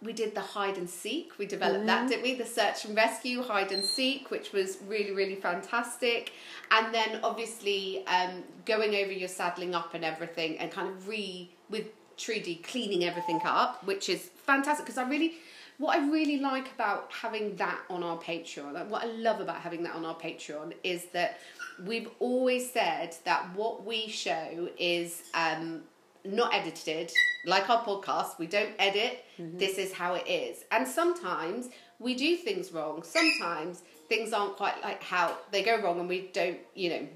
we 0.02 0.12
did 0.12 0.34
the 0.34 0.42
hide 0.42 0.76
and 0.76 0.90
seek. 0.90 1.38
We 1.38 1.46
developed 1.46 1.86
Mm-hmm. 1.86 1.86
that, 1.86 2.08
didn't 2.10 2.22
we? 2.22 2.34
The 2.34 2.44
search 2.44 2.84
and 2.84 2.94
rescue, 2.94 3.42
hide 3.42 3.72
and 3.72 3.82
seek, 3.82 4.30
which 4.30 4.52
was 4.52 4.76
really, 4.86 5.12
really 5.12 5.36
fantastic. 5.36 6.32
And 6.70 6.92
then 6.92 7.20
obviously 7.22 8.06
um, 8.06 8.42
going 8.66 8.94
over 8.96 9.10
your 9.12 9.28
saddling 9.28 9.74
up 9.74 9.94
and 9.94 10.04
everything, 10.04 10.58
and 10.58 10.70
kind 10.70 10.88
of 10.88 11.08
re 11.08 11.50
with 11.70 11.86
Trudy 12.18 12.56
cleaning 12.56 13.02
everything 13.04 13.40
up, 13.44 13.82
which 13.86 14.10
is 14.10 14.20
fantastic 14.44 14.84
because 14.84 14.98
I 14.98 15.08
really. 15.08 15.32
What 15.78 15.98
I 15.98 16.08
really 16.08 16.38
like 16.38 16.70
about 16.72 17.10
having 17.12 17.56
that 17.56 17.80
on 17.90 18.02
our 18.02 18.16
Patreon, 18.18 18.72
like 18.72 18.90
what 18.90 19.02
I 19.02 19.06
love 19.06 19.40
about 19.40 19.56
having 19.56 19.82
that 19.82 19.94
on 19.94 20.04
our 20.04 20.14
Patreon, 20.14 20.72
is 20.84 21.06
that 21.06 21.40
we've 21.84 22.08
always 22.20 22.70
said 22.70 23.16
that 23.24 23.54
what 23.56 23.84
we 23.84 24.08
show 24.08 24.68
is 24.78 25.22
um, 25.34 25.82
not 26.24 26.54
edited, 26.54 27.12
like 27.44 27.68
our 27.68 27.84
podcast. 27.84 28.38
We 28.38 28.46
don't 28.46 28.70
edit. 28.78 29.24
This 29.58 29.78
is 29.78 29.92
how 29.92 30.14
it 30.14 30.26
is. 30.28 30.64
And 30.70 30.86
sometimes 30.86 31.68
we 31.98 32.14
do 32.14 32.36
things 32.36 32.72
wrong. 32.72 33.02
Sometimes 33.02 33.82
things 34.08 34.32
aren't 34.32 34.56
quite 34.56 34.80
like 34.82 35.02
how 35.02 35.36
they 35.50 35.62
go 35.62 35.80
wrong, 35.82 35.98
and 35.98 36.08
we 36.08 36.30
don't, 36.32 36.58
you 36.74 36.90
know. 36.90 37.08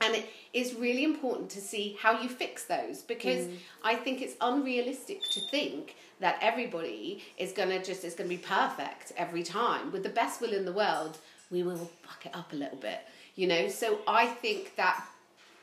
And 0.00 0.14
it 0.14 0.26
is 0.52 0.74
really 0.74 1.04
important 1.04 1.50
to 1.50 1.60
see 1.60 1.96
how 2.00 2.20
you 2.20 2.28
fix 2.28 2.64
those 2.64 3.02
because 3.02 3.46
mm. 3.46 3.56
I 3.82 3.96
think 3.96 4.22
it's 4.22 4.34
unrealistic 4.40 5.20
to 5.32 5.40
think 5.50 5.96
that 6.20 6.38
everybody 6.40 7.22
is 7.36 7.52
gonna 7.52 7.82
just 7.82 8.04
is 8.04 8.14
gonna 8.14 8.28
be 8.28 8.38
perfect 8.38 9.12
every 9.16 9.42
time. 9.42 9.90
With 9.92 10.02
the 10.02 10.08
best 10.08 10.40
will 10.40 10.52
in 10.52 10.64
the 10.64 10.72
world, 10.72 11.18
we 11.50 11.62
will 11.62 11.90
fuck 12.02 12.26
it 12.26 12.34
up 12.34 12.52
a 12.52 12.56
little 12.56 12.78
bit, 12.78 13.00
you 13.34 13.46
know. 13.46 13.68
So 13.68 13.98
I 14.06 14.26
think 14.26 14.76
that 14.76 15.04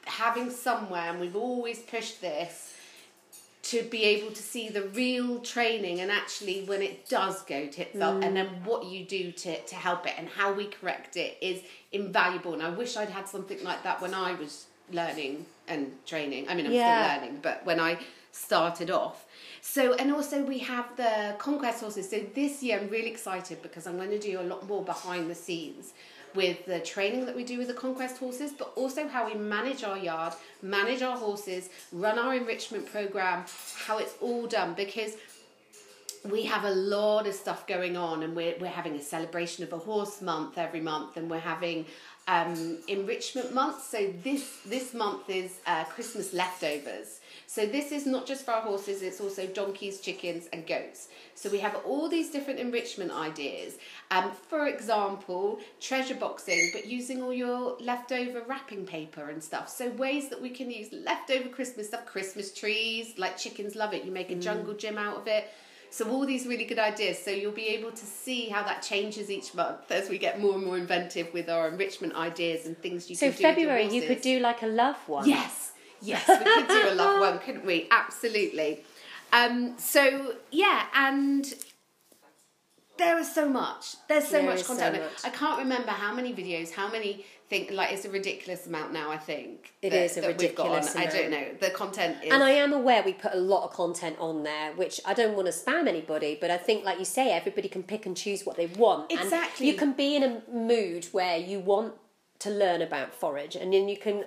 having 0.06 0.50
somewhere, 0.50 1.10
and 1.10 1.20
we've 1.20 1.36
always 1.36 1.80
pushed 1.80 2.22
this, 2.22 2.75
to 3.66 3.82
be 3.82 4.04
able 4.04 4.32
to 4.32 4.44
see 4.44 4.70
the 4.70 4.84
real 4.90 5.40
training 5.40 6.00
and 6.00 6.12
actually 6.12 6.62
when 6.66 6.84
it 6.84 7.10
does 7.10 7.42
go 7.44 7.66
tits 7.66 8.00
up 8.00 8.22
and 8.22 8.38
then 8.38 8.46
mm. 8.46 8.64
what 8.64 8.86
you 8.86 9.04
do 9.04 9.32
to, 9.32 9.60
to 9.64 9.74
help 9.74 10.06
it 10.06 10.14
and 10.20 10.30
how 10.30 10.54
we 10.54 10.66
correct 10.66 11.18
it 11.18 11.36
is 11.42 11.62
invaluable. 11.92 12.54
And 12.54 12.62
I 12.62 12.70
wish 12.70 12.96
I'd 12.96 13.10
had 13.10 13.28
something 13.28 13.64
like 13.64 13.82
that 13.82 14.00
when 14.02 14.14
I 14.14 14.36
was 14.36 14.68
learning 14.92 15.48
and 15.68 15.92
training. 16.06 16.48
I 16.48 16.54
mean 16.54 16.68
I'm 16.68 16.74
Yeah. 16.74 17.18
still 17.18 17.28
learning 17.28 17.40
but 17.42 17.66
when 17.66 17.80
I 17.80 17.98
started 18.32 18.92
off. 18.92 19.26
So 19.62 19.96
and 19.96 20.14
also 20.14 20.44
we 20.44 20.60
have 20.60 20.96
the 20.96 21.36
conquest 21.40 21.82
horses. 21.82 22.08
So 22.08 22.20
this 22.36 22.62
year 22.62 22.78
I'm 22.80 22.90
really 22.90 23.10
excited 23.10 23.64
because 23.64 23.88
I'm 23.88 23.98
going 23.98 24.12
to 24.12 24.20
do 24.20 24.40
a 24.42 24.44
lot 24.44 24.68
more 24.68 24.84
behind 24.84 25.28
the 25.28 25.36
scenes 25.36 25.94
with 26.36 26.66
the 26.66 26.80
training 26.80 27.26
that 27.26 27.36
we 27.36 27.44
do 27.44 27.58
with 27.58 27.68
the 27.68 27.74
conquest 27.74 28.18
horses, 28.18 28.52
but 28.58 28.72
also 28.76 29.08
how 29.08 29.26
we 29.26 29.36
manage 29.36 29.84
our 29.84 29.98
yard, 29.98 30.34
manage 30.62 31.02
our 31.02 31.18
horses, 31.18 31.70
run 31.92 32.20
our 32.20 32.36
enrichment 32.36 32.92
program, 32.92 33.46
how 33.86 33.98
it's 33.98 34.16
all 34.22 34.48
done 34.48 34.74
because 34.74 35.18
we 36.30 36.44
have 36.44 36.64
a 36.64 36.72
lot 36.72 37.28
of 37.28 37.34
stuff 37.34 37.68
going 37.68 37.96
on 37.96 38.24
and 38.24 38.36
we're, 38.36 38.56
we're 38.60 38.68
having 38.68 38.96
a 38.96 39.02
celebration 39.02 39.64
of 39.64 39.72
a 39.74 39.78
horse 39.78 40.22
month 40.22 40.58
every 40.58 40.82
month 40.82 41.18
and 41.18 41.30
we're 41.30 41.40
having 41.40 41.86
um, 42.28 42.80
enrichment 42.88 43.54
month. 43.54 43.84
So 43.84 44.12
this 44.24 44.60
this 44.66 44.94
month 44.94 45.30
is 45.30 45.60
uh, 45.68 45.84
christmas 45.86 46.34
leftovers. 46.34 47.20
So 47.48 47.68
this 47.68 47.92
is 47.92 48.08
not 48.08 48.26
just 48.26 48.46
for 48.46 48.52
our 48.52 48.62
horses 48.62 49.04
it's 49.04 49.22
also 49.22 49.46
donkeys 49.46 50.00
chickens 50.00 50.48
and 50.52 50.66
goats. 50.66 51.10
So 51.36 51.50
we 51.50 51.60
have 51.60 51.76
all 51.86 52.10
these 52.10 52.32
different 52.32 52.60
enrichment 52.60 53.12
ideas. 53.12 53.76
Um, 54.10 54.32
for 54.50 54.68
example 54.68 55.60
treasure 55.80 56.16
boxing 56.16 56.72
but 56.74 56.88
using 56.88 57.22
all 57.22 57.34
your 57.34 57.78
leftover 57.80 58.42
wrapping 58.48 58.86
paper 58.86 59.30
and 59.30 59.44
stuff. 59.44 59.70
So 59.70 59.92
ways 59.92 60.30
that 60.30 60.42
we 60.42 60.50
can 60.50 60.72
use 60.72 60.88
leftover 60.92 61.50
christmas 61.50 61.88
stuff 61.90 62.08
christmas 62.08 62.52
trees 62.52 63.14
like 63.20 63.38
chickens 63.38 63.76
love 63.76 63.94
it. 63.94 64.04
You 64.04 64.12
make 64.12 64.32
a 64.32 64.36
jungle 64.36 64.74
gym 64.74 64.98
out 64.98 65.18
of 65.18 65.28
it 65.28 65.48
so 65.96 66.10
all 66.12 66.26
these 66.26 66.46
really 66.46 66.66
good 66.66 66.78
ideas. 66.92 67.18
So 67.26 67.32
you'll 67.32 67.54
be 67.66 67.68
able 67.78 67.92
to 67.92 68.06
see 68.06 68.50
how 68.50 68.64
that 68.64 68.82
changes 68.82 69.32
each 69.32 69.54
month 69.56 69.90
as 69.90 70.10
we 70.10 70.18
get 70.18 70.42
more 70.42 70.56
and 70.56 70.66
more 70.66 70.78
inventive 70.78 71.28
with 71.34 71.48
our 71.50 71.70
enrichment 71.70 72.14
ideas 72.16 72.66
and 72.66 72.78
things 72.86 73.10
you 73.10 73.16
So 73.16 73.28
can 73.32 73.36
do. 73.38 73.42
your 73.44 73.52
February, 73.54 73.88
you 73.96 74.02
could 74.10 74.20
do 74.22 74.40
like 74.40 74.62
a 74.62 74.68
love 74.68 74.98
one. 75.08 75.26
Yes, 75.30 75.72
yes, 76.02 76.28
we 76.28 76.36
could 76.56 76.68
do 76.68 76.90
a 76.90 76.96
love 76.96 77.20
one, 77.28 77.40
couldn't 77.40 77.66
we? 77.66 77.88
Absolutely. 77.92 78.84
Um, 79.32 79.78
so 79.78 80.34
yeah, 80.52 80.88
and 80.94 81.46
there 82.98 83.18
is 83.18 83.34
so 83.34 83.48
much. 83.48 83.96
There's 84.10 84.26
so 84.28 84.38
There 84.40 84.44
much 84.46 84.60
is 84.62 84.66
so 84.68 84.74
content. 84.76 85.04
much. 85.04 85.26
I 85.26 85.30
can't 85.30 85.60
remember 85.60 85.92
how 85.92 86.14
many 86.14 86.34
videos, 86.34 86.72
how 86.72 86.90
many 86.90 87.26
think 87.50 87.72
like 87.72 87.92
it's 87.92 88.06
a 88.06 88.10
ridiculous 88.10 88.66
amount 88.68 88.94
now. 88.94 89.12
I 89.12 89.18
think 89.18 89.74
It 89.82 89.92
that, 89.92 90.04
is 90.04 90.18
a 90.18 90.22
that 90.22 90.38
we've 90.38 90.56
got 90.56 90.68
on. 90.68 90.76
ridiculous 90.78 90.96
I 90.96 91.06
don't 91.18 91.32
know. 91.32 91.46
The 91.60 91.70
content 91.70 92.24
is 92.24 92.32
And 92.34 92.44
I 92.44 92.52
am 92.52 92.74
aware 92.74 93.04
we 93.04 93.14
put 93.14 93.34
a 93.34 93.38
lot 93.40 93.64
of 93.64 93.72
content 93.72 94.16
on 94.20 94.44
there, 94.44 94.74
which 94.74 95.00
I 95.06 95.14
don't 95.14 95.36
want 95.36 95.48
to 95.48 95.54
spam 95.54 95.88
anybody, 95.88 96.38
but 96.40 96.50
I 96.52 96.58
think, 96.58 96.84
like 96.84 97.00
you 97.00 97.06
say, 97.06 97.32
everybody 97.32 97.68
can 97.68 97.84
pick 97.84 98.06
and 98.06 98.16
choose 98.18 98.46
what 98.46 98.58
they 98.58 98.68
want. 98.68 99.12
And 99.12 99.20
Exactly. 99.22 99.68
you 99.68 99.76
can 99.76 99.94
be 99.94 100.16
in 100.16 100.24
a 100.24 100.42
mood 100.52 101.06
where 101.12 101.38
you 101.38 101.60
want 101.60 101.94
to 102.40 102.50
learn 102.50 102.82
about 102.82 103.14
forage, 103.14 103.56
and 103.56 103.74
then 103.74 103.88
you 103.88 103.98
can. 103.98 104.26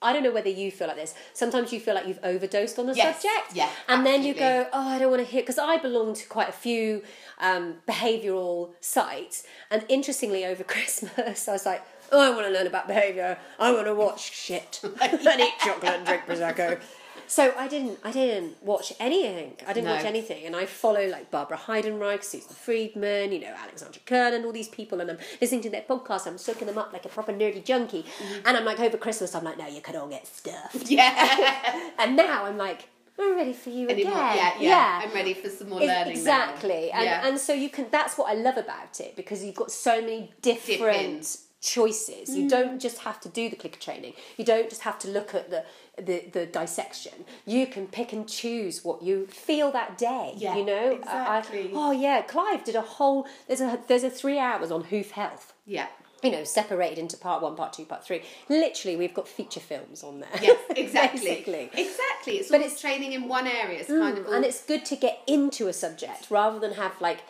I 0.00 0.12
don't 0.12 0.22
know 0.22 0.30
whether 0.30 0.48
you 0.48 0.70
feel 0.70 0.86
like 0.86 0.96
this. 0.96 1.14
Sometimes 1.32 1.72
you 1.72 1.80
feel 1.80 1.94
like 1.94 2.06
you've 2.06 2.20
overdosed 2.22 2.78
on 2.78 2.86
the 2.86 2.94
Yes, 2.94 3.20
subject, 3.20 3.56
yeah, 3.56 3.68
and 3.88 4.06
then 4.06 4.22
you 4.22 4.32
go, 4.34 4.66
"Oh, 4.72 4.88
I 4.88 4.98
don't 4.98 5.10
want 5.10 5.24
to 5.24 5.30
hear." 5.30 5.42
Because 5.42 5.58
I 5.58 5.78
belong 5.78 6.14
to 6.14 6.26
quite 6.28 6.48
a 6.48 6.52
few 6.52 7.02
um, 7.40 7.76
behavioural 7.88 8.70
sites, 8.80 9.44
and 9.70 9.84
interestingly, 9.88 10.44
over 10.44 10.62
Christmas, 10.74 11.48
I 11.48 11.52
was 11.52 11.66
like, 11.66 11.82
"Oh, 12.12 12.20
I 12.20 12.30
want 12.34 12.46
to 12.46 12.52
learn 12.52 12.66
about 12.68 12.86
behaviour. 12.86 13.38
I 13.58 13.72
want 13.72 13.86
to 13.86 13.94
watch 13.94 14.32
shit 14.32 14.80
and 15.00 15.40
eat 15.40 15.54
chocolate 15.60 15.94
and 15.94 16.06
drink 16.06 16.22
prosecco." 16.26 16.80
So 17.26 17.52
I 17.58 17.68
didn't. 17.68 17.98
I 18.04 18.12
didn't 18.12 18.62
watch 18.62 18.92
anything. 19.00 19.56
I 19.66 19.72
didn't 19.72 19.86
No. 19.86 19.94
watch 19.96 20.04
anything, 20.04 20.44
and 20.46 20.54
I 20.56 20.66
follow 20.66 21.06
like 21.06 21.30
Barbara 21.30 21.58
Heidenreich, 21.58 22.22
Susan 22.24 22.54
Friedman, 22.54 23.32
you 23.32 23.40
know 23.40 23.54
Alexandra 23.62 24.00
Kurland, 24.06 24.36
and 24.36 24.44
all 24.44 24.52
these 24.52 24.68
people, 24.68 25.00
and 25.00 25.10
I'm 25.10 25.18
listening 25.40 25.62
to 25.62 25.70
their 25.70 25.82
podcasts. 25.82 26.26
I'm 26.26 26.38
soaking 26.38 26.66
them 26.66 26.78
up 26.78 26.92
like 26.92 27.04
a 27.04 27.08
proper 27.08 27.32
nerdy 27.32 27.64
junkie, 27.64 28.02
mm-hmm. 28.04 28.46
and 28.46 28.56
I'm 28.56 28.64
like 28.64 28.80
over 28.80 28.96
Christmas, 28.96 29.34
I'm 29.34 29.44
like, 29.44 29.58
no, 29.58 29.66
you 29.66 29.80
could 29.80 29.96
all 29.96 30.08
get 30.08 30.26
stuffed, 30.26 30.90
yeah. 30.90 31.90
and 31.98 32.16
now 32.16 32.44
I'm 32.44 32.56
like, 32.56 32.88
I'm 33.18 33.34
ready 33.34 33.52
for 33.52 33.70
you 33.70 33.88
Any 33.88 34.02
again. 34.02 34.14
more- 34.14 34.34
yeah, 34.34 34.52
yeah, 34.60 35.02
I'm 35.04 35.12
ready 35.12 35.34
for 35.34 35.48
some 35.48 35.70
more 35.70 35.80
learning. 35.80 36.04
now. 36.04 36.10
exactly, 36.10 36.90
and 36.92 37.04
yeah. 37.04 37.26
and 37.26 37.38
so 37.38 37.52
you 37.52 37.68
can. 37.68 37.86
That's 37.90 38.16
what 38.16 38.30
I 38.30 38.34
love 38.34 38.56
about 38.56 39.00
it 39.00 39.16
because 39.16 39.42
you've 39.44 39.56
got 39.56 39.70
so 39.72 40.00
many 40.00 40.30
different. 40.42 41.38
Choices 41.60 42.36
you 42.36 42.44
mm. 42.44 42.48
don't 42.48 42.80
just 42.80 42.98
have 42.98 43.20
to 43.20 43.28
do 43.28 43.48
the 43.50 43.56
clicker 43.56 43.80
training 43.80 44.12
you 44.36 44.44
don't 44.44 44.68
just 44.70 44.82
have 44.82 44.96
to 45.00 45.08
look 45.08 45.34
at 45.34 45.50
the, 45.50 45.64
the 46.00 46.24
the 46.32 46.46
dissection 46.46 47.24
you 47.46 47.66
can 47.66 47.88
pick 47.88 48.12
and 48.12 48.28
choose 48.28 48.84
what 48.84 49.02
you 49.02 49.26
feel 49.26 49.72
that 49.72 49.98
day 49.98 50.34
Yeah, 50.36 50.56
you 50.56 50.64
know 50.64 51.00
I- 51.04 51.16
I- 51.16 51.38
exactly. 51.38 51.70
oh 51.74 51.90
yeah 51.90 52.22
clive 52.22 52.62
did 52.62 52.76
a 52.76 52.80
whole 52.80 53.26
there's 53.48 53.60
a 53.60 53.80
there's 53.88 54.04
a 54.04 54.10
three 54.10 54.38
hours 54.38 54.70
on 54.70 54.84
hoof 54.84 55.10
health 55.10 55.52
yeah. 55.66 55.88
you 56.22 56.30
know 56.30 56.44
separated 56.44 56.96
into 56.96 57.16
part 57.16 57.42
one 57.42 57.56
part 57.56 57.72
two 57.72 57.84
part 57.84 58.04
three 58.04 58.22
literally 58.48 58.96
we've 58.96 59.12
got 59.14 59.26
feature 59.26 59.58
films 59.58 60.04
on 60.04 60.20
there 60.20 60.28
Yes, 60.40 60.60
exactly. 60.76 61.70
Exactly. 61.74 62.34
It's 62.38 62.50
But 62.52 62.60
it's- 62.60 62.80
training 62.80 63.12
in 63.14 63.26
one 63.26 63.48
area. 63.48 63.80
It's 63.80 63.90
mm, 63.90 63.98
kind 64.00 64.16
of 64.18 64.26
all, 64.28 64.32
and 64.34 64.44
it's 64.44 64.62
good 64.64 64.84
to 64.86 64.96
get 64.96 65.20
into 65.26 65.66
a 65.66 65.72
subject 65.72 66.30
rather 66.30 66.60
than 66.60 66.74
have 66.74 67.00
like 67.00 67.20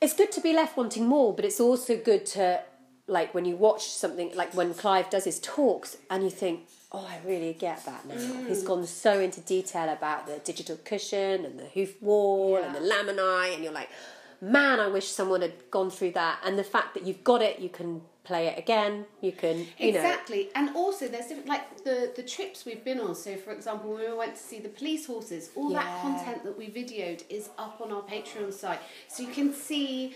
it's 0.00 0.14
good 0.14 0.30
to 0.32 0.40
be 0.40 0.52
left 0.52 0.76
wanting 0.76 1.06
more 1.08 1.34
but 1.34 1.44
it's 1.44 1.58
also 1.60 1.96
good 1.96 2.24
to 2.26 2.62
like 3.10 3.34
when 3.34 3.44
you 3.44 3.56
watch 3.56 3.84
something 4.02 4.28
like 4.34 4.52
when 4.54 4.72
clive 4.74 5.10
does 5.10 5.24
his 5.24 5.38
talks 5.40 5.96
and 6.10 6.22
you 6.22 6.30
think 6.30 6.56
oh 6.92 7.06
i 7.14 7.18
really 7.26 7.52
get 7.52 7.84
that 7.84 8.06
now 8.06 8.14
Mm. 8.14 8.48
he's 8.48 8.62
gone 8.62 8.86
so 8.86 9.12
into 9.26 9.40
detail 9.56 9.88
about 9.98 10.26
the 10.26 10.36
digital 10.50 10.76
cushion 10.90 11.44
and 11.46 11.58
the 11.58 11.66
hoof 11.76 11.92
wall 12.00 12.56
and 12.56 12.74
the 12.74 12.80
Yeah. 12.80 12.92
laminae 12.92 13.54
and 13.54 13.62
you're 13.64 13.72
like 13.82 13.90
man 14.40 14.80
i 14.80 14.88
wish 14.96 15.08
someone 15.08 15.42
had 15.42 15.56
gone 15.70 15.90
through 15.90 16.12
that 16.12 16.36
and 16.44 16.58
the 16.58 16.64
fact 16.74 16.94
that 16.94 17.02
you've 17.06 17.24
got 17.32 17.42
it 17.42 17.58
you 17.58 17.68
can 17.68 18.00
play 18.30 18.46
it 18.46 18.56
again 18.64 19.06
you 19.26 19.32
can 19.32 19.56
you 19.78 19.92
know 19.92 19.98
exactly. 19.98 20.42
And 20.54 20.66
also, 20.76 21.08
there's 21.08 21.26
different 21.26 21.48
like 21.48 21.66
the 21.88 21.98
the 22.14 22.22
trips 22.34 22.58
we've 22.66 22.84
been 22.90 23.00
on. 23.00 23.14
So, 23.24 23.30
for 23.44 23.50
example, 23.58 23.86
when 23.94 24.02
we 24.10 24.16
went 24.24 24.34
to 24.40 24.44
see 24.50 24.58
the 24.60 24.68
police 24.80 25.04
horses, 25.12 25.50
all 25.56 25.70
that 25.70 25.90
content 26.06 26.38
that 26.44 26.56
we 26.56 26.66
videoed 26.80 27.20
is 27.38 27.44
up 27.64 27.80
on 27.84 27.88
our 27.90 28.02
Patreon 28.02 28.52
site, 28.52 28.80
so 29.08 29.16
you 29.26 29.30
can 29.38 29.48
see. 29.68 30.14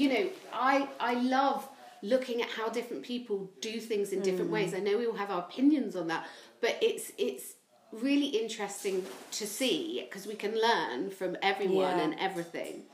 You 0.00 0.06
know, 0.12 0.24
I 0.52 0.88
I 1.10 1.14
love 1.38 1.60
looking 2.02 2.40
at 2.42 2.48
how 2.48 2.68
different 2.68 3.02
people 3.02 3.50
do 3.60 3.78
things 3.80 4.12
in 4.12 4.22
different 4.22 4.50
ways. 4.50 4.74
I 4.74 4.78
know 4.78 4.96
we 4.98 5.06
all 5.06 5.14
have 5.14 5.30
our 5.30 5.40
opinions 5.40 5.96
on 5.96 6.06
that, 6.08 6.26
but 6.60 6.76
it's 6.80 7.12
it's 7.18 7.54
really 7.92 8.28
interesting 8.28 9.04
to 9.32 9.46
see 9.46 10.00
because 10.08 10.26
we 10.26 10.34
can 10.34 10.54
learn 10.60 11.10
from 11.10 11.36
everyone 11.42 11.98
Yeah. 11.98 12.04
and 12.04 12.14
everything. 12.20 12.84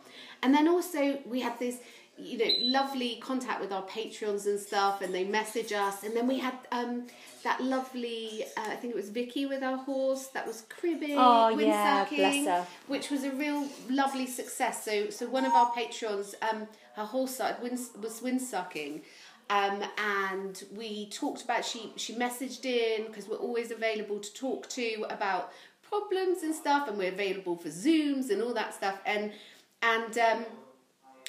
And 0.42 0.54
then 0.54 0.66
also 0.68 1.18
we 1.26 1.40
had 1.40 1.59
this 1.59 1.78
you 2.18 2.38
know 2.38 2.50
lovely 2.80 3.16
contact 3.16 3.61
with 3.61 3.70
our 3.72 3.82
patrons 3.82 4.46
and 4.46 4.59
stuff 4.59 5.02
and 5.02 5.14
they 5.14 5.22
message 5.24 5.70
us 5.70 6.02
and 6.02 6.16
then 6.16 6.26
we 6.26 6.38
had 6.38 6.54
um 6.72 7.07
that 7.44 7.61
lovely 7.62 8.42
uh, 8.57 8.70
i 8.70 8.74
think 8.76 8.90
it 8.94 8.96
was 8.96 9.11
vicky 9.11 9.44
with 9.44 9.62
our 9.62 9.76
horse 9.76 10.28
that 10.28 10.46
was 10.46 10.62
cribbing 10.70 11.18
Oh, 11.18 11.50
yeah, 11.68 12.07
her. 12.46 12.66
which 12.86 13.11
was 13.11 13.22
a 13.24 13.32
real 13.32 13.68
lovely 13.90 14.26
success 14.26 14.82
so 14.82 15.11
so 15.11 15.28
one 15.28 15.44
of 15.44 15.52
our 15.52 15.70
patrons 15.74 16.34
um 16.40 16.66
her 16.97 17.05
horse 17.05 17.34
started 17.36 17.62
wind, 17.62 17.78
was 18.03 18.20
windsucking 18.20 19.03
um, 19.49 19.80
and 19.99 20.64
we 20.74 21.09
talked 21.11 21.42
about 21.42 21.64
she 21.64 21.92
she 21.97 22.14
messaged 22.14 22.64
in 22.64 23.07
because 23.07 23.28
we're 23.28 23.36
always 23.36 23.70
available 23.70 24.18
to 24.18 24.32
talk 24.34 24.68
to 24.70 25.07
about 25.11 25.53
problems 25.88 26.42
and 26.42 26.53
stuff 26.55 26.88
and 26.88 26.99
we're 26.99 27.12
available 27.12 27.57
for 27.57 27.68
zooms 27.68 28.30
and 28.30 28.42
all 28.42 28.53
that 28.55 28.74
stuff 28.74 28.99
and 29.07 29.30
and 29.82 30.18
um 30.18 30.44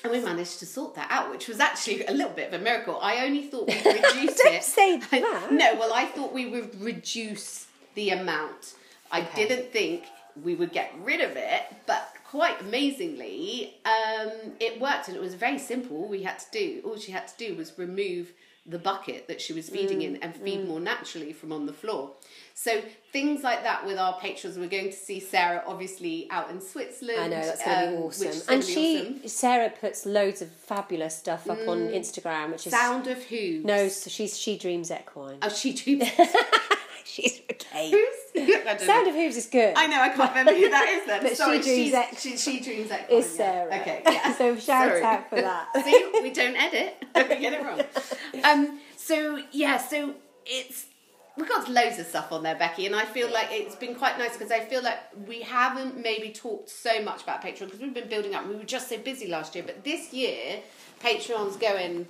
and 0.04 0.12
we 0.12 0.20
managed 0.20 0.60
to 0.60 0.66
sort 0.68 0.94
that 0.94 1.08
out, 1.10 1.32
which 1.32 1.48
was 1.48 1.60
actually 1.60 2.06
a 2.06 2.12
little 2.12 2.32
bit 2.32 2.54
of 2.54 2.62
a 2.62 2.64
miracle. 2.64 3.00
I 3.02 3.26
only 3.26 3.48
thought 3.48 3.68
we'd 3.68 3.84
reduce 3.86 4.36
Don't 4.38 4.54
it. 4.54 4.64
say 4.64 4.98
that. 5.12 5.48
No, 5.52 5.76
well, 5.76 5.92
I 5.92 6.06
thought 6.06 6.32
we 6.34 6.46
would 6.46 6.80
reduce 6.80 7.66
the 7.96 8.12
amount. 8.12 8.76
I 9.12 9.22
Okay. 9.22 9.48
didn't 9.48 9.72
think 9.72 10.04
we 10.44 10.54
would 10.54 10.72
get 10.72 10.94
rid 11.04 11.22
of 11.22 11.36
it, 11.36 11.64
but 11.88 12.07
quite 12.30 12.60
amazingly, 12.62 13.76
um, 13.86 14.32
it 14.60 14.80
worked, 14.80 15.08
and 15.08 15.16
it 15.16 15.22
was 15.22 15.34
very 15.34 15.58
simple. 15.58 15.98
All 15.98 16.10
we 16.10 16.24
had 16.24 16.40
to 16.40 16.46
do, 16.52 16.82
all 16.86 16.98
she 16.98 17.12
had 17.12 17.28
to 17.28 17.38
do, 17.38 17.56
was 17.56 17.78
remove 17.78 18.34
the 18.70 18.78
bucket 18.78 19.30
that 19.30 19.40
she 19.40 19.54
was 19.54 19.70
feeding 19.70 20.02
in 20.02 20.18
and 20.18 20.36
feed 20.36 20.68
more 20.68 20.82
naturally 20.82 21.32
from 21.32 21.54
on 21.54 21.66
the 21.66 21.72
floor. 21.72 22.12
So 22.54 22.82
things 23.14 23.42
like 23.42 23.64
that 23.64 23.86
with 23.86 23.98
our 23.98 24.20
patrons. 24.20 24.58
We're 24.58 24.68
going 24.68 24.90
to 24.90 24.92
see 24.92 25.22
Sarah 25.22 25.64
obviously 25.66 26.28
out 26.32 26.50
in 26.50 26.60
Switzerland. 26.60 27.22
I 27.22 27.28
know 27.30 27.46
that's 27.46 27.64
going 27.64 27.86
to 27.86 27.92
be 27.92 27.98
um, 27.98 28.04
awesome. 28.04 28.54
And 28.54 28.62
she, 28.62 29.00
awesome. 29.00 29.28
Sarah, 29.30 29.70
puts 29.70 30.06
loads 30.06 30.42
of 30.42 30.50
fabulous 30.52 31.16
stuff 31.16 31.50
up 31.50 31.60
on 31.66 31.88
Instagram, 31.88 32.52
which 32.52 32.68
is 32.68 32.74
Sound 32.74 33.08
of 33.08 33.24
Who? 33.24 33.62
no. 33.64 33.88
So 33.88 34.10
she's 34.10 34.38
she 34.38 34.58
dreams 34.58 34.92
equine. 34.92 35.38
Oh, 35.42 35.50
she 35.50 35.72
dreams. 35.72 36.04
she's 37.18 37.42
okay. 37.50 37.90
Who's? 37.90 38.46
Sound 38.86 39.06
know. 39.06 39.10
of 39.10 39.16
Hooves 39.16 39.38
is 39.38 39.46
good. 39.46 39.74
I 39.78 39.88
know, 39.88 40.02
I 40.02 40.10
can't 40.10 40.30
remember 40.30 40.54
who 40.54 40.70
that 40.70 40.90
is 40.90 41.06
then. 41.06 41.24
But 41.24 41.38
she 41.38 41.62
dreams 41.62 42.22
she's, 42.22 42.42
she, 42.44 42.60
she 42.60 42.60
dreams 42.60 42.92
ex- 42.92 43.12
Is 43.12 43.26
yeah. 43.26 43.38
Sarah. 43.38 43.82
Okay, 43.82 44.02
yeah. 44.06 44.34
so 44.34 44.56
shout 44.58 44.90
Sorry. 44.90 45.04
out 45.04 45.30
for 45.30 45.36
that. 45.38 45.68
See, 45.84 46.10
we 46.22 46.32
don't 46.32 46.56
edit. 46.56 46.96
we 47.16 47.24
get 47.40 47.54
it 47.54 47.64
wrong. 47.64 47.82
Um, 48.44 48.80
so 48.98 49.42
yeah, 49.52 49.78
so 49.78 50.16
it's 50.46 50.88
we've 51.38 51.48
got 51.48 51.70
loads 51.70 51.98
of 51.98 52.08
stuff 52.08 52.32
on 52.32 52.44
there, 52.44 52.56
Becky, 52.56 52.86
and 52.86 52.96
I 52.96 53.06
feel 53.06 53.32
like 53.32 53.48
it's 53.52 53.76
been 53.76 53.96
quite 53.96 54.18
nice 54.18 54.34
because 54.34 54.52
I 54.52 54.60
feel 54.60 54.84
like 54.84 55.00
we 55.28 55.42
haven't 55.42 55.98
maybe 55.98 56.32
talked 56.32 56.70
so 56.70 57.02
much 57.02 57.24
about 57.24 57.42
Patreon 57.42 57.66
because 57.66 57.80
we've 57.80 57.94
been 57.94 58.10
building 58.10 58.36
up. 58.36 58.48
We 58.48 58.56
were 58.56 58.64
just 58.64 58.90
so 58.90 58.98
busy 58.98 59.28
last 59.28 59.56
year, 59.56 59.64
but 59.66 59.84
this 59.84 60.14
year 60.14 60.60
Patreon's 61.02 61.56
going 61.56 62.08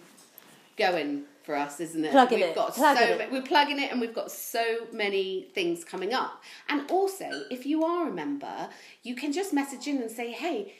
going 0.76 1.24
for 1.48 1.56
us, 1.56 1.80
isn't 1.80 2.04
it? 2.06 2.12
Plugging 2.12 2.40
we've 2.42 2.50
it, 2.50 2.56
got 2.56 2.76
plugging 2.76 3.08
so 3.08 3.14
it. 3.14 3.18
ma- 3.32 3.34
we're 3.38 3.42
plugging 3.54 3.80
it, 3.80 3.90
and 3.92 4.00
we've 4.02 4.14
got 4.14 4.30
so 4.32 4.66
many 4.92 5.48
things 5.56 5.84
coming 5.94 6.14
up. 6.14 6.44
And 6.70 6.80
also, 6.92 7.28
if 7.50 7.66
you 7.66 7.84
are 7.86 8.10
a 8.10 8.12
member, 8.12 8.68
you 9.02 9.16
can 9.16 9.32
just 9.32 9.54
message 9.54 9.88
in 9.88 9.98
and 10.04 10.12
say, 10.12 10.32
"Hey." 10.32 10.74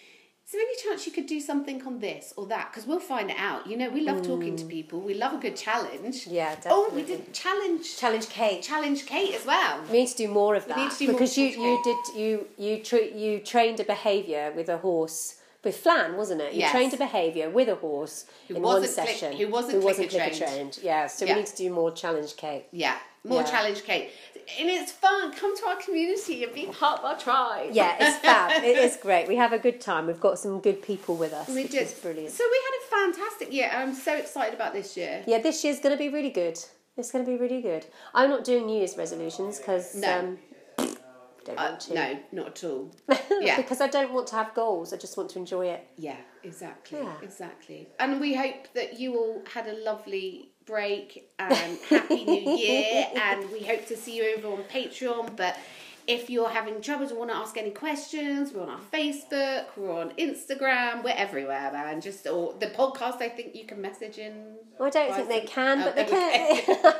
Is 0.46 0.54
there 0.54 0.62
any 0.62 0.78
chance 0.82 1.06
you 1.06 1.12
could 1.12 1.26
do 1.26 1.42
something 1.42 1.86
on 1.86 2.00
this 2.00 2.34
or 2.38 2.46
that? 2.48 2.72
Because 2.72 2.88
we'll 2.88 3.02
find 3.02 3.30
it 3.30 3.36
out. 3.38 3.68
You 3.68 3.76
know, 3.76 3.90
we 3.90 4.00
love 4.00 4.22
talking 4.26 4.56
to 4.56 4.64
people. 4.64 5.02
We 5.02 5.14
love 5.14 5.34
a 5.34 5.42
good 5.46 5.58
challenge. 5.58 6.24
Mm. 6.24 6.32
Yeah, 6.32 6.56
Oh, 6.68 6.90
we 6.96 7.04
did 7.04 7.34
challenge 7.34 7.98
Challenge 7.98 8.30
Kate. 8.30 8.62
challenge 8.64 9.06
Kate 9.06 9.36
as 9.36 9.46
well. 9.46 9.82
We 9.92 9.98
need 10.00 10.08
to 10.16 10.16
do 10.24 10.30
more 10.30 10.56
of 10.56 10.66
that 10.70 10.78
need 10.78 10.92
to 10.92 11.00
do 11.00 11.06
more 11.08 11.16
because 11.16 11.38
you 11.38 11.48
you 11.66 11.74
did 11.90 11.98
you 12.22 12.48
you 12.66 12.74
tra- 12.82 13.12
you 13.24 13.32
trained 13.54 13.82
a 13.82 13.84
behaviour 13.96 14.54
with 14.56 14.70
a 14.70 14.78
horse 14.78 15.36
with 15.68 15.78
Flan, 15.78 16.16
wasn't 16.18 16.42
it? 16.42 16.54
You 16.54 16.62
Yes. 16.62 16.72
trained 16.72 16.94
a 16.94 16.98
behaviour 16.98 17.50
with 17.50 17.68
a 17.68 17.76
horse 17.76 18.26
Who 18.48 18.56
in 18.56 18.62
one 18.62 18.82
wasn't 18.82 19.06
click- 19.06 19.18
session. 19.18 19.34
who 19.38 19.48
wasn't 19.50 19.82
clicker 19.84 19.98
clicker 20.08 20.16
trained. 20.36 20.38
trained. 20.38 20.80
Yeah, 20.82 21.08
so 21.08 21.26
Yeah. 21.26 21.34
we 21.34 21.40
need 21.42 21.48
to 21.48 21.56
do 21.56 21.70
more 21.70 21.92
Challenge 21.92 22.36
Kate. 22.38 22.66
Yeah, 22.72 22.98
more 23.26 23.42
Yeah. 23.42 23.48
challenge 23.52 23.84
Kate, 23.84 24.10
and 24.58 24.70
it's 24.70 24.94
fun. 24.94 25.34
Come 25.34 25.56
to 25.58 25.66
our 25.68 25.76
community 25.76 26.44
and 26.46 26.54
be 26.54 26.66
part 26.68 27.00
of 27.00 27.06
our 27.06 27.18
tribe. 27.20 27.70
Yeah, 27.74 27.98
it's 28.00 28.18
fab. 28.26 28.64
it 28.64 28.78
is 28.78 28.96
great. 28.96 29.28
We 29.28 29.36
have 29.36 29.52
a 29.52 29.60
good 29.60 29.82
time. 29.82 30.08
We've 30.08 30.22
got 30.22 30.40
some 30.40 30.62
good 30.62 30.82
people 30.82 31.16
with 31.16 31.34
us. 31.34 31.50
we 31.50 31.66
did 31.68 31.88
brilliant. 32.02 32.32
So 32.34 32.44
we 32.50 32.60
had 32.68 32.76
a 32.82 33.14
fantastic 33.14 33.52
year. 33.52 33.70
I'm 33.74 33.94
so 33.94 34.14
excited 34.16 34.54
about 34.54 34.72
this 34.74 34.96
year. 34.96 35.24
Yeah, 35.28 35.40
this 35.40 35.64
year's 35.66 35.80
going 35.80 35.94
to 35.96 36.00
be 36.00 36.08
really 36.10 36.30
good. 36.32 36.58
It's 36.96 37.12
going 37.12 37.24
to 37.26 37.30
be 37.30 37.38
really 37.38 37.62
good. 37.62 37.86
I'm 38.16 38.30
not 38.32 38.44
doing 38.44 38.66
New 38.66 38.78
Year's 38.80 38.98
resolutions 38.98 39.60
because 39.60 39.94
No. 39.94 40.12
um, 40.20 40.40
don't 41.48 41.60
Uh, 41.60 41.70
want 41.70 41.80
to. 41.82 41.94
no, 41.94 42.20
not 42.32 42.48
at 42.48 42.64
all. 42.64 42.92
Yeah. 43.42 43.58
because 43.58 43.82
I 43.82 43.88
don't 43.88 44.14
want 44.14 44.28
to 44.28 44.36
have 44.36 44.54
goals. 44.54 44.94
I 44.94 44.98
just 44.98 45.18
want 45.18 45.30
to 45.32 45.40
enjoy 45.40 45.68
it. 45.68 45.88
Yeah, 45.98 46.18
exactly, 46.44 47.00
Yeah. 47.00 47.14
exactly. 47.22 47.88
And 48.00 48.20
we 48.20 48.34
hope 48.36 48.68
that 48.74 49.00
you 49.00 49.16
all 49.18 49.42
had 49.54 49.68
a 49.68 49.74
lovely 49.84 50.50
break 50.66 51.30
and 51.40 51.78
happy 51.90 52.26
new 52.26 52.52
year. 52.58 53.08
And 53.16 53.50
we 53.52 53.60
hope 53.64 53.86
to 53.88 53.96
see 53.98 54.16
you 54.18 54.36
over 54.38 54.48
on 54.50 54.64
Patreon. 54.64 55.36
But 55.38 55.56
if 56.08 56.30
you're 56.30 56.50
having 56.50 56.82
troubles 56.82 57.12
or 57.12 57.20
want 57.20 57.32
to 57.32 57.38
ask 57.38 57.58
any 57.58 57.72
questions, 57.72 58.54
we're 58.54 58.64
on 58.64 58.70
our 58.70 58.86
Facebook, 58.94 59.66
we're 59.78 59.92
on 60.04 60.12
Instagram, 60.12 61.04
we're 61.04 61.14
everywhere, 61.16 61.70
man. 61.72 62.00
Just 62.02 62.26
or 62.28 62.54
the 62.60 62.68
podcast. 62.68 63.22
I 63.22 63.30
think 63.30 63.56
you 63.56 63.66
can 63.66 63.82
message 63.82 64.18
in. 64.18 64.56
I 64.80 64.90
don't 64.90 65.14
think 65.16 65.28
they 65.30 65.42
can, 65.42 65.84
but 65.84 65.96
they 65.96 66.06
can. 66.06 66.94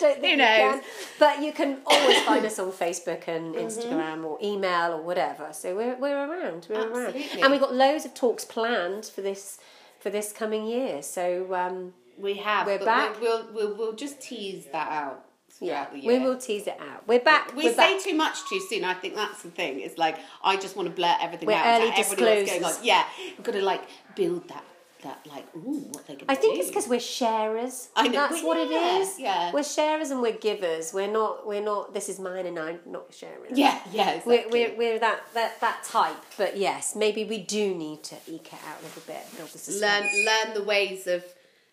Don't 0.00 0.20
think 0.20 0.32
Who 0.32 0.36
knows? 0.36 0.72
can. 0.74 0.82
But 1.18 1.42
you 1.42 1.52
can 1.52 1.78
always 1.86 2.20
find 2.22 2.44
us 2.44 2.58
on 2.58 2.72
Facebook 2.84 3.28
and 3.28 3.54
Mm-hmm. 3.54 3.66
Instagram 3.66 4.24
or 4.24 4.38
email 4.42 4.92
or 4.92 5.02
whatever. 5.02 5.48
So 5.52 5.74
we're, 5.76 5.96
we're 5.96 6.16
around. 6.16 6.66
We're 6.68 6.76
Absolutely. 6.86 7.20
around, 7.30 7.42
and 7.42 7.50
we've 7.52 7.60
got 7.60 7.74
loads 7.74 8.04
of 8.04 8.14
talks 8.14 8.44
planned 8.44 9.06
for 9.06 9.20
this 9.20 9.58
for 10.00 10.10
this 10.10 10.32
coming 10.32 10.66
year. 10.66 11.02
So 11.02 11.54
um, 11.54 11.92
We 12.18 12.34
have. 12.38 12.66
We're 12.66 12.78
but 12.78 12.84
back. 12.86 13.20
We'll, 13.20 13.44
we'll 13.52 13.68
we'll 13.68 13.74
we'll 13.76 13.92
just 13.94 14.20
tease 14.20 14.66
that 14.72 14.90
out. 14.90 15.24
yeah, 15.60 15.86
we 15.92 16.18
will 16.18 16.38
tease 16.38 16.66
it 16.66 16.78
out. 16.80 17.06
We're 17.06 17.20
back. 17.20 17.54
We 17.54 17.64
we're 17.64 17.74
say 17.74 17.94
back. 17.94 18.02
too 18.02 18.14
much 18.14 18.36
too 18.48 18.60
soon. 18.70 18.82
I 18.84 18.94
think 18.94 19.14
that's 19.14 19.42
the 19.42 19.50
thing. 19.50 19.80
It's 19.80 19.98
like 19.98 20.16
I 20.42 20.56
just 20.56 20.74
want 20.76 20.88
to 20.88 20.94
blurt 20.94 21.18
everything 21.20 21.46
We're 21.48 21.54
out. 21.54 21.80
early 21.82 21.90
tell 21.90 22.00
everybody 22.00 22.40
what's 22.40 22.50
going 22.52 22.64
on. 22.64 22.72
Yeah, 22.84 23.04
we've 23.36 23.42
got 23.42 23.52
to 23.52 23.62
like 23.62 23.82
build 24.16 24.48
that 24.48 24.64
that 25.02 25.26
like 25.26 25.46
ooh 25.56 25.88
what 25.92 26.06
they 26.06 26.14
going 26.14 26.26
to 26.26 26.32
I 26.32 26.34
think 26.34 26.54
do. 26.54 26.60
it's 26.60 26.68
because 26.70 26.88
we're 26.88 27.00
sharers. 27.00 27.88
I 27.96 28.08
know, 28.08 28.28
That's 28.28 28.42
what 28.42 28.56
it 28.58 28.70
yeah, 28.70 28.98
is. 28.98 29.18
yeah. 29.18 29.52
We're 29.52 29.62
sharers 29.64 30.10
and 30.10 30.20
we're 30.22 30.32
givers. 30.38 30.92
We're 30.92 31.10
not. 31.10 31.46
We're 31.46 31.62
not. 31.62 31.94
This 31.94 32.08
is 32.08 32.18
mine 32.18 32.46
and 32.46 32.58
I'm 32.58 32.80
not 32.86 33.12
sharing. 33.12 33.56
yeah 33.56 33.80
yeah 33.92 34.10
exactly. 34.10 34.44
We're, 34.50 34.68
we're, 34.70 34.76
we're 34.76 34.98
that, 34.98 35.20
that, 35.34 35.60
that 35.60 35.84
type, 35.84 36.16
but 36.36 36.56
yes, 36.56 36.94
maybe 36.96 37.24
we 37.24 37.38
do 37.38 37.74
need 37.74 38.02
to 38.04 38.16
eke 38.26 38.52
it 38.52 38.58
out 38.68 38.80
a 38.80 38.84
little 38.84 39.02
bit. 39.06 39.22
Build 39.36 39.48
the 39.50 39.80
learn 39.80 40.08
learn 40.24 40.54
the 40.54 40.64
ways 40.64 41.06
of 41.06 41.24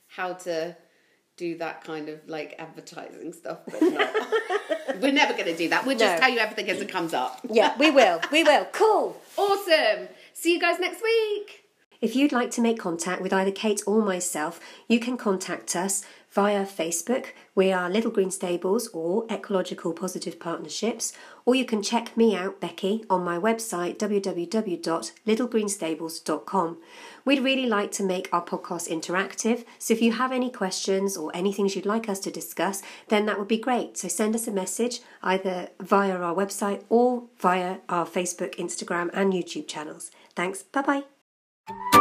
how 0.07 0.34
to 0.34 0.75
do 1.36 1.57
that 1.59 1.84
kind 1.84 2.09
of 2.09 2.28
like 2.28 2.55
advertising 2.57 3.32
stuff, 3.34 3.59
but 3.65 3.80
not. 3.82 4.09
we're 5.01 5.11
never 5.11 5.34
going 5.34 5.45
to 5.45 5.55
do 5.55 5.69
that. 5.69 5.86
We'll 5.86 5.97
just 5.97 6.15
No. 6.15 6.19
tell 6.19 6.30
you 6.32 6.39
everything 6.39 6.67
as 6.71 6.82
it 6.82 6.89
comes 6.89 7.13
up. 7.13 7.39
Yeah, 7.47 7.78
we 7.78 7.91
will. 7.91 8.19
We 8.32 8.43
will. 8.43 8.65
Cool. 8.71 9.15
Awesome. 9.38 10.07
See 10.34 10.53
you 10.53 10.59
guys 10.59 10.80
next 10.80 11.03
week. 11.03 11.65
If 11.99 12.15
you'd 12.15 12.31
like 12.31 12.51
to 12.51 12.61
make 12.61 12.79
contact 12.79 13.21
with 13.21 13.33
either 13.33 13.51
Kate 13.51 13.81
or 13.87 14.01
myself, 14.03 14.61
you 14.87 14.99
can 14.99 15.17
contact 15.17 15.75
us 15.75 16.05
via 16.31 16.63
Facebook. 16.65 17.27
We 17.55 17.71
are 17.71 17.89
Little 17.89 18.11
Green 18.11 18.29
Stables 18.29 18.89
or 18.89 19.25
Ecological 19.31 19.93
Positive 19.93 20.39
Partnerships, 20.39 21.11
or 21.45 21.55
you 21.55 21.65
can 21.65 21.81
check 21.81 22.15
me 22.15 22.35
out, 22.35 22.61
Becky, 22.61 23.03
on 23.09 23.23
my 23.23 23.39
website 23.39 23.97
www.littlegreenstables.com. 23.97 26.77
We'd 27.25 27.43
really 27.43 27.65
like 27.65 27.91
to 27.93 28.03
make 28.03 28.29
our 28.31 28.45
podcast 28.45 28.89
interactive, 28.89 29.65
so 29.79 29.95
if 29.95 30.01
you 30.01 30.11
have 30.11 30.31
any 30.31 30.51
questions 30.51 31.17
or 31.17 31.31
any 31.33 31.51
things 31.51 31.75
you'd 31.75 31.87
like 31.87 32.07
us 32.07 32.19
to 32.19 32.29
discuss, 32.29 32.83
then 33.07 33.25
that 33.25 33.39
would 33.39 33.47
be 33.47 33.57
great. 33.57 33.97
So 33.97 34.07
send 34.07 34.35
us 34.35 34.47
a 34.47 34.51
message 34.51 34.99
either 35.23 35.69
via 35.79 36.15
our 36.15 36.35
website 36.35 36.83
or 36.89 37.23
via 37.39 37.77
our 37.89 38.05
Facebook, 38.05 38.53
Instagram, 38.57 39.09
and 39.13 39.33
YouTube 39.33 39.67
channels. 39.67 40.11
Thanks. 40.35 40.61
Bye 40.61 40.83
bye 40.83 41.16
you 41.70 41.96